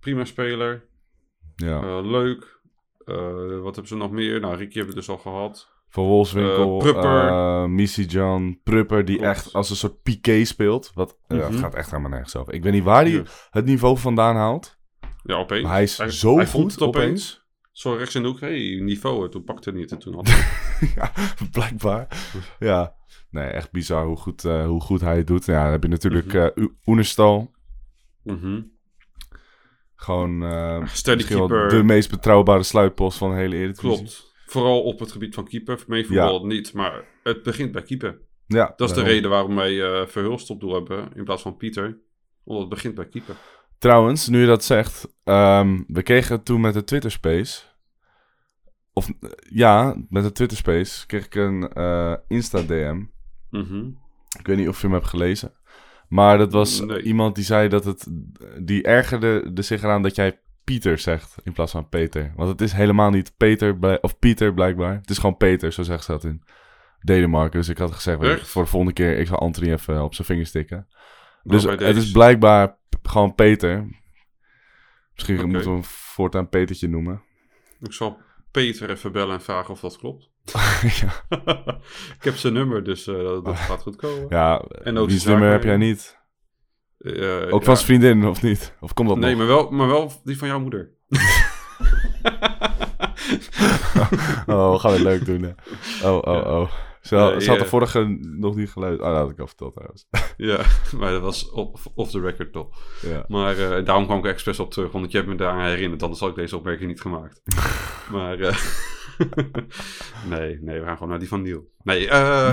Prima 0.00 0.24
speler. 0.24 0.84
Ja. 1.56 1.80
Eh, 1.82 1.98
leuk. 2.02 2.60
Eh, 3.04 3.16
wat 3.60 3.64
hebben 3.74 3.86
ze 3.86 3.96
nog 3.96 4.10
meer? 4.10 4.40
Nou, 4.40 4.56
Ricky 4.56 4.74
hebben 4.76 4.94
we 4.94 5.00
dus 5.00 5.08
al 5.08 5.18
gehad. 5.18 5.72
Van 5.88 6.04
Wolfswinkel, 6.04 6.72
Eh, 6.72 6.78
Prupper. 6.78 7.70
Missy 7.70 8.02
Jan, 8.02 8.60
Prupper, 8.62 9.04
die 9.04 9.16
Klopt. 9.16 9.30
echt 9.30 9.52
als 9.52 9.70
een 9.70 9.76
soort 9.76 10.02
piqué 10.02 10.44
speelt. 10.44 10.90
Wat 10.94 11.18
Mhm. 11.28 11.52
gaat 11.58 11.74
echt 11.74 11.90
helemaal 11.90 12.10
nergens 12.10 12.36
over. 12.36 12.52
Ik 12.54 12.62
weet 12.62 12.72
niet 12.72 12.82
waar 12.84 13.04
hij 13.04 13.24
het 13.50 13.64
niveau 13.64 13.98
vandaan 13.98 14.36
haalt. 14.36 14.78
Ja, 15.22 15.34
opeens. 15.34 15.62
Maar 15.62 15.72
hij 15.72 15.82
is 15.82 15.96
zo 15.96 16.36
hij 16.36 16.46
goed 16.46 16.72
het 16.72 16.80
opeens. 16.82 17.42
Zo 17.72 17.92
rechts 17.94 18.14
in 18.14 18.22
de 18.22 18.28
hoek. 18.28 18.40
hey, 18.40 18.78
niveau. 18.82 19.28
Toen 19.30 19.44
pakte 19.44 19.68
het 19.68 19.78
niet. 19.78 19.92
En 19.92 19.98
toen 19.98 20.14
had 20.14 20.28
hij- 20.30 20.92
ja, 20.94 21.12
blijkbaar. 21.50 22.08
Ja, 22.58 22.94
nee, 23.30 23.46
echt 23.46 23.70
bizar 23.72 24.06
hoe 24.06 24.16
goed, 24.16 24.42
hoe 24.42 24.80
goed 24.80 25.00
hij 25.00 25.16
het 25.16 25.26
doet. 25.26 25.44
Ja, 25.44 25.62
dan 25.62 25.72
heb 25.72 25.82
je 25.82 25.88
natuurlijk 25.88 26.52
U- 26.54 26.74
Oenerstal. 26.86 27.50
Mhm. 28.22 28.60
Gewoon 30.04 30.38
keeper. 31.04 31.68
de 31.68 31.82
meest 31.82 32.10
betrouwbare 32.10 32.62
sluitpost 32.62 33.18
van 33.18 33.30
de 33.30 33.36
hele 33.36 33.56
Eredivisie. 33.56 33.96
Klopt. 33.96 34.32
Vooral 34.46 34.82
op 34.82 34.98
het 34.98 35.12
gebied 35.12 35.34
van 35.34 35.44
keeper. 35.44 35.84
Meevoetbal 35.86 36.46
niet. 36.46 36.72
Maar 36.72 37.04
het 37.22 37.42
begint 37.42 37.72
bij 37.72 37.82
keeper. 37.82 38.20
Ja, 38.46 38.72
Dat 38.76 38.88
is 38.88 38.94
de 38.94 39.02
reden 39.02 39.30
waarom 39.30 39.54
wij 39.54 39.82
eh 39.82 40.06
Verhulst 40.06 40.50
op 40.50 40.60
doel 40.60 40.74
hebben. 40.74 41.08
In 41.14 41.24
plaats 41.24 41.42
van 41.42 41.56
Pieter. 41.56 41.98
Omdat 42.44 42.62
het 42.64 42.74
begint 42.74 42.94
bij 42.94 43.08
keeper. 43.08 43.36
Trouwens, 43.78 44.28
nu 44.28 44.40
je 44.40 44.46
dat 44.46 44.64
zegt, 44.64 45.08
ehm, 45.24 45.82
we 45.86 46.02
kregen 46.02 46.42
toen 46.42 46.60
met 46.60 46.74
de 46.74 46.84
Twitter 46.84 47.10
Space 47.10 47.62
of 48.92 49.08
eh, 49.08 49.30
ja, 49.48 50.04
met 50.08 50.24
een 50.24 50.32
Twitter 50.32 50.56
Space 50.58 51.06
kreeg 51.06 51.24
ik 51.24 51.34
een 51.34 51.72
Insta-DM. 52.28 53.02
Mhm. 53.50 53.86
Ik 54.38 54.46
weet 54.46 54.56
niet 54.56 54.68
of 54.68 54.76
je 54.80 54.86
hem 54.86 54.96
hebt 54.96 55.08
gelezen. 55.08 55.52
Maar 56.14 56.38
dat 56.38 56.52
was 56.52 56.80
Nee. 56.80 57.02
iemand 57.02 57.34
die 57.34 57.44
zei 57.44 57.68
dat 57.68 57.84
het... 57.84 58.06
Die 58.58 58.82
ergerde 58.82 59.50
er 59.54 59.64
zich 59.64 59.82
eraan 59.82 60.02
dat 60.02 60.16
jij 60.16 60.40
Pieter 60.64 60.98
zegt 60.98 61.36
in 61.42 61.52
plaats 61.52 61.72
van 61.72 61.88
Peter. 61.88 62.32
Want 62.36 62.48
het 62.48 62.60
is 62.60 62.72
helemaal 62.72 63.10
niet 63.10 63.36
Peter 63.36 64.00
of 64.00 64.18
Pieter 64.18 64.54
blijkbaar. 64.54 64.94
Het 64.94 65.10
is 65.10 65.18
gewoon 65.18 65.36
Peter, 65.36 65.72
zo 65.72 65.82
zegt 65.82 66.04
ze 66.04 66.12
dat 66.12 66.24
in 66.24 66.42
Denemarken. 67.00 67.58
Dus 67.58 67.68
ik 67.68 67.78
had 67.78 67.92
gezegd, 67.92 68.22
Echt? 68.22 68.48
voor 68.48 68.62
de 68.62 68.68
volgende 68.68 68.94
keer, 68.94 69.18
ik 69.18 69.26
zal 69.26 69.38
Anthony 69.38 69.72
even 69.72 70.02
op 70.02 70.14
zijn 70.14 70.26
vingers 70.26 70.50
tikken. 70.50 70.88
Dus 71.42 71.62
het 71.62 71.96
is 71.96 72.10
blijkbaar 72.10 72.76
gewoon 73.02 73.34
Peter. 73.34 73.88
Misschien 75.14 75.48
moeten 75.48 75.68
we 75.68 75.74
hem 75.74 75.84
voortaan 75.84 76.48
Petertje 76.48 76.88
noemen. 76.88 77.22
Ik 77.80 77.92
zal 77.92 78.18
Peter 78.54 78.90
even 78.90 79.12
bellen 79.12 79.34
en 79.34 79.40
vragen 79.42 79.70
of 79.70 79.80
dat 79.80 79.98
klopt. 79.98 80.30
ja, 81.00 81.24
ik 82.18 82.24
heb 82.24 82.36
zijn 82.36 82.52
nummer, 82.52 82.84
dus 82.84 83.06
eh, 83.06 83.14
dat, 83.14 83.44
dat 83.44 83.56
gaat 83.56 83.82
goed 83.82 83.96
komen. 83.96 84.26
ja 84.28 84.60
En 84.82 84.96
ook 84.98 85.10
nummer 85.24 85.50
heb 85.50 85.62
jij 85.64 85.76
niet? 85.76 86.18
Eh, 86.98 87.52
Ook 87.54 87.64
van 87.64 87.76
zijn 87.76 87.86
vriendin, 87.86 88.26
of 88.26 88.42
niet? 88.42 88.74
Of 88.80 88.92
komt 88.94 89.08
dat 89.08 89.18
Nee, 89.18 89.30
nog? 89.30 89.38
maar 89.38 89.46
wel, 89.46 89.70
maar 89.70 89.86
wel 89.86 90.12
die 90.24 90.38
van 90.38 90.48
jouw 90.48 90.60
moeder. 90.60 90.90
Oh, 94.46 94.72
we 94.72 94.78
gaan 94.78 94.92
het 94.92 95.00
leuk 95.00 95.24
doen, 95.24 95.42
hè. 95.42 95.52
Oh, 96.08 96.16
oh, 96.16 96.46
oh. 96.46 96.70
Ze, 97.04 97.14
Nee, 97.16 97.40
ze 97.40 97.50
had 97.50 97.58
de 97.58 97.64
vorige 97.64 98.18
nog 98.20 98.56
niet 98.56 98.70
geluid. 98.70 99.00
Oh, 99.00 99.06
dat 99.06 99.16
had 99.16 99.30
ik 99.30 99.38
al 99.38 99.46
verteld 99.46 99.74
trouwens. 99.74 100.06
ja, 100.36 100.60
maar 100.98 101.10
dat 101.12 101.22
was 101.22 101.50
off, 101.50 101.86
off 101.94 102.10
the 102.10 102.20
record 102.20 102.52
toch. 102.52 102.68
ja. 103.00 103.24
Maar 103.28 103.58
eh, 103.58 103.84
daarom 103.84 104.04
kwam 104.04 104.18
ik 104.18 104.24
er 104.24 104.30
expres 104.30 104.58
op 104.60 104.70
terug, 104.70 104.92
want 104.92 105.10
je 105.10 105.16
hebt 105.16 105.28
me 105.28 105.36
daaraan 105.36 105.68
herinnerd. 105.68 106.02
Anders 106.02 106.20
had 106.20 106.30
ik 106.30 106.36
deze 106.36 106.56
opmerking 106.56 106.88
niet 106.88 107.00
gemaakt. 107.00 107.42
maar 108.12 108.38
eh, 108.40 108.56
nee, 110.30 110.58
nee, 110.60 110.78
we 110.80 110.84
gaan 110.86 110.94
gewoon 110.94 111.08
naar 111.08 111.18
die 111.18 111.28
van 111.28 111.42
Niel. 111.42 111.70
Nee, 111.82 112.08
eh 112.08 112.48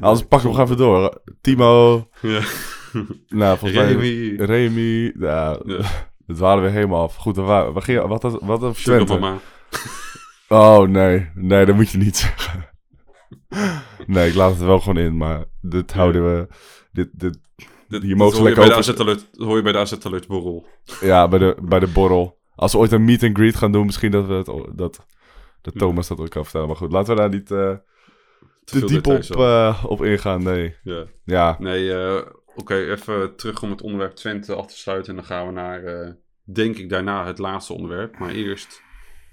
Anders 0.00 0.26
pakken 0.28 0.50
we 0.50 0.54
hem 0.56 0.64
even 0.64 0.76
door. 0.76 1.20
Timo, 1.40 2.08
ja. 2.20 2.40
nou, 3.28 3.58
volgens 3.58 3.80
mij... 3.80 3.92
Remy, 3.92 4.36
Remy, 4.44 5.12
nou, 5.14 5.72
Ja. 5.72 5.80
het 6.26 6.38
waren 6.38 6.62
we 6.62 6.68
helemaal 6.70 7.02
af. 7.02 7.16
Goed, 7.16 7.36
waar, 7.36 7.72
waar 7.72 7.82
ging, 7.82 8.06
wat, 8.06 8.22
wat, 8.22 8.40
wat 8.42 8.76
Sugar 8.76 9.04
Twente? 9.04 9.34
Oh, 10.48 10.88
nee. 10.88 11.30
Nee, 11.34 11.66
dat 11.66 11.74
moet 11.74 11.90
je 11.90 11.98
niet 11.98 12.16
zeggen. 12.16 12.68
Nee, 14.06 14.28
ik 14.28 14.34
laat 14.34 14.50
het 14.50 14.60
wel 14.60 14.80
gewoon 14.80 15.04
in, 15.04 15.16
maar 15.16 15.44
dit 15.60 15.92
houden 15.92 16.24
we... 16.24 16.46
Dit, 16.92 17.08
dit, 17.12 17.38
Dit, 17.88 18.02
Je 18.02 18.08
dit 18.08 18.18
hoor 18.18 18.48
je 18.48 18.54
bij 18.54 18.68
de 18.68 18.74
AZ 18.74 18.88
Alert, 18.88 19.28
hoor 19.32 19.56
je 19.56 19.62
bij 19.62 19.72
de 19.72 19.78
AZ 19.78 19.92
Alert 20.02 20.26
borrel. 20.26 20.66
ja, 21.00 21.28
bij 21.28 21.38
de, 21.38 21.56
bij 21.62 21.78
de 21.78 21.86
borrel. 21.86 22.38
Als 22.54 22.72
we 22.72 22.78
ooit 22.78 22.92
een 22.92 23.04
meet 23.04 23.22
and 23.22 23.36
greet 23.36 23.56
gaan 23.56 23.72
doen, 23.72 23.86
misschien 23.86 24.10
dat 24.10 24.26
we 24.26 24.34
het... 24.34 24.46
Dat, 24.78 25.06
dat 25.62 25.78
Thomas 25.78 26.08
dat 26.08 26.20
ook 26.20 26.30
kan 26.30 26.42
vertellen. 26.42 26.66
Maar 26.66 26.76
goed, 26.76 26.92
laten 26.92 27.14
we 27.14 27.20
daar 27.20 27.30
niet 27.30 27.50
eh, 27.50 27.74
te 28.64 28.84
diep 28.86 29.06
op, 29.06 29.36
eh, 29.36 29.84
op 29.86 30.04
ingaan. 30.04 30.42
Nee. 30.42 30.76
Ja. 30.82 31.04
Ja, 31.24 31.56
Nee, 31.58 31.92
eh, 31.92 32.22
oké, 32.54 32.74
even 32.74 33.36
terug 33.36 33.62
om 33.62 33.70
het 33.70 33.82
onderwerp 33.82 34.14
Twente 34.14 34.54
af 34.54 34.66
te 34.66 34.78
sluiten. 34.78 35.10
En 35.10 35.16
dan 35.16 35.24
gaan 35.24 35.46
we 35.46 35.52
naar, 35.52 36.16
denk 36.44 36.76
ik, 36.76 36.88
daarna 36.88 37.26
het 37.26 37.38
laatste 37.38 37.72
onderwerp. 37.72 38.18
Maar 38.18 38.30
eerst 38.30 38.82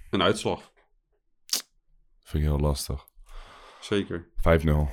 een 0.09 0.21
uitslag. 0.21 0.71
Vind 2.33 2.43
ik 2.43 2.49
heel 2.49 2.59
lastig. 2.59 3.05
Zeker. 3.81 4.29
5-0. 4.35 4.41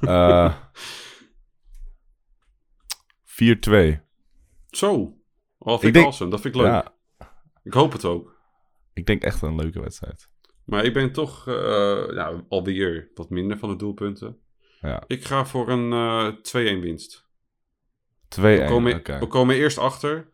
Eh 0.00 0.54
4-2. 3.24 4.00
Zo. 4.70 4.92
Oh, 5.58 5.72
vind 5.72 5.82
Ik 5.82 5.88
ik 5.88 5.92
denk- 5.92 6.04
awesome. 6.06 6.30
Dat 6.30 6.40
vind 6.40 6.54
ik 6.54 6.60
leuk. 6.60 6.70
Ja, 6.70 6.94
Ik 7.62 7.72
hoop 7.72 7.92
het 7.92 8.04
ook. 8.04 8.40
ik 8.92 9.06
denk 9.06 9.22
echt 9.22 9.42
een 9.42 9.54
leuke 9.56 9.80
wedstrijd. 9.80 10.28
Maar 10.64 10.84
ik 10.84 10.92
ben 10.92 11.12
toch 11.12 11.48
eh 11.48 11.54
ja, 12.14 12.44
alweer 12.48 13.10
wat 13.14 13.30
minder 13.30 13.58
van 13.58 13.68
de 13.68 13.76
doelpunten. 13.76 14.40
Ja. 14.80 15.02
Ik 15.06 15.24
ga 15.24 15.44
voor 15.46 15.68
een 15.68 15.92
eh 15.92 16.76
2-1 16.76 16.80
winst. 16.80 17.24
2-1. 18.28 18.40
We 18.40 18.64
komen, 18.68 19.02
we 19.20 19.26
komen 19.26 19.56
eerst 19.56 19.78
achter 19.78 20.32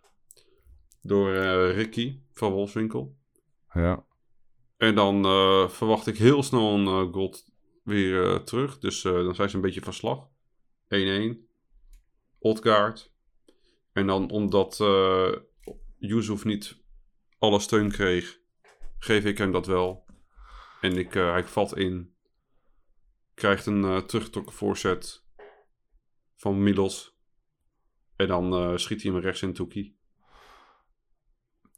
door 1.01 1.35
eh, 1.35 1.75
Ricky 1.75 2.21
van 2.33 2.53
Wolfswinkel. 2.53 3.17
Ja. 3.73 4.05
En 4.83 4.95
dan 4.95 5.25
eh, 5.25 5.69
verwacht 5.69 6.07
ik 6.07 6.19
heel 6.19 6.43
snel 6.43 6.75
een 6.75 6.87
eh, 6.87 7.13
goal 7.13 7.35
weer 7.85 8.33
eh, 8.33 8.37
terug. 8.37 8.79
Dus 8.79 9.03
dan 9.03 9.35
zijn 9.35 9.51
ze 9.51 9.57
een 9.57 9.63
beetje 9.63 9.83
van 9.83 9.93
slag. 9.93 10.29
1-1. 10.89 11.37
Odgaard. 12.39 13.13
En 13.93 14.07
dan 14.07 14.31
omdat 14.31 14.81
eh 14.81 15.33
Yusuf 15.99 16.45
niet 16.45 16.77
alle 17.39 17.61
steun 17.61 17.91
kreeg, 17.91 18.41
geef 18.99 19.25
ik 19.25 19.39
hem 19.39 19.53
dat 19.53 19.67
wel. 19.67 20.07
En 20.81 20.97
ik, 20.97 21.13
hij 21.13 21.45
valt 21.45 21.77
in. 21.77 22.15
Krijgt 23.35 23.67
een 23.67 24.07
teruggetrokken 24.07 24.55
voorzet 24.55 25.25
van 26.37 26.63
Milos. 26.63 27.17
En 28.17 28.27
dan 28.27 28.79
schiet 28.79 29.03
hij 29.03 29.13
hem 29.13 29.21
rechts 29.21 29.43
in 29.43 29.53
Toekie. 29.53 29.99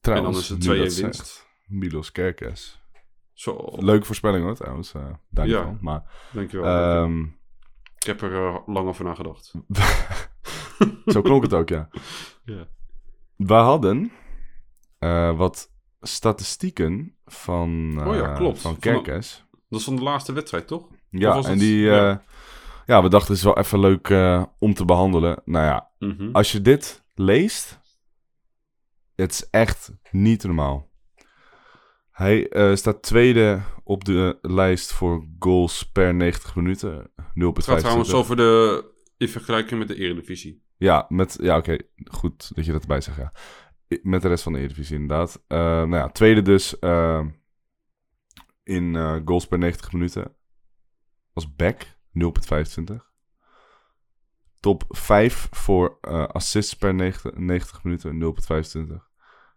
Trouwens, 0.01 0.51
en 0.51 0.59
dan 0.59 0.59
is 0.61 0.67
het 0.67 0.77
nu 0.77 0.85
2-1 0.85 0.89
dat 0.89 0.95
winst. 0.95 1.47
Milos 1.67 2.13
Kerkes. 2.13 2.84
Zo, 3.35 3.69
Leuke 3.79 4.05
voorspelling 4.07 4.45
hoor, 4.45 4.55
trouwens. 4.55 4.95
eh 4.95 5.03
daar 5.31 5.45
niet 5.47 5.55
Ja. 5.55 5.63
van. 5.63 5.79
Maar 5.81 6.03
dankjewel. 6.33 6.67
ehm, 7.03 7.23
Ik 7.99 8.07
heb 8.07 8.23
er 8.23 8.47
eh, 8.47 8.57
lang 8.67 8.89
over 8.89 9.05
nagedacht. 9.05 9.53
zo 11.07 11.23
klonk 11.23 11.43
het 11.43 11.53
ook, 11.55 11.69
ja. 11.69 11.89
Ja. 12.45 12.67
We 13.37 13.55
hadden 13.55 14.13
eh, 14.99 15.37
wat 15.37 15.71
statistieken 16.01 17.17
van, 17.27 17.95
eh 18.01 18.07
Oh 18.07 18.15
ja, 18.15 18.33
klopt. 18.35 18.61
van 18.61 18.71
Van- 18.71 18.81
Kerkes. 18.81 19.45
Dat 19.69 19.79
is 19.81 19.85
van 19.85 19.97
de 19.97 20.03
laatste 20.03 20.33
wedstrijd, 20.33 20.67
toch? 20.67 20.89
Ja, 21.11 21.35
en 21.37 21.43
het- 21.45 21.59
die... 21.59 21.79
ja. 21.79 22.23
ja. 22.87 23.03
we 23.03 23.09
dachten 23.09 23.29
het 23.29 23.39
is 23.39 23.45
wel 23.45 23.59
even 23.59 23.79
leuk 23.81 24.09
eh, 24.09 24.45
om 24.59 24.75
te 24.75 24.85
behandelen. 24.85 25.43
Nou 25.45 25.65
ja, 25.65 25.91
Mhm. 25.99 26.29
als 26.33 26.53
je 26.53 26.61
dit 26.61 27.05
leest, 27.15 27.81
het 29.15 29.31
is 29.33 29.51
echt 29.51 29.93
niet 30.11 30.45
normaal. 30.45 30.89
Hij 32.15 32.49
eh, 32.49 32.75
staat 32.75 33.03
tweede 33.03 33.63
op 33.83 34.05
de 34.05 34.39
lijst 34.43 34.93
voor 34.93 35.27
goals 35.39 35.91
per 35.93 36.15
90 36.15 36.57
minuten. 36.57 37.11
0,25. 37.17 37.25
Het 37.35 37.65
gaat 37.65 37.79
trouwens 37.79 38.13
over 38.13 38.37
de... 38.37 38.85
In 39.17 39.29
vergelijking 39.29 39.79
met 39.79 39.89
de 39.89 39.95
Eredivisie. 39.95 40.63
Ja, 40.77 41.07
met, 41.09 41.39
ja 41.41 41.57
oké. 41.57 41.77
Goed 42.05 42.55
dat 42.55 42.65
je 42.65 42.73
dat 42.73 42.81
erbij 42.81 43.01
zegt, 43.01 43.17
ja. 43.17 43.33
Met 44.03 44.23
de 44.23 44.29
rest 44.29 44.43
van 44.43 44.53
de 44.53 44.59
Eredivisie, 44.59 44.95
inderdaad. 44.97 45.43
Eh, 45.47 45.59
nou 45.59 45.95
ja, 45.95 46.09
tweede 46.09 46.43
dus 46.43 46.79
eh, 46.79 47.27
in 48.63 48.95
goals 49.25 49.47
per 49.47 49.59
90 49.59 49.93
minuten. 49.93 50.37
Was 51.33 51.55
Beck, 51.57 51.97
0,25. 52.13 52.95
Top 54.61 54.85
5 54.89 55.49
voor 55.51 56.01
assists 56.33 56.75
per 56.75 56.95
90, 56.95 57.35
90 57.35 57.85
minuten, 57.85 58.35
0,25. 58.93 59.14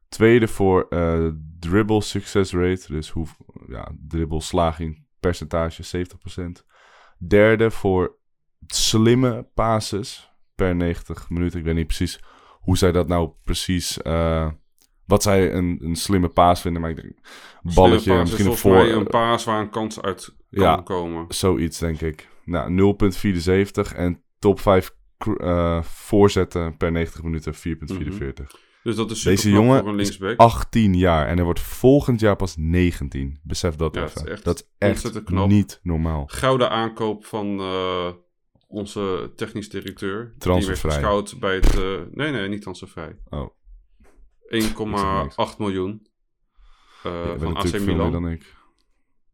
Tweede 0.09 0.47
voor 0.47 0.85
eh, 0.89 1.27
dribble 1.59 2.01
success 2.01 2.53
rate, 2.53 2.85
dus 2.87 3.09
hoe, 3.09 3.27
ja, 3.67 3.91
dribble 4.07 4.41
slaging 4.41 5.05
percentage, 5.19 6.05
70%. 6.05 6.65
Derde 7.17 7.71
voor 7.71 8.15
slimme 8.67 9.47
passes 9.53 10.31
per 10.55 10.75
90 10.75 11.29
minuten. 11.29 11.59
Ik 11.59 11.65
weet 11.65 11.75
niet 11.75 11.87
precies 11.87 12.19
hoe 12.59 12.77
zij 12.77 12.91
dat 12.91 13.07
nou 13.07 13.31
precies... 13.43 14.01
eh, 14.01 14.51
wat 15.05 15.23
zij 15.23 15.53
een, 15.53 15.79
een 15.81 15.95
slimme 15.95 16.27
paas 16.29 16.61
vinden, 16.61 16.81
maar 16.81 16.89
ik 16.91 16.95
denk... 17.01 17.13
Balletje, 17.75 18.09
paas 18.11 18.23
is 18.23 18.29
misschien 18.29 18.51
een 18.51 18.57
voor... 18.57 18.77
een 18.77 19.07
paas 19.07 19.43
waar 19.43 19.61
een 19.61 19.69
kans 19.69 20.01
uit 20.01 20.35
kan 20.51 20.61
Ja. 20.63 20.75
komen. 20.75 21.25
Zoiets, 21.27 21.79
denk 21.79 22.01
ik. 22.01 22.27
Nou, 22.45 22.95
0,74 23.91 23.95
en 23.95 24.23
top 24.39 24.59
5 24.59 24.95
cr- 25.17 25.31
eh, 25.31 25.81
voorzetten 25.83 26.77
per 26.77 26.91
90 26.91 27.23
minuten 27.23 27.53
4,44. 27.53 28.65
Dus 28.83 28.95
dat 28.95 29.11
is 29.11 29.21
Deze 29.21 29.49
jongen 29.49 29.79
voor 29.79 29.89
een 29.89 29.95
linksback. 29.95 30.37
18 30.39 30.93
jaar 30.93 31.27
en 31.27 31.35
hij 31.35 31.43
wordt 31.43 31.59
volgend 31.59 32.19
jaar 32.19 32.35
pas 32.35 32.55
19. 32.57 33.39
Besef 33.43 33.75
dat 33.75 33.95
Ja, 33.95 34.03
even. 34.03 34.27
is 34.31 34.41
dat 34.41 34.57
is 34.59 34.67
echt 34.77 35.29
niet 35.47 35.79
normaal. 35.83 36.23
Gouden 36.27 36.69
aankoop 36.69 37.25
van 37.25 37.59
eh, 37.59 38.11
onze 38.67 39.31
technisch 39.35 39.69
directeur. 39.69 40.35
Transfervrij. 40.37 40.97
Die 40.99 41.07
werd 41.07 41.39
bij 41.39 41.55
het... 41.55 41.73
eh, 41.79 42.01
nee, 42.11 42.31
nee, 42.31 42.47
niet 42.49 42.61
transfervrij. 42.61 43.17
Oh, 43.29 43.49
1,8 44.53 45.57
miljoen. 45.57 46.07
eh, 47.03 47.11
je 47.11 47.35
bent 47.39 47.41
van 47.41 47.55
AC 47.57 47.79
Milan. 47.79 48.11
dan 48.11 48.27
ik. 48.29 48.55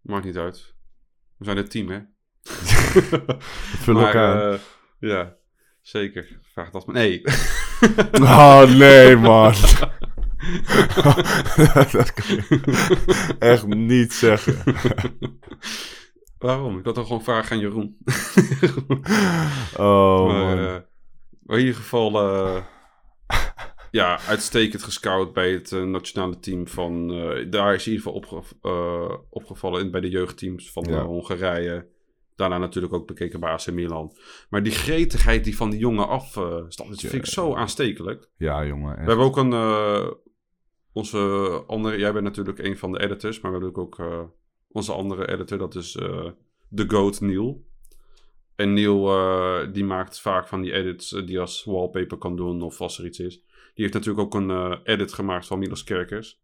Maakt 0.02 0.26
niet 0.26 0.38
uit. 0.38 0.76
We 1.38 1.46
zijn 1.46 1.58
het 1.58 1.72
team, 1.72 1.90
hè? 1.90 2.00
Vul 3.84 4.00
elkaar 4.00 4.54
eh, 4.54 4.60
ja, 5.00 5.36
zeker. 5.82 6.40
Vraag 6.42 6.70
dat 6.70 6.86
maar. 6.86 6.96
Nee. 6.96 7.22
Oh, 8.22 8.64
nee, 8.78 9.16
man. 9.16 9.54
dat 11.92 12.14
kan 12.14 12.26
je 12.28 13.36
echt 13.40 13.68
niet 13.68 14.14
zeggen. 14.14 14.56
Waarom? 16.38 16.78
Ik 16.80 16.86
had 16.86 16.96
dan 16.96 17.06
gewoon 17.06 17.24
vragen 17.24 17.52
aan 17.52 17.60
Jeroen. 17.62 17.98
Oh, 19.78 20.28
maar, 20.28 20.56
man. 20.56 20.58
eh, 20.58 20.76
maar 21.44 21.58
in 21.58 21.66
ieder 21.66 21.76
geval... 21.76 22.22
eh, 22.22 22.64
ja, 23.92 24.20
uitstekend 24.28 24.84
gescout 24.84 25.34
bij 25.34 25.52
het 25.52 25.72
eh, 25.72 25.84
nationale 25.84 26.40
team 26.40 26.68
van... 26.68 27.08
daar 27.50 27.74
is 27.74 27.88
in 27.88 27.94
ieder 27.94 28.12
geval 28.12 28.14
opge- 28.14 29.24
opgevallen 29.30 29.82
in, 29.82 29.92
bij 29.92 30.02
de 30.02 30.10
jeugdteams 30.10 30.72
van 30.72 30.84
Ja. 30.90 31.04
Hongarije. 31.04 31.88
Daarna 32.36 32.58
natuurlijk 32.58 32.94
ook 32.94 33.08
bekeken 33.08 33.40
bij 33.40 33.50
AC 33.50 33.72
Milan. 33.72 34.16
Maar 34.50 34.64
die 34.64 34.72
gretigheid 34.72 35.44
die 35.44 35.56
van 35.56 35.70
die 35.70 35.80
jongen 35.80 36.08
af 36.08 36.38
eh, 36.38 36.50
dat 36.52 36.86
vind 36.96 37.14
ik 37.14 37.26
zo 37.26 37.56
aanstekelijk. 37.56 38.30
Ja, 38.38 38.66
jongen. 38.66 38.96
We 38.96 39.08
hebben 39.08 39.26
ook 39.26 39.38
een... 39.38 39.54
eh, 39.54 40.12
onze 40.92 41.18
andere... 41.68 41.98
Jij 41.98 42.12
bent 42.12 42.24
natuurlijk 42.24 42.60
een 42.60 42.78
van 42.78 42.92
de 42.92 43.00
editors, 43.00 43.40
maar 43.40 43.52
we 43.52 43.64
hebben 43.64 43.84
ook 43.84 44.00
eh, 44.00 44.22
onze 44.70 44.94
andere 44.94 45.28
editor. 45.28 45.58
Dat 45.58 45.76
is 45.76 45.92
The 46.76 46.86
Goat 46.88 47.22
Neil. 47.22 47.66
En 48.56 48.74
Neil 48.74 49.72
die 49.72 49.84
maakt 49.84 50.20
vaak 50.20 50.48
van 50.48 50.62
die 50.62 50.74
edits 50.74 51.10
die 51.10 51.40
als 51.40 51.64
wallpaper 51.64 52.18
kan 52.18 52.36
doen 52.36 52.62
of 52.62 52.82
als 52.82 53.00
er 53.00 53.06
iets 53.06 53.20
is. 53.20 53.36
Die 53.74 53.84
heeft 53.84 53.94
natuurlijk 53.94 54.26
ook 54.26 54.34
een 54.34 54.80
edit 54.84 55.14
gemaakt 55.14 55.48
van 55.48 55.60
Milos 55.60 55.84
Kerkers. 55.84 56.42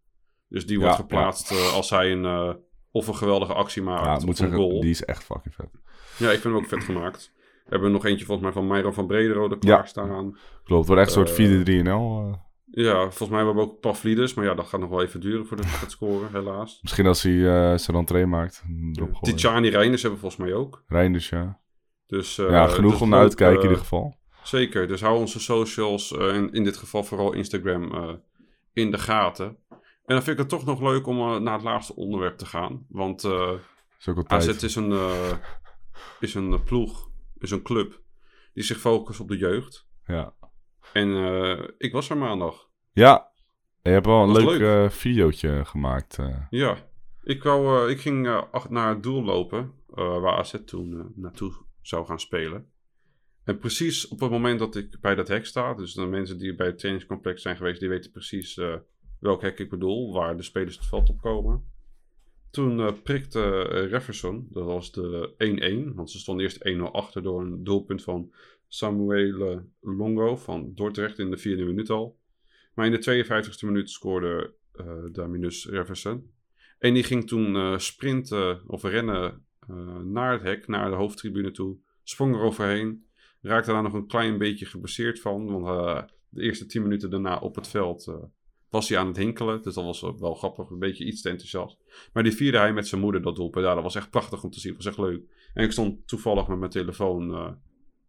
Dus 0.48 0.66
die 0.66 0.80
wordt 0.80 0.96
geplaatst 0.96 1.74
als 1.74 1.90
hij 1.90 2.12
een... 2.12 2.58
eh, 2.92 3.02
of 3.02 3.08
een 3.08 3.16
geweldige 3.16 3.54
actie 3.54 3.82
maakt. 3.82 4.22
Ja, 4.22 4.26
moet 4.26 4.38
zeggen, 4.38 4.58
goal. 4.58 4.82
die 4.82 4.90
is 4.90 5.06
echt 5.06 5.24
fucking 5.24 5.56
vet. 5.56 5.70
Ja, 6.18 6.26
ik 6.32 6.40
vind 6.40 6.44
hem 6.54 6.56
ook 6.56 6.68
vet 6.70 6.84
gemaakt. 6.84 7.32
We 7.36 7.76
hebben 7.76 7.92
nog 7.92 8.06
eentje 8.06 8.26
volgens 8.26 8.46
mij 8.46 8.56
van 8.64 8.68
Myron 8.68 8.94
van 8.94 9.08
Brederode 9.08 9.58
klaarstaan. 9.58 10.08
Klopt, 10.64 10.88
het 10.88 10.88
wordt 10.88 11.02
echt 11.02 11.16
een 11.16 11.28
soort 11.28 11.30
Eh, 11.30 11.46
4-3-0. 11.46 12.32
eh. 12.32 12.34
Ja, 12.72 13.00
volgens 13.02 13.30
mij 13.30 13.38
hebben 13.38 13.56
we 13.56 13.62
ook 13.62 13.80
Pavlidis. 13.80 14.34
Maar 14.34 14.46
ja, 14.46 14.54
dat 14.54 14.66
gaat 14.68 14.80
nog 14.80 14.90
wel 14.90 15.02
even 15.04 15.20
duren 15.20 15.46
voordat 15.46 15.66
hij 15.66 15.76
gaat 15.76 15.92
scoren, 15.92 16.30
helaas. 16.32 16.80
Misschien 16.82 17.06
als 17.08 17.24
hij 17.24 17.34
eh, 17.34 17.78
zijn 17.78 17.98
entree 17.98 18.26
maakt. 18.26 18.64
gooien. 18.94 19.12
Tijani 19.22 19.70
Reinders 19.70 20.02
hebben 20.02 20.22
we 20.22 20.28
volgens 20.30 20.50
mij 20.50 20.54
ook. 20.60 20.84
Reinders, 20.88 21.30
ja. 21.30 21.60
Dus, 22.08 22.38
eh, 22.38 22.50
ja, 22.50 22.68
genoeg 22.68 22.92
dus 22.92 23.02
om 23.02 23.10
naar 23.10 23.20
uit 23.20 23.30
te 23.30 23.36
kijken 23.36 23.56
in 23.56 23.62
eh, 23.64 23.70
ieder 23.70 23.84
geval. 23.84 24.18
Zeker, 24.44 24.88
dus 24.88 25.02
hou 25.02 25.18
onze 25.20 25.40
socials, 25.40 26.18
eh, 26.18 26.36
in, 26.36 26.52
in 26.52 26.64
dit 26.64 26.78
geval 26.78 27.04
vooral 27.04 27.34
Instagram, 27.34 27.92
eh, 27.94 28.14
in 28.74 28.92
de 28.92 28.98
gaten. 28.98 29.58
En 30.10 30.16
dan 30.16 30.24
vind 30.24 30.40
ik 30.40 30.42
het 30.42 30.50
toch 30.50 30.66
nog 30.66 30.82
leuk 30.82 31.08
om 31.08 31.20
eh, 31.20 31.38
naar 31.38 31.54
het 31.54 31.64
laatste 31.64 31.96
onderwerp 31.96 32.38
te 32.38 32.46
gaan. 32.46 32.86
Want 32.88 33.24
eh 33.24 33.54
Is. 34.06 34.24
AZ 34.28 34.64
is 34.64 34.76
een, 34.76 34.92
eh, 34.92 35.38
is 36.20 36.34
een 36.34 36.64
ploeg, 36.64 37.10
is 37.38 37.52
een 37.52 37.62
club 37.62 38.02
die 38.54 38.64
zich 38.64 38.78
focust 38.78 39.20
op 39.20 39.28
de 39.28 39.38
jeugd. 39.38 39.88
Ja. 40.06 40.34
En 40.94 41.10
ik 41.78 41.92
was 41.92 42.10
er 42.10 42.18
maandag. 42.18 42.70
ja, 42.92 43.32
je 43.82 43.90
hebt 43.90 44.06
wel 44.06 44.24
een 44.24 44.32
leuk, 44.32 44.60
leuk. 44.60 44.92
videootje 44.92 45.66
gemaakt. 45.66 46.18
Ja, 46.50 46.78
ik, 47.24 47.44
wou, 47.44 47.92
ik 47.92 48.00
ging 48.00 48.46
naar 48.70 48.90
het 48.90 49.04
doel 49.04 49.24
lopen, 49.24 49.74
waar 49.88 50.38
AZ 50.38 50.56
toen 50.66 51.12
naartoe 51.16 51.54
zou 51.82 52.06
gaan 52.06 52.20
spelen. 52.20 52.72
En 53.44 53.58
precies 53.58 54.08
op 54.08 54.20
het 54.20 54.32
moment 54.32 54.60
dat 54.60 54.76
ik 54.76 55.00
bij 55.02 55.16
dat 55.16 55.28
hek 55.28 55.46
sta, 55.46 55.74
dus 55.74 55.94
de 55.94 56.06
mensen 56.06 56.38
die 56.38 56.56
bij 56.56 56.68
het 56.68 56.78
trainingscomplex 56.78 57.42
zijn 57.42 57.58
geweest, 57.58 57.80
die 57.80 57.90
weten 57.90 58.12
precies 58.12 58.60
welk 59.20 59.42
hek 59.42 59.60
ik 59.60 59.70
bedoel, 59.70 60.14
waar 60.14 60.38
de 60.38 60.44
spelers 60.44 60.76
het 60.76 60.86
veld 60.86 61.10
op 61.10 61.22
komen. 61.22 61.64
Toen 62.52 62.80
eh, 62.80 62.94
prikte 63.04 63.70
uh, 63.72 63.90
Refferson, 63.90 64.48
dat 64.50 64.66
was 64.66 64.92
de 64.92 65.90
1-1, 65.92 65.96
want 65.96 66.12
ze 66.12 66.20
stonden 66.20 66.46
eerst 66.46 66.70
1-0 66.78 66.82
achter 66.82 67.24
door 67.24 67.42
een 67.42 67.64
doelpunt 67.64 68.04
van 68.04 68.34
Samuel 68.68 69.62
Longo 69.82 70.36
van 70.36 70.72
Dordrecht 70.74 71.20
in 71.20 71.30
de 71.30 71.38
vierde 71.38 71.66
minuut 71.66 71.90
al. 71.90 72.18
Maar 72.74 72.86
in 72.86 72.92
de 72.92 73.26
52e 73.26 73.66
minuut 73.66 73.90
scoorde 73.90 74.54
eh 74.80 75.04
Daminus 75.12 75.66
Refferson. 75.66 76.32
En 76.80 76.94
die 76.94 77.04
ging 77.04 77.28
toen 77.28 77.56
eh, 77.56 77.78
sprinten 77.78 78.62
of 78.68 78.84
rennen 78.84 79.46
eh, 79.60 79.98
naar 79.98 80.32
het 80.32 80.42
hek, 80.42 80.68
naar 80.68 80.90
de 80.90 80.96
hoofdtribune 80.96 81.52
toe. 81.52 81.78
Sprong 82.04 82.36
er 82.36 82.42
overheen. 82.42 83.06
Raakte 83.42 83.72
daar 83.72 83.84
nog 83.84 83.94
een 83.94 84.08
klein 84.08 84.38
beetje 84.38 84.66
geblesseerd 84.66 85.20
van. 85.20 85.46
Want 85.46 85.66
eh, 85.66 86.04
de 86.30 86.42
eerste 86.42 86.66
10 86.66 86.82
minuten 86.82 87.10
daarna 87.10 87.40
op 87.40 87.56
het 87.56 87.68
veld 87.68 88.08
eh, 88.08 88.16
was 88.70 88.90
hij 88.90 88.98
aan 88.98 89.08
het 89.08 89.18
hinkelen. 89.18 89.62
Dus 89.62 89.74
dat 89.74 89.84
was 89.84 90.02
wel- 90.02 90.36
grappig, 90.36 90.70
een 90.70 90.80
beetje 90.80 91.06
iets 91.06 91.22
te 91.22 91.30
enthousiast. 91.30 91.78
Maar 92.14 92.24
die 92.24 92.32
vierde 92.36 92.58
hij 92.58 92.74
met 92.74 92.88
zijn 92.88 93.02
moeder 93.02 93.22
dat 93.22 93.36
doelpunt. 93.36 93.66
Ja, 93.66 93.74
dat 93.74 93.84
was 93.84 93.96
echt 93.96 94.10
prachtig 94.10 94.44
om 94.44 94.50
te 94.52 94.60
zien. 94.60 94.74
Dat 94.74 94.84
was 94.84 94.94
echt 94.94 95.04
leuk. 95.08 95.22
En 95.54 95.64
ik 95.64 95.72
stond 95.72 96.08
toevallig 96.08 96.48
met 96.48 96.58
mijn 96.60 96.72
telefoon 96.72 97.34
eh, 97.34 97.52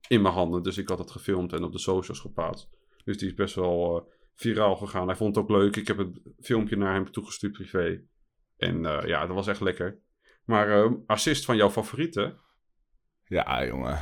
in 0.08 0.22
mijn 0.22 0.34
handen. 0.34 0.62
Dus 0.62 0.78
ik 0.78 0.88
had 0.88 0.98
het 0.98 1.10
gefilmd 1.10 1.52
en 1.52 1.62
op 1.64 1.72
de 1.72 1.78
socials 1.78 2.20
geplaatst. 2.20 2.68
Dus 3.04 3.18
die 3.18 3.28
is 3.28 3.34
best 3.34 3.54
wel 3.54 3.96
eh, 3.96 4.12
viraal 4.34 4.76
gegaan. 4.76 5.06
Hij 5.06 5.16
vond 5.16 5.34
het 5.34 5.44
ook 5.44 5.50
leuk. 5.50 5.76
Ik 5.76 5.86
heb 5.86 5.98
het 5.98 6.20
filmpje 6.40 6.76
naar 6.76 6.94
hem 6.94 7.10
toegestuurd 7.12 7.52
privé. 7.52 8.02
En 8.56 8.86
eh, 8.86 9.08
ja, 9.08 9.26
dat 9.26 9.34
was 9.34 9.46
echt 9.46 9.60
lekker. 9.60 9.98
Maar 10.44 10.82
eh, 10.84 10.90
assist 11.06 11.44
van 11.44 11.56
jouw 11.56 11.70
favoriete, 11.70 12.36
Ja, 13.24 13.66
jongen. 13.66 13.98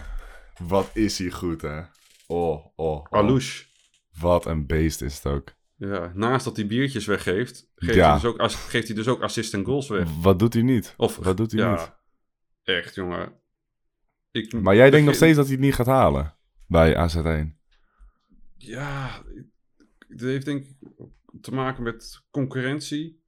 Wat 0.68 0.90
is 0.94 1.18
hij 1.18 1.30
goed, 1.30 1.62
hè? 1.62 1.78
Oh, 1.78 1.86
oh, 2.26 2.66
oh. 2.76 3.04
Alouche. 3.10 3.64
Wat 4.20 4.46
een 4.46 4.66
beest 4.66 5.02
is 5.02 5.14
het 5.14 5.26
ook. 5.32 5.56
Ja, 5.78 6.12
naast 6.14 6.44
dat 6.44 6.56
hij 6.56 6.66
biertjes 6.66 7.06
weggeeft, 7.06 7.70
geeft, 7.76 7.94
Ja. 7.94 8.10
hij, 8.10 8.20
dus 8.20 8.24
ook, 8.24 8.50
geeft 8.50 8.86
hij 8.86 8.96
dus 8.96 9.08
ook 9.08 9.22
assist 9.22 9.54
en 9.54 9.64
goals 9.64 9.88
weg. 9.88 10.08
Wat 10.22 10.38
doet 10.38 10.52
hij 10.52 10.62
niet? 10.62 10.94
Of, 10.96 11.16
Wat 11.16 11.36
doet 11.36 11.52
hij 11.52 11.60
ja, 11.60 11.70
niet? 11.70 11.92
Echt, 12.62 12.94
jongen. 12.94 13.32
Ik 14.30 14.52
Maar 14.52 14.74
jij 14.74 14.90
denkt 14.90 15.06
nog 15.10 15.14
steeds 15.14 15.36
dat 15.36 15.44
hij 15.44 15.54
het 15.54 15.64
niet 15.64 15.74
gaat 15.74 15.86
halen 15.86 16.34
bij 16.66 16.94
AZ1. 16.94 17.56
Ja, 18.56 19.22
het 20.08 20.20
heeft 20.20 20.44
denk 20.44 20.64
ik 20.64 20.76
te 21.40 21.54
maken 21.54 21.82
met 21.82 22.22
concurrentie. 22.30 23.22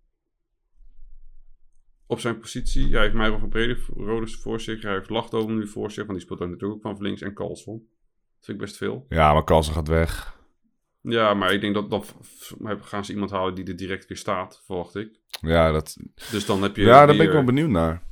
Op 2.07 2.21
zijn 2.21 2.41
positie. 2.41 2.89
Ja, 2.89 2.93
hij 2.95 3.03
heeft 3.03 3.15
Myron 3.15 3.41
van 3.41 3.49
Brederode 3.49 4.27
voor 4.27 4.61
zich. 4.61 4.83
Hij 4.83 4.93
heeft 4.93 5.11
Lachtoven 5.11 5.55
nu 5.55 5.69
voor 5.69 5.91
zich. 5.91 6.07
Want 6.07 6.19
die 6.19 6.27
speelt 6.27 6.41
ook 6.41 6.49
natuurlijk 6.49 6.87
ook 6.87 6.97
van 6.97 7.03
links. 7.03 7.21
En 7.21 7.35
Carlson. 7.35 7.79
Dat 7.79 8.45
vind 8.45 8.59
ik 8.61 8.65
best 8.65 8.77
veel. 8.77 9.07
Ja, 9.09 9.33
maar 9.33 9.45
Carlsen 9.45 9.75
gaat 9.75 9.89
weg. 9.89 10.40
Ja, 11.03 11.35
maar 11.35 11.53
ik 11.53 11.61
denk 11.61 11.75
dat 11.75 11.91
dan 11.91 12.03
f- 12.03 12.55
gaan 12.81 13.05
ze 13.05 13.13
iemand 13.13 13.31
halen 13.31 13.55
die 13.55 13.65
er 13.65 13.77
direct 13.77 14.07
weer 14.07 14.17
staat, 14.19 14.63
verwacht 14.67 14.95
ik. 14.97 15.21
Ja, 15.41 15.71
dat... 15.73 15.97
Dus 16.31 16.47
dan 16.47 16.63
heb 16.63 16.77
je. 16.77 16.83
ja 16.83 17.07
daar 17.07 17.17
ben 17.17 17.27
ik 17.27 17.33
wel 17.33 17.45
benieuwd 17.45 17.71
naar. 17.71 18.03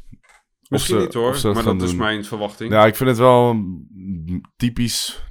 Misschien 0.68 0.96
ze- 0.98 1.04
niet 1.04 1.14
hoor, 1.14 1.40
dat 1.42 1.54
maar 1.54 1.64
dat 1.64 1.82
is 1.82 1.94
mijn 1.94 2.24
verwachting. 2.24 2.72
Ja, 2.72 2.86
ik 2.86 2.96
vind 2.96 3.08
het 3.08 3.18
wel 3.18 3.54
mm, 3.54 4.40
typisch 4.56 5.24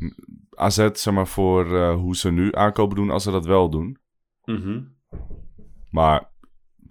AZ, 0.49 0.75
zeg 0.93 1.13
maar, 1.13 1.27
voor 1.27 1.75
eh, 1.77 1.95
hoe 1.95 2.15
ze 2.15 2.31
nu 2.31 2.55
aankopen 2.55 2.95
doen 2.95 3.09
als 3.09 3.23
ze 3.23 3.31
dat 3.31 3.45
wel 3.45 3.69
doen. 3.69 3.97
Mhm. 4.45 4.81
Maar 5.91 6.31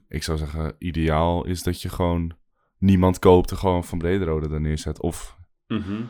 ik 0.09 0.23
zou 0.23 0.39
zeggen, 0.39 0.75
ideaal 0.79 1.45
is 1.47 1.63
dat 1.63 1.83
je 1.83 1.89
gewoon 1.89 2.37
niemand 2.79 3.19
koopt 3.19 3.51
en 3.51 3.57
gewoon 3.57 3.85
Van 3.85 3.99
Brederode 3.99 4.55
er 4.55 4.61
neerzet. 4.61 5.01
Of 5.01 5.37
Mhm. 5.67 6.03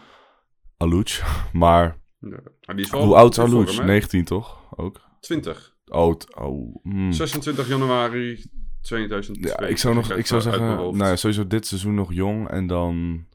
Alouch. 0.77 1.23
Maar 1.53 2.01
Ja. 2.31 2.41
Maar 2.67 2.77
die 2.77 2.85
is 2.85 2.91
wel 2.91 3.05
hoe 3.05 3.15
oud 3.15 3.37
hem, 3.37 3.67
hè? 3.67 3.85
19 3.85 4.25
toch? 4.25 4.75
Ook? 4.77 5.01
20. 5.21 5.77
Oud. 5.87 6.37
Oh, 6.37 6.77
hmm. 6.83 7.13
26 7.13 7.69
januari 7.69 8.45
2002. 8.83 9.51
Ja, 9.51 9.67
ik 9.71 9.79
zou, 9.79 9.95
nog, 9.95 10.13
ik 10.13 10.27
zou 10.27 10.41
zeggen, 10.41 10.67
nou, 10.67 10.97
ja, 10.97 11.17
sowieso 11.17 11.47
dit 11.47 11.67
seizoen 11.67 11.95
nog 11.95 12.13
jong 12.13 12.49
en 12.49 12.67
dan... 12.67 13.27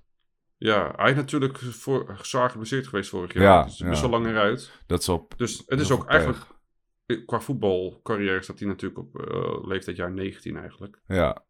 Ja, 0.58 0.94
hij 0.96 1.10
is 1.10 1.16
natuurlijk 1.16 1.58
voor, 1.58 2.20
zwaar 2.22 2.50
geblesseerd 2.50 2.88
geweest 2.88 3.10
vorig 3.10 3.34
jaar. 3.34 3.44
Ja, 3.44 3.64
dus 3.64 3.78
best 3.78 4.02
ja. 4.02 4.10
wel 4.10 4.20
lang 4.20 4.32
eruit. 4.32 4.72
Dat 4.88 5.00
is 5.00 5.10
op... 5.10 5.34
Dus 5.38 5.64
het 5.66 5.80
is 5.80 5.92
ook 5.92 6.06
eigenlijk... 6.06 6.46
Qua 7.26 7.40
voetbalcarrière 7.40 8.42
staat 8.42 8.60
hij 8.60 8.68
natuurlijk 8.68 9.00
op 9.00 9.20
eh, 9.20 9.68
leeftijd 9.68 9.98
jaar 9.98 10.12
19 10.12 10.58
eigenlijk. 10.58 11.02
Ja, 11.08 11.44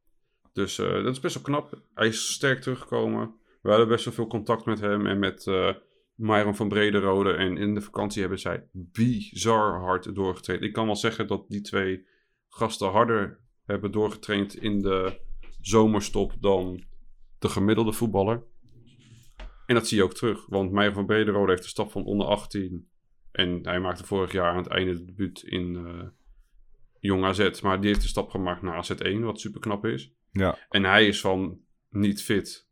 Dus 0.54 0.80
eh, 0.80 1.04
dat 1.04 1.12
is 1.12 1.20
best 1.20 1.34
wel 1.34 1.44
knap. 1.44 1.82
Hij 1.94 2.08
is 2.08 2.34
sterk 2.34 2.62
teruggekomen. 2.62 3.34
We 3.62 3.70
hadden 3.70 3.88
best 3.88 4.06
wel 4.06 4.14
veel 4.14 4.28
contact 4.28 4.66
met 4.66 4.80
hem 4.80 5.06
en 5.08 5.20
met 5.20 5.48
eh 5.48 5.74
Myron 6.22 6.56
van 6.56 6.70
Brederode. 6.70 7.34
En 7.34 7.58
in 7.58 7.74
de 7.74 7.82
vakantie 7.82 8.22
hebben 8.22 8.40
zij 8.40 8.68
bizar 8.72 9.80
hard 9.80 10.16
doorgetraind. 10.16 10.64
Ik 10.64 10.74
kan 10.74 10.86
wel 10.86 10.96
zeggen 10.96 11.28
dat 11.28 11.46
die 11.50 11.62
twee 11.62 12.08
gasten 12.48 12.90
harder 12.90 13.40
hebben 13.66 13.92
doorgetraind 13.92 14.56
in 14.56 14.80
de 14.80 15.20
zomerstop 15.62 16.34
dan 16.40 16.84
de 17.40 17.50
gemiddelde 17.50 17.94
voetballer. 17.94 18.44
En 19.66 19.76
dat 19.76 19.88
zie 19.88 19.98
je 19.98 20.04
ook 20.04 20.14
terug. 20.14 20.46
Want 20.46 20.72
Myron 20.72 20.94
van 20.94 21.06
Brederode 21.06 21.52
heeft 21.52 21.64
de 21.64 21.70
stap 21.70 21.92
van 21.92 22.06
onder 22.06 22.28
18. 22.28 22.90
En 23.32 23.60
hij 23.64 23.80
maakte 23.80 24.06
vorig 24.06 24.32
jaar 24.32 24.52
aan 24.52 24.58
het 24.58 24.68
einde 24.68 24.94
de 24.94 25.06
debuut 25.06 25.42
in 25.42 25.76
eh 25.76 26.08
Jong 27.00 27.24
AZ. 27.24 27.62
Maar 27.62 27.80
die 27.82 27.90
heeft 27.90 28.02
de 28.02 28.08
stap 28.08 28.30
gemaakt 28.30 28.62
naar 28.62 28.86
AZ1, 28.86 29.20
wat 29.20 29.40
super 29.40 29.60
knap 29.60 29.86
is. 29.86 30.14
ja. 30.32 30.58
En 30.70 30.84
hij 30.84 31.08
is 31.08 31.22
van 31.22 31.60
niet 31.90 32.24
fit. 32.24 32.70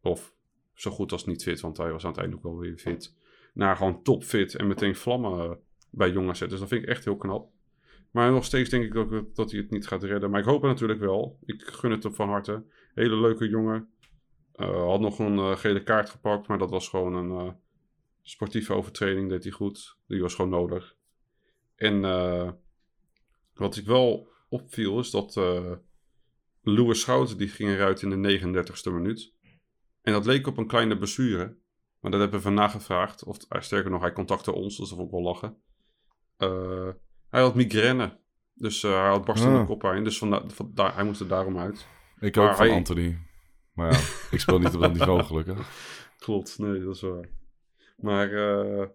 Of 0.00 0.34
zo 0.80 0.90
goed 0.90 1.12
als 1.12 1.24
niet 1.24 1.42
fit, 1.42 1.60
want 1.60 1.76
hij 1.76 1.92
was 1.92 2.04
aan 2.04 2.10
het 2.10 2.20
einde 2.20 2.36
ook 2.36 2.42
wel 2.42 2.58
weer 2.58 2.76
fit. 2.78 3.16
Naar 3.54 3.76
gewoon 3.76 4.02
topfit 4.02 4.54
en 4.54 4.66
meteen 4.66 4.96
vlammen 4.96 5.50
eh, 5.50 5.56
bij 5.90 6.10
Jong 6.10 6.28
AZ. 6.28 6.40
Dus 6.40 6.58
dat 6.58 6.68
vind 6.68 6.82
ik 6.82 6.88
echt 6.88 7.04
heel 7.04 7.16
knap. 7.16 7.50
Maar 8.10 8.32
nog 8.32 8.44
steeds 8.44 8.70
denk 8.70 8.84
ik 8.84 8.94
ook 8.94 9.34
dat, 9.34 9.50
hij 9.50 9.60
het 9.60 9.70
niet 9.70 9.86
gaat 9.86 10.02
redden. 10.02 10.30
Maar 10.30 10.40
ik 10.40 10.46
hoop 10.46 10.62
het 10.62 10.70
natuurlijk 10.70 11.00
wel. 11.00 11.38
Ik 11.44 11.62
gun 11.62 11.90
het 11.90 12.02
hem 12.02 12.14
van 12.14 12.28
harte. 12.28 12.64
Hele 12.94 13.16
leuke 13.16 13.48
jongen. 13.48 13.88
Eh, 14.52 14.84
had 14.84 15.00
nog 15.00 15.18
een 15.18 15.38
eh, 15.38 15.56
gele 15.56 15.82
kaart 15.82 16.10
gepakt, 16.10 16.48
maar 16.48 16.58
dat 16.58 16.70
was 16.70 16.88
gewoon 16.88 17.14
een 17.14 17.56
sportieve 18.22 18.74
overtreding. 18.74 19.28
Deed 19.28 19.42
hij 19.42 19.52
goed. 19.52 19.96
Die 20.06 20.20
was 20.20 20.34
gewoon 20.34 20.50
nodig. 20.50 20.96
En 21.74 22.00
wat 23.54 23.76
ik 23.76 23.86
wel 23.86 24.28
opviel 24.48 24.98
is 24.98 25.10
dat 25.10 25.34
Louis 26.62 27.00
Schouten 27.00 27.38
die 27.38 27.48
ging 27.48 27.70
eruit 27.70 28.02
in 28.02 28.22
de 28.22 28.38
39ste 28.38 28.92
minuut. 28.92 29.32
En 30.02 30.12
dat 30.12 30.26
leek 30.26 30.46
op 30.46 30.56
een 30.58 30.66
kleine 30.66 30.96
blessure. 30.98 31.56
Maar 32.00 32.10
dat 32.10 32.20
hebben 32.20 32.38
we 32.38 32.44
vandaag 32.44 32.72
gevraagd. 32.72 33.24
Of 33.24 33.36
eh, 33.48 33.60
sterker 33.60 33.90
nog, 33.90 34.00
hij 34.00 34.12
contacte 34.12 34.52
ons, 34.52 34.76
dus 34.76 34.88
dat 34.88 34.98
vond 34.98 35.10
ik 35.10 35.14
wel 35.14 35.22
lachen. 35.24 35.56
Eh, 36.36 36.88
Hij 37.28 37.40
had 37.42 37.54
migraine. 37.54 38.18
Dus 38.54 38.82
eh, 38.82 38.90
hij 39.00 39.08
had 39.08 39.24
barstende 39.24 39.58
Ah. 39.58 39.66
koppijn. 39.66 40.04
Dus 40.04 40.18
vanda- 40.18 40.42
vanda- 40.48 40.92
hij 40.94 41.04
moest 41.04 41.20
er 41.20 41.28
daarom 41.28 41.58
uit. 41.58 41.86
Ik 42.20 42.36
Maar 42.36 42.48
ook 42.50 42.56
van 42.56 42.66
hij- 42.66 42.74
Anthony. 42.74 43.18
Maar 43.74 43.92
ja, 43.92 43.98
ik 44.30 44.40
speel 44.40 44.58
niet 44.58 44.74
op 44.74 44.80
dat 44.80 44.92
niveau 44.92 45.22
gelukkig. 45.22 45.68
Klopt, 46.18 46.58
nee, 46.58 46.80
dat 46.84 46.94
is 46.94 47.00
waar. 47.00 47.28
Maar 47.96 48.32
eh, 48.32 48.86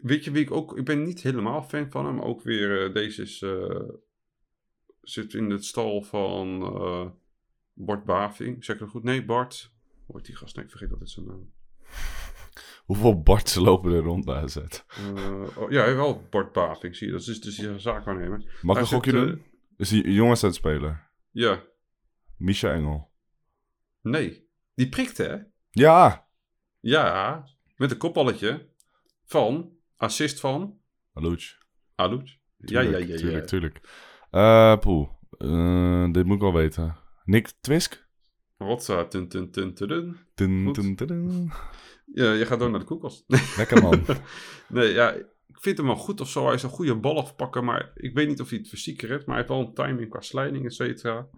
weet 0.00 0.24
je 0.24 0.30
wie 0.30 0.42
ik 0.42 0.50
ook... 0.50 0.78
Ik 0.78 0.84
ben 0.84 1.02
niet 1.02 1.22
helemaal 1.22 1.62
fan 1.62 1.90
van 1.90 2.06
hem. 2.06 2.20
Ook 2.20 2.42
weer, 2.42 2.92
deze 2.92 3.22
is... 3.22 3.44
zit 5.02 5.34
in 5.34 5.50
het 5.50 5.64
stal 5.64 6.02
van 6.02 6.58
Bart 7.72 8.04
Baving. 8.04 8.64
Zeg 8.64 8.74
ik 8.76 8.80
dat 8.82 8.90
goed? 8.90 9.02
Nee, 9.02 9.24
Bart. 9.24 9.72
Die 10.20 10.36
gast? 10.36 10.56
Nee, 10.56 10.64
ik 10.64 10.70
vergeet 10.70 10.90
altijd 10.90 11.10
zijn 11.10 11.26
naam. 11.26 11.52
Hoeveel 12.86 13.22
Barts 13.22 13.54
lopen 13.54 13.92
er 13.92 14.02
rond 14.02 14.24
bij 14.24 14.34
AZ? 14.34 14.56
Eh, 14.56 15.56
oh, 15.56 15.70
ja, 15.70 15.94
wel 15.94 16.26
Bart 16.30 16.52
Baving, 16.52 16.96
zie 16.96 17.06
je. 17.06 17.12
Dat 17.12 17.26
is 17.26 17.40
dus 17.40 17.56
die 17.56 17.78
zaakwaarnemer. 17.78 18.58
Mag 18.62 18.76
ik 18.76 18.82
een 18.82 18.88
gokje 18.88 19.10
zit, 19.10 19.20
eh, 19.20 19.26
doen? 19.26 19.44
Is 19.76 19.90
een 19.90 20.12
jongens 20.12 20.44
aan 20.44 20.52
speler? 20.52 21.10
Ja, 21.30 21.62
Misha 22.36 22.72
Engel. 22.72 23.10
nee. 24.02 24.50
Die 24.74 24.88
prikte, 24.88 25.22
hè? 25.22 25.36
Ja! 25.70 26.28
Ja, 26.80 27.44
met 27.76 27.90
een 27.90 27.96
kopballetje 27.96 28.68
van, 29.24 29.70
assist 29.96 30.40
van, 30.40 30.80
Alouch. 31.12 31.58
Alouch. 31.94 32.36
Ja, 32.56 32.80
ja, 32.80 32.90
ja, 32.90 32.98
ja. 32.98 33.16
Tuurlijk, 33.16 33.46
tuurlijk. 33.46 33.80
Poeh. 34.80 35.08
Eh, 35.38 36.12
dit 36.12 36.24
moet 36.24 36.34
ik 36.36 36.40
wel 36.42 36.52
weten. 36.52 36.96
Nick 37.24 37.52
Twisk? 37.60 38.01
Rotsa, 38.62 39.04
tun, 39.04 39.28
tun, 39.28 39.50
tun, 39.50 39.74
tun, 39.74 39.88
tun. 39.88 40.16
Dun, 40.34 40.64
Goed. 40.64 40.74
dun, 40.74 40.94
dun, 40.94 41.06
dun. 41.06 41.52
Ja, 42.14 42.32
je 42.32 42.46
gaat 42.46 42.58
door 42.58 42.70
naar 42.70 42.80
de 42.80 42.86
koelkast. 42.86 43.24
Lekker 43.56 43.82
man. 43.82 44.04
nee, 44.68 44.92
ja, 44.92 45.12
ik 45.46 45.60
vind 45.60 45.76
hem 45.76 45.86
wel 45.86 45.96
goed 45.96 46.20
of 46.20 46.28
zo. 46.30 46.44
Hij 46.44 46.54
is 46.54 46.62
een 46.62 46.68
goede 46.70 46.96
bal 46.96 47.18
afpakken, 47.18 47.64
maar 47.64 47.90
ik 47.94 48.14
weet 48.14 48.28
niet 48.28 48.40
of 48.40 48.48
hij 48.48 48.58
het 48.58 48.68
fysiek 48.68 49.00
redt. 49.02 49.26
Maar 49.26 49.36
hij 49.36 49.44
heeft 49.44 49.48
wel 49.58 49.66
een 49.68 49.74
timing 49.74 50.10
qua 50.10 50.20
slijding, 50.20 50.64
et 50.64 50.74
cetera. 50.74 51.28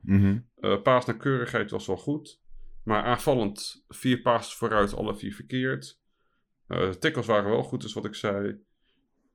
Eh, 0.60 0.82
paas 0.82 1.06
naar 1.06 1.16
keurigheid 1.16 1.70
was 1.70 1.86
wel 1.86 1.96
goed. 1.96 2.42
Maar 2.84 3.02
aanvallend, 3.02 3.84
vier 3.88 4.20
passes 4.20 4.54
vooruit, 4.54 4.94
alle 4.94 5.16
vier 5.16 5.34
verkeerd. 5.34 6.00
Eh 6.66 6.90
de 6.90 6.98
tackles 6.98 7.26
waren 7.26 7.50
wel 7.50 7.62
goed, 7.62 7.84
is 7.84 7.92
wat 7.92 8.04
ik 8.04 8.14
zei. 8.14 8.58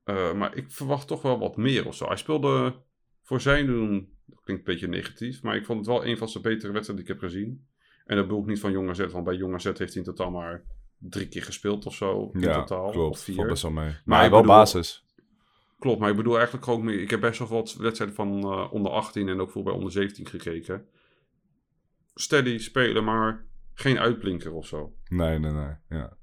Eh, 0.03 0.33
maar 0.33 0.55
ik 0.55 0.71
verwacht 0.71 1.07
toch 1.07 1.21
wel 1.21 1.39
wat 1.39 1.57
meer 1.57 1.87
of 1.87 1.95
zo. 1.95 2.07
Hij 2.07 2.17
speelde 2.17 2.81
voor 3.23 3.41
zijn 3.41 3.65
doen, 3.65 4.17
dat 4.25 4.41
klinkt 4.43 4.67
een 4.67 4.73
beetje 4.73 4.87
negatief, 4.87 5.41
maar 5.43 5.55
ik 5.55 5.65
vond 5.65 5.77
het 5.79 5.87
wel 5.87 6.05
een 6.05 6.17
van 6.17 6.29
zijn 6.29 6.43
betere 6.43 6.71
wedstrijden 6.71 7.05
die 7.05 7.15
ik 7.15 7.21
heb 7.21 7.29
gezien. 7.31 7.67
En 8.09 8.15
dat 8.15 8.25
bedoel 8.27 8.41
ik 8.41 8.47
niet 8.47 8.59
van 8.59 8.71
Jong 8.71 8.89
AZ, 8.89 9.05
want 9.11 9.23
bij 9.25 9.35
Jong 9.35 9.53
AZ 9.53 9.63
heeft 9.63 9.79
hij 9.79 9.87
in 9.93 10.03
totaal 10.03 10.31
maar 10.31 10.63
drie 10.97 11.27
keer 11.27 11.43
gespeeld 11.43 11.85
of 11.85 11.95
zo. 11.95 12.29
In 12.33 12.39
Ja, 12.39 12.53
totaal, 12.53 12.85
of 12.85 12.91
klopt. 12.91 13.21
vier. 13.21 13.47
Best 13.47 13.61
wel 13.61 13.71
mee. 13.71 13.85
Maar, 13.85 14.01
Maar 14.05 14.23
ik 14.25 14.31
wel 14.31 14.41
bedoel- 14.41 14.55
basis. 14.55 15.05
Klopt, 15.79 15.99
maar 15.99 16.09
ik 16.09 16.15
bedoel 16.15 16.35
eigenlijk 16.37 16.67
ook 16.67 16.81
meer. 16.81 17.01
Ik 17.01 17.09
heb 17.09 17.19
best 17.19 17.39
wel 17.39 17.47
wat 17.47 17.73
wedstrijden 17.75 18.15
van 18.15 18.41
eh, 18.43 18.73
onder 18.73 18.91
18 18.91 19.27
en 19.27 19.39
ook 19.41 19.51
veel 19.51 19.63
bij 19.63 19.73
onder 19.73 19.91
17 19.91 20.25
gekeken. 20.25 20.85
Steady 22.13 22.57
spelen, 22.57 23.03
maar 23.03 23.45
geen 23.73 23.99
uitblinker 23.99 24.51
of 24.53 24.67
zo. 24.67 24.93
Nee, 25.07 25.39
nee, 25.39 25.51
nee. 25.51 25.73
Ja. 25.89 26.17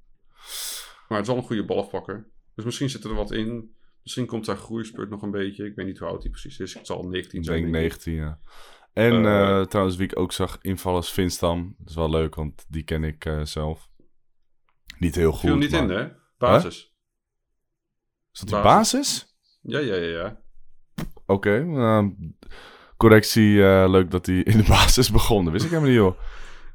Maar 1.08 1.18
het 1.18 1.20
is 1.20 1.26
wel 1.26 1.36
een 1.36 1.42
goede 1.42 1.64
balafpakker. 1.64 2.28
Dus 2.54 2.64
misschien 2.64 2.90
zit 2.90 3.04
er 3.04 3.14
wat 3.14 3.30
in. 3.30 3.74
Misschien 4.02 4.26
komt 4.26 4.44
daar 4.46 4.56
groeispurt 4.56 5.10
nog 5.10 5.22
een 5.22 5.30
beetje. 5.30 5.64
Ik 5.66 5.74
weet 5.74 5.86
niet 5.86 5.98
hoe 5.98 6.08
oud 6.08 6.22
hij 6.22 6.30
precies 6.30 6.58
is. 6.58 6.74
Het 6.74 6.86
zal 6.86 7.02
19 7.02 7.38
Ik 7.38 7.44
zijn. 7.44 7.60
denk 7.62 7.72
denk 7.72 7.84
ik. 7.84 7.90
19, 7.90 8.14
ja. 8.14 8.40
En 8.96 9.26
Eh, 9.26 9.60
eh, 9.60 9.66
trouwens, 9.66 9.96
wie 9.96 10.06
ik 10.06 10.18
ook 10.18 10.32
zag 10.32 10.58
invallen 10.60 11.00
is 11.00 11.10
Vinstam. 11.10 11.74
Dat 11.78 11.88
is 11.88 11.94
wel 11.94 12.10
leuk, 12.10 12.34
want 12.34 12.64
die 12.68 12.82
ken 12.82 13.04
ik 13.04 13.24
eh, 13.24 13.44
zelf. 13.44 13.88
Niet 14.98 15.14
heel 15.14 15.32
goed. 15.32 15.40
Viel 15.40 15.56
niet 15.56 15.70
maar... 15.70 15.82
in, 15.82 15.88
hè? 15.90 16.08
Basis. 16.38 16.94
Is 18.32 18.38
dat 18.40 18.48
die 18.48 18.60
Basis. 18.60 18.92
basis? 18.92 19.36
Ja, 19.62 19.78
ja, 19.78 19.94
ja, 19.94 20.18
ja. 20.18 20.40
Oké. 21.26 21.64
nou, 21.64 22.16
correctie, 22.96 23.62
eh, 23.64 23.84
leuk 23.88 24.10
dat 24.10 24.26
hij 24.26 24.36
in 24.42 24.56
de 24.56 24.64
basis 24.78 25.10
begon. 25.10 25.44
Dat 25.44 25.52
wist 25.52 25.64
ik 25.64 25.70
helemaal 25.70 25.90
niet, 25.90 26.00
joh. 26.00 26.18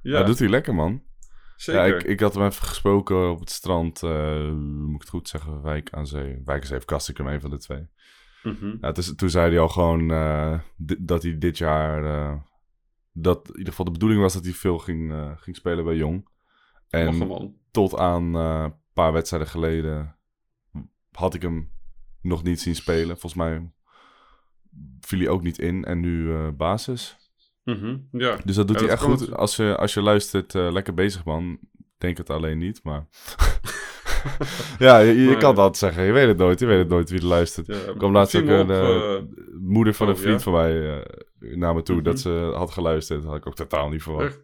Ja, 0.02 0.24
doet 0.24 0.40
hij 0.40 0.50
lekker, 0.50 0.76
man. 0.76 1.04
zeker. 1.56 1.88
Ja, 1.88 1.96
ik, 1.96 2.04
ik 2.04 2.20
had 2.20 2.34
hem 2.34 2.46
even 2.46 2.68
gesproken 2.68 3.30
op 3.32 3.40
het 3.40 3.50
strand. 3.50 4.02
moet 4.02 4.96
ik 4.96 5.02
het 5.02 5.10
goed 5.10 5.30
zeggen? 5.30 5.62
Wijk 5.62 5.90
aan 5.92 6.08
Zee. 6.08 6.42
Wijk 6.46 6.62
aan 6.62 6.68
Zee 6.68 6.78
of 6.78 6.86
Kastikum, 6.86 7.28
een 7.28 7.42
van 7.42 7.50
de 7.50 7.58
twee. 7.58 7.90
Mhm. 8.44 8.92
Is- 8.96 9.16
toen 9.16 9.30
zei 9.30 9.50
hij 9.50 9.60
al 9.60 9.70
gewoon 9.70 10.12
eh, 10.12 10.60
dat 11.00 11.24
hij 11.24 11.38
dit 11.38 11.58
jaar... 11.58 12.06
eh, 12.06 12.38
dat 13.14 13.48
in 13.48 13.54
ieder 13.58 13.70
geval 13.70 13.86
de 13.86 13.92
bedoeling 13.92 14.22
was 14.22 14.34
dat 14.34 14.44
hij 14.44 14.54
veel 14.54 14.78
ging, 14.78 15.12
eh, 15.12 15.32
ging 15.36 15.56
spelen 15.56 15.84
bij 15.86 15.96
Jong. 15.96 16.28
En 16.90 17.54
tot 17.72 17.98
aan 17.98 18.34
een 18.34 18.74
paar 18.94 19.14
wedstrijden 19.14 19.50
geleden 19.50 20.16
had 21.12 21.34
ik 21.34 21.42
hem 21.42 21.72
nog 22.22 22.44
niet 22.44 22.62
zien 22.62 22.76
spelen. 22.76 23.08
Volgens 23.20 23.34
mij 23.34 23.72
viel 25.02 25.20
hij 25.20 25.30
ook 25.30 25.44
niet 25.44 25.60
in 25.60 25.86
en 25.86 26.00
nu 26.00 26.34
basis. 26.52 27.18
Mhm. 27.64 27.98
Ja. 28.12 28.38
Dus 28.46 28.56
dat 28.56 28.68
doet 28.68 28.80
Ja, 28.80 28.86
hij 28.86 28.96
dat 28.96 29.10
echt 29.10 29.20
goed. 29.20 29.32
Als 29.36 29.56
je, 29.56 29.78
als 29.78 29.94
je 29.94 30.02
luistert, 30.02 30.54
lekker 30.54 30.94
bezig 30.94 31.26
man. 31.26 31.60
Denk 31.98 32.18
het 32.18 32.30
alleen 32.30 32.58
niet, 32.58 32.84
maar... 32.84 33.08
ja, 34.80 35.00
je, 35.00 35.22
je 35.22 35.30
Maar- 35.30 35.38
kan 35.38 35.56
dat 35.56 35.78
zeggen. 35.78 36.04
Je 36.04 36.12
weet 36.12 36.28
het 36.28 36.38
nooit. 36.38 36.60
Je 36.60 36.66
weet 36.66 36.78
het 36.80 36.90
nooit 36.90 37.10
wie 37.10 37.20
er 37.20 37.26
luistert. 37.26 37.68
ja. 37.68 37.74
Er 37.74 37.98
kwam 37.98 38.12
laatst 38.12 38.36
ook 38.36 38.48
een 38.48 38.62
op, 38.62 38.70
eh, 38.70 39.14
eh, 39.16 39.22
moeder 39.60 39.94
van 39.94 40.08
oh, 40.08 40.14
een 40.14 40.20
vriend 40.20 40.38
ja? 40.38 40.44
van 40.44 40.54
mij 40.54 41.00
eh, 41.40 41.56
naar 41.56 41.74
me 41.76 41.82
toe 41.82 41.96
Mhm. 41.96 42.04
dat 42.04 42.20
ze 42.20 42.52
had 42.56 42.72
geluisterd. 42.72 43.22
Dat 43.22 43.30
had 43.32 43.40
ik 43.40 43.48
ook 43.48 43.56
totaal 43.56 43.90
niet 43.90 44.04
verwacht. 44.04 44.26
Echt? 44.26 44.42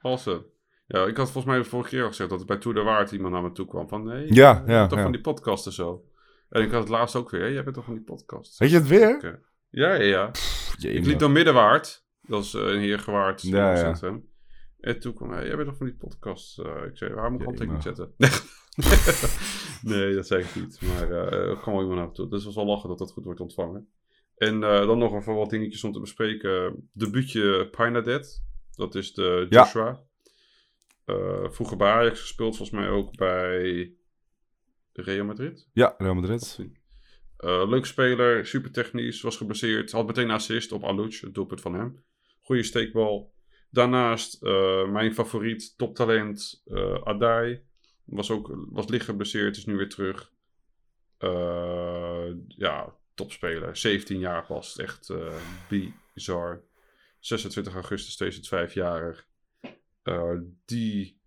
Awesome. 0.00 0.44
Ja, 0.86 1.04
ik 1.06 1.16
had 1.16 1.30
volgens 1.30 1.44
mij 1.54 1.62
de 1.62 1.68
vorige 1.68 1.88
keer 1.88 2.02
al 2.02 2.08
gezegd 2.08 2.30
dat 2.30 2.40
er 2.40 2.46
bij 2.46 2.56
Tour 2.56 2.76
de 2.76 2.82
Waard 2.82 3.12
iemand 3.12 3.32
naar 3.32 3.42
me 3.42 3.52
toe 3.52 3.66
kwam 3.66 3.88
van 3.88 4.04
nee, 4.04 4.26
Ja, 4.26 4.26
je 4.26 4.34
ja, 4.34 4.62
bent 4.64 4.88
toch 4.88 4.98
ja. 4.98 5.04
van 5.04 5.12
die 5.12 5.20
podcast 5.20 5.66
en 5.66 5.72
zo. 5.72 6.04
En 6.48 6.62
ik 6.62 6.70
had 6.70 6.80
het 6.80 6.88
laatst 6.88 7.16
ook 7.16 7.30
weer, 7.30 7.40
hé, 7.40 7.46
jij 7.46 7.62
bent 7.62 7.74
toch 7.74 7.84
van 7.84 7.94
die 7.94 8.02
podcast. 8.02 8.58
Weet 8.58 8.70
je 8.70 8.76
het 8.76 8.88
weer? 8.88 9.40
Ja, 9.70 9.94
ja, 9.94 10.02
ja. 10.02 10.30
Ik 10.78 11.06
liep 11.06 11.18
dan 11.18 11.32
Middenwaard, 11.32 12.04
dat 12.22 12.44
is 12.44 12.52
een 12.52 12.78
Heergewaard 12.80 13.42
Ja, 13.42 13.76
ja. 13.76 13.94
En 14.80 15.00
toen 15.00 15.14
kwam 15.14 15.30
hij, 15.30 15.46
jij 15.46 15.56
bent 15.56 15.68
toch 15.68 15.76
van 15.76 15.86
die 15.86 15.96
podcast. 15.96 16.58
Ik 16.58 16.96
zei, 16.96 17.14
waar 17.14 17.30
moet 17.32 17.60
ik 17.60 17.68
man. 17.68 17.82
zetten? 17.82 18.14
nee, 19.92 20.14
dat 20.14 20.26
zei 20.26 20.42
ik 20.42 20.54
niet. 20.54 20.80
Maar 20.82 21.10
eh, 21.10 21.48
er 21.48 21.56
kwam 21.56 21.74
wel 21.74 21.82
iemand 21.82 21.98
naar 21.98 22.08
me 22.08 22.14
toe. 22.14 22.28
Dus 22.28 22.44
was 22.44 22.54
wel 22.54 22.66
lachen 22.66 22.88
dat 22.88 22.98
dat 22.98 23.12
goed 23.12 23.24
wordt 23.24 23.40
ontvangen. 23.40 23.88
En 24.36 24.62
eh, 24.62 24.86
dan 24.86 24.98
nog 24.98 25.14
even 25.14 25.34
wat 25.34 25.50
dingetjes 25.50 25.84
om 25.84 25.92
te 25.92 26.00
bespreken. 26.00 26.88
Debuutje 26.92 27.68
Pinadet. 27.70 28.44
Dat 28.76 28.94
is 28.94 29.12
de 29.12 29.46
Ja. 29.48 29.62
Joshua. 29.62 30.02
Eh, 31.04 31.50
vroeger 31.50 31.76
bij 31.76 31.92
Ajax 31.92 32.20
gespeeld, 32.20 32.56
volgens 32.56 32.78
mij 32.78 32.88
ook 32.88 33.16
bij 33.16 33.92
Real 34.92 35.24
Madrid. 35.24 35.68
Ja, 35.72 35.94
Real 35.98 36.14
Madrid. 36.14 36.58
Eh 37.36 37.68
leuk 37.68 37.86
speler, 37.86 38.46
super 38.46 38.72
technisch, 38.72 39.20
was 39.20 39.36
geblesseerd. 39.36 39.92
Had 39.92 40.06
meteen 40.06 40.24
een 40.24 40.30
assist 40.30 40.72
op 40.72 40.84
Alouch, 40.84 41.20
het 41.20 41.34
doelpunt 41.34 41.60
van 41.60 41.74
hem. 41.74 42.04
Goede 42.42 42.62
steekbal. 42.62 43.32
Daarnaast 43.70 44.42
eh, 44.42 44.88
mijn 44.88 45.14
favoriet, 45.14 45.76
toptalent, 45.76 46.62
eh 46.64 47.02
Adai. 47.02 47.62
Was 48.04 48.30
ook 48.30 48.50
was 48.70 48.88
licht 48.88 49.04
geblesseerd, 49.04 49.56
is 49.56 49.64
nu 49.64 49.76
weer 49.76 49.88
terug. 49.88 50.32
Eh, 51.18 52.26
ja, 52.48 52.94
topspeler. 53.14 53.76
17 53.76 54.18
jaar 54.18 54.46
pas. 54.46 54.78
Echt 54.78 55.10
eh, 55.10 55.34
bizar. 56.14 56.62
26 57.18 57.74
augustus 57.74 58.48
2005-jarig. 58.50 59.26
Eh, 60.02 60.36
die, 60.64 61.20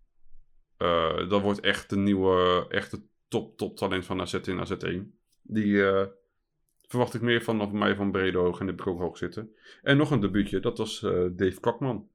dat 1.28 1.42
wordt 1.42 1.60
echt 1.60 1.90
de 1.90 1.98
nieuwe, 1.98 2.66
echte 2.70 3.02
top, 3.28 3.58
top 3.58 3.78
talent 3.78 4.06
van 4.06 4.22
AZ 4.22 4.34
in 4.34 4.66
AZ1. 4.68 5.16
Die 5.42 5.82
verwacht 6.88 7.14
ik 7.14 7.22
meer 7.22 7.44
van 7.44 7.78
mij 7.78 7.96
van 7.96 8.12
Brede 8.12 8.38
Hoog 8.38 8.60
en 8.60 8.68
ik 8.68 8.88
ook 8.88 9.00
hoog 9.00 9.18
zitten. 9.18 9.56
En 9.82 9.98
nog 9.98 10.12
een 10.12 10.20
debuutje, 10.20 10.60
dat 10.60 10.78
was 10.78 11.00
Dave 11.32 11.60
Kwakman. 11.60 12.10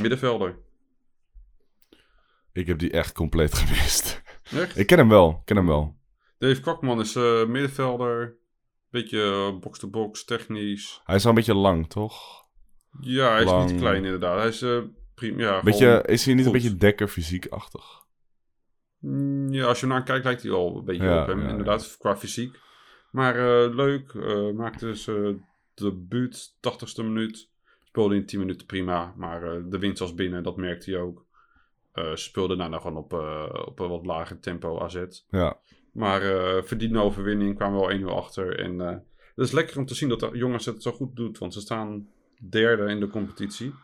Middenvelder. 0.00 0.58
Ik 2.54 2.66
heb 2.66 2.78
die 2.78 2.90
echt 2.90 3.12
compleet 3.12 3.54
gemist. 3.58 4.22
Echt? 4.52 4.78
ik 4.78 4.86
ken 4.86 4.98
hem 4.98 5.08
wel. 5.08 5.30
Ik 5.30 5.44
ken 5.44 5.56
hem 5.56 5.66
wel. 5.66 5.96
Dave 6.38 6.60
Kwakman 6.60 7.00
is 7.00 7.14
eh, 7.16 7.46
middenvelder. 7.46 8.36
Beetje 8.90 9.22
eh, 9.22 9.60
box-to-box, 9.60 10.24
technisch. 10.24 11.00
Hij 11.04 11.16
is 11.16 11.22
wel 11.22 11.32
een 11.32 11.38
beetje 11.38 11.54
lang, 11.54 11.88
toch? 11.88 12.44
Ja, 13.00 13.30
hij 13.30 13.42
is 13.44 13.70
niet 13.72 13.80
klein 13.80 14.04
inderdaad. 14.04 14.38
Hij 14.38 14.48
is 14.48 14.62
eh 14.62 14.78
prima. 15.14 15.42
Ja, 15.42 15.62
Beetje, 15.62 16.02
is 16.06 16.24
hij 16.24 16.34
niet 16.34 16.44
goed. 16.46 16.54
een 16.54 16.60
beetje 16.60 16.76
dekker 16.76 17.08
fysiek-achtig? 17.08 17.84
Mm, 18.98 19.52
Ja, 19.52 19.66
als 19.66 19.80
je 19.80 19.86
naar 19.86 20.02
kijkt 20.02 20.24
lijkt 20.24 20.42
hij 20.42 20.50
wel 20.50 20.76
een 20.76 20.84
beetje 20.84 21.04
Ja, 21.04 21.20
op 21.22 21.26
hem, 21.26 21.40
ja, 21.42 21.48
inderdaad, 21.48 21.96
qua 21.98 22.16
fysiek. 22.16 22.58
Maar 23.10 23.34
leuk, 23.68 24.14
maakte 24.54 24.84
dus 24.84 25.06
eh 25.06 25.28
debuut, 25.74 26.54
80ste 26.60 27.02
minuut. 27.04 27.50
Speelde 27.84 28.14
in 28.14 28.26
10 28.26 28.38
minuten 28.38 28.66
prima, 28.66 29.14
maar 29.16 29.40
de 29.68 29.78
winst 29.78 29.98
was 29.98 30.14
binnen, 30.14 30.42
dat 30.42 30.56
merkte 30.56 30.90
hij 30.90 31.00
ook. 31.00 31.26
Eh 31.94 32.14
speelde 32.14 32.56
daarna 32.56 32.78
gewoon 32.78 32.96
op, 32.96 33.12
eh, 33.12 33.66
op 33.66 33.78
een 33.78 33.88
wat 33.88 34.06
lager 34.06 34.40
tempo 34.40 34.80
AZ. 34.80 35.04
Ja. 35.30 35.58
Maar 35.92 36.22
eh 36.22 36.62
verdiende 36.62 36.98
overwinning, 36.98 37.56
kwamen 37.56 37.80
wel 37.80 37.90
1-0 37.90 38.16
achter. 38.16 38.58
En 38.58 38.78
het 38.78 39.46
is 39.46 39.52
lekker 39.52 39.78
om 39.78 39.86
te 39.86 39.94
zien 39.94 40.08
dat 40.08 40.20
de 40.20 40.30
jongens 40.32 40.66
het 40.66 40.82
zo 40.82 40.92
goed 40.92 41.16
doet, 41.16 41.38
want 41.38 41.52
ze 41.52 41.60
staan 41.60 42.08
derde 42.48 42.90
in 42.90 43.00
de 43.00 43.08
competitie. 43.08 43.74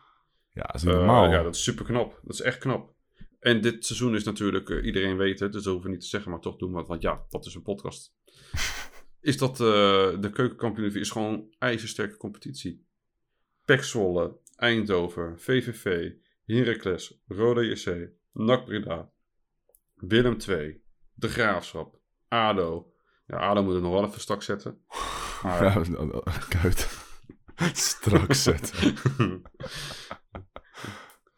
Ja, 0.53 0.63
dat 0.63 0.75
is 0.75 0.83
normaal. 0.83 1.31
ja, 1.31 1.43
dat 1.43 1.55
is 1.55 1.63
super 1.63 1.85
knap. 1.85 2.21
Dat 2.23 2.35
is 2.35 2.41
echt 2.41 2.59
knap. 2.59 2.95
En 3.41 3.61
dit 3.61 3.87
seizoen 3.87 4.15
is 4.15 4.25
natuurlijk, 4.25 4.69
iedereen 4.69 5.17
weet 5.17 5.41
het, 5.41 5.53
dus 5.53 5.63
dat 5.63 5.73
hoeven 5.73 5.91
we 5.91 5.97
niet 5.97 6.05
te 6.05 6.11
zeggen, 6.11 6.31
maar 6.31 6.41
toch 6.41 6.57
doen 6.57 6.73
we 6.73 6.79
het, 6.79 6.87
want 6.87 7.03
ja, 7.03 7.25
dat 7.29 7.47
is 7.47 7.55
een 7.55 7.63
podcast. 7.63 8.15
is 9.21 9.39
dat 9.39 9.57
de 9.57 10.31
keukenkampioen 10.33 10.95
is 10.95 11.11
gewoon 11.11 11.33
een 11.33 11.55
ijzersterke 11.59 12.17
competitie. 12.17 12.89
Zwolle, 13.79 14.37
Eindhoven, 14.57 15.41
VVV, 15.41 16.13
Heracles, 16.51 17.21
Roda 17.27 17.61
JC, 17.61 18.11
NAC 18.33 18.65
Breda, 18.65 19.11
Willem 19.95 20.37
II, 20.49 20.83
De 21.15 21.29
Graafschap, 21.29 21.99
ADO. 22.29 22.93
Ja, 23.27 23.37
ADO 23.37 23.63
moet 23.63 23.75
het 23.75 23.83
nog 23.83 23.93
wel 23.93 24.05
even 24.05 24.21
strak 24.21 24.43
zetten. 24.43 24.79
Maar, 25.43 25.91
Ja, 25.91 26.39
kuit. 26.49 26.89
Strak 27.73 28.33
zetten. 28.33 28.95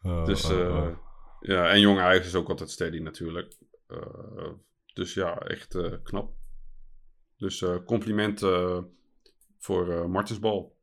Oh, 0.04 0.24
dus 0.24 0.44
oh, 0.44 0.58
oh. 0.58 0.96
ja, 1.40 1.70
en 1.70 1.80
Jong 1.80 1.98
Ajax 2.00 2.26
is 2.26 2.34
ook 2.34 2.48
altijd 2.48 2.70
steady 2.70 2.98
natuurlijk. 2.98 3.58
Eh, 3.86 4.50
dus 4.94 5.14
ja, 5.14 5.38
echt 5.38 5.74
eh, 5.74 5.92
knap. 6.02 6.34
Dus 7.36 7.64
complimenten 7.86 8.90
voor 9.58 10.10
Martensbal. 10.10 10.76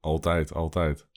Altijd, 0.00 0.52
altijd. 0.52 1.08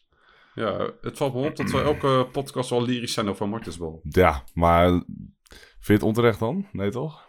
Ja, 0.59 0.89
het 1.01 1.17
valt 1.17 1.33
me 1.33 1.47
op 1.47 1.55
dat 1.55 1.71
we 1.71 1.81
elke 1.81 2.27
podcast 2.31 2.69
wel 2.69 2.83
lyrisch 2.83 3.13
zijn 3.13 3.29
over 3.29 3.49
Martensbal. 3.49 3.99
Ja, 4.03 4.43
maar 4.53 4.89
vind 4.89 5.85
je 5.85 5.93
het 5.93 6.03
onterecht 6.03 6.39
dan? 6.39 6.67
Nee, 6.71 6.89
toch? 6.89 7.27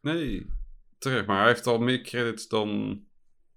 Nee, 0.00 0.46
terecht. 0.98 1.26
Maar 1.26 1.38
hij 1.38 1.48
heeft 1.48 1.66
al 1.66 1.78
meer 1.78 2.00
credits 2.00 2.48
dan 2.48 3.00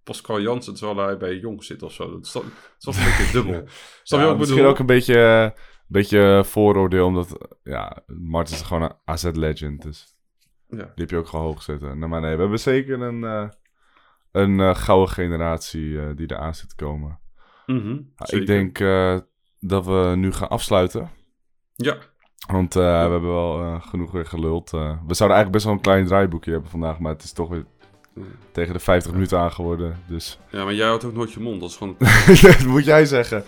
Pascal 0.04 0.42
Jansen, 0.42 0.74
terwijl 0.74 1.08
hij 1.08 1.18
bij 1.18 1.38
Jong 1.38 1.64
zit 1.64 1.82
of 1.84 1.94
zo. 1.94 2.12
Dat 2.12 2.26
is, 2.26 2.32
toch- 2.32 2.44
het 2.44 2.54
is 2.78 2.84
toch 2.84 2.96
een 2.98 3.04
beetje 3.18 3.32
dubbel. 3.32 3.64
Ja, 4.04 4.34
misschien 4.34 4.66
ook 4.66 4.80
een 4.80 4.86
beetje, 4.86 5.20
een 5.20 5.54
beetje 5.88 6.42
vooroordeel, 6.46 7.06
omdat 7.06 7.58
ja, 7.64 8.04
Martens 8.08 8.60
is 8.60 8.66
gewoon 8.66 8.84
een 8.84 8.96
AZ-legend. 9.06 9.82
Dus 9.82 10.16
Ja. 10.68 10.78
die 10.78 10.92
heb 10.96 11.10
je 11.10 11.18
ook 11.18 11.28
gewoon 11.28 11.46
hoog 11.46 11.62
zitten. 11.62 12.10
Maar 12.10 12.22
nee, 12.22 12.36
we 12.36 12.42
hebben 12.42 12.60
zeker 12.60 13.02
een, 13.02 13.24
eh, 13.24 13.50
een 14.32 14.60
eh, 14.60 14.76
gouden 14.76 15.14
generatie 15.14 16.00
eh, 16.02 16.16
die 16.16 16.32
eraan 16.32 16.56
zit 16.56 16.70
te 16.70 16.76
komen. 16.76 17.20
Mhm, 17.66 17.98
ik 18.26 18.46
denk 18.46 18.80
eh, 18.80 19.18
dat 19.60 19.86
we 19.86 20.14
nu 20.16 20.32
gaan 20.32 20.50
afsluiten. 20.50 21.10
Ja, 21.76 21.98
Want 22.48 22.76
eh, 22.76 22.82
we 22.82 23.12
hebben 23.12 23.34
wel 23.34 23.62
eh, 23.62 23.82
genoeg 23.82 24.12
weer 24.12 24.26
geluld. 24.26 24.72
we 24.72 24.78
zouden 25.14 25.38
eigenlijk 25.38 25.52
best 25.52 25.66
wel 25.66 25.74
een 25.74 25.82
klein 25.82 26.06
draaiboekje 26.06 26.52
hebben 26.52 26.70
vandaag, 26.70 27.00
maar 27.00 27.14
het 27.14 27.24
is 27.24 27.32
toch 27.32 27.50
weer 27.50 27.66
tegen 28.52 28.74
de 28.74 28.80
50 28.80 29.12
minuten 29.12 29.40
aangeworden. 29.40 30.00
Dus 30.08 30.40
ja, 30.50 30.64
maar 30.64 30.74
jij 30.74 30.88
houdt 30.88 31.06
ook 31.06 31.14
nooit 31.14 31.32
je 31.32 31.40
mond. 31.40 31.60
Dat 31.60 31.70
is 31.70 31.76
gewoon... 31.76 31.96
dat 32.42 32.66
moet 32.66 32.86
jij 32.86 33.06
zeggen. 33.06 33.44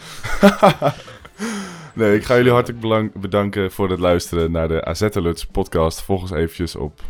nee, 1.96 2.16
ik 2.16 2.24
ga 2.24 2.36
jullie 2.36 2.52
hartelijk 2.52 3.20
bedanken 3.20 3.72
voor 3.72 3.90
het 3.90 4.00
luisteren 4.00 4.52
naar 4.52 4.68
de 4.68 4.86
AZ 4.86 5.02
Alerts 5.02 5.46
podcast. 5.46 6.02
Volg 6.02 6.22
ons 6.22 6.32
eventjes 6.32 6.76
op 6.76 7.02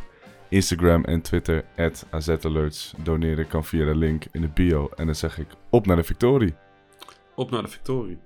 Instagram 0.49 1.03
en 1.03 1.21
Twitter, 1.21 1.65
AZ 2.09 2.29
Alerts. 2.29 2.93
Doneren 3.03 3.47
kan 3.47 3.65
via 3.65 3.85
de 3.85 3.95
link 3.95 4.25
in 4.31 4.41
de 4.41 4.49
bio. 4.53 4.89
En 4.95 5.05
dan 5.05 5.15
zeg 5.15 5.37
ik 5.37 5.47
op 5.69 5.85
naar 5.85 5.95
de 5.95 6.03
victorie. 6.03 6.55
Op 7.37 7.51
naar 7.51 7.61
de 7.61 7.67
victorie. 7.67 8.17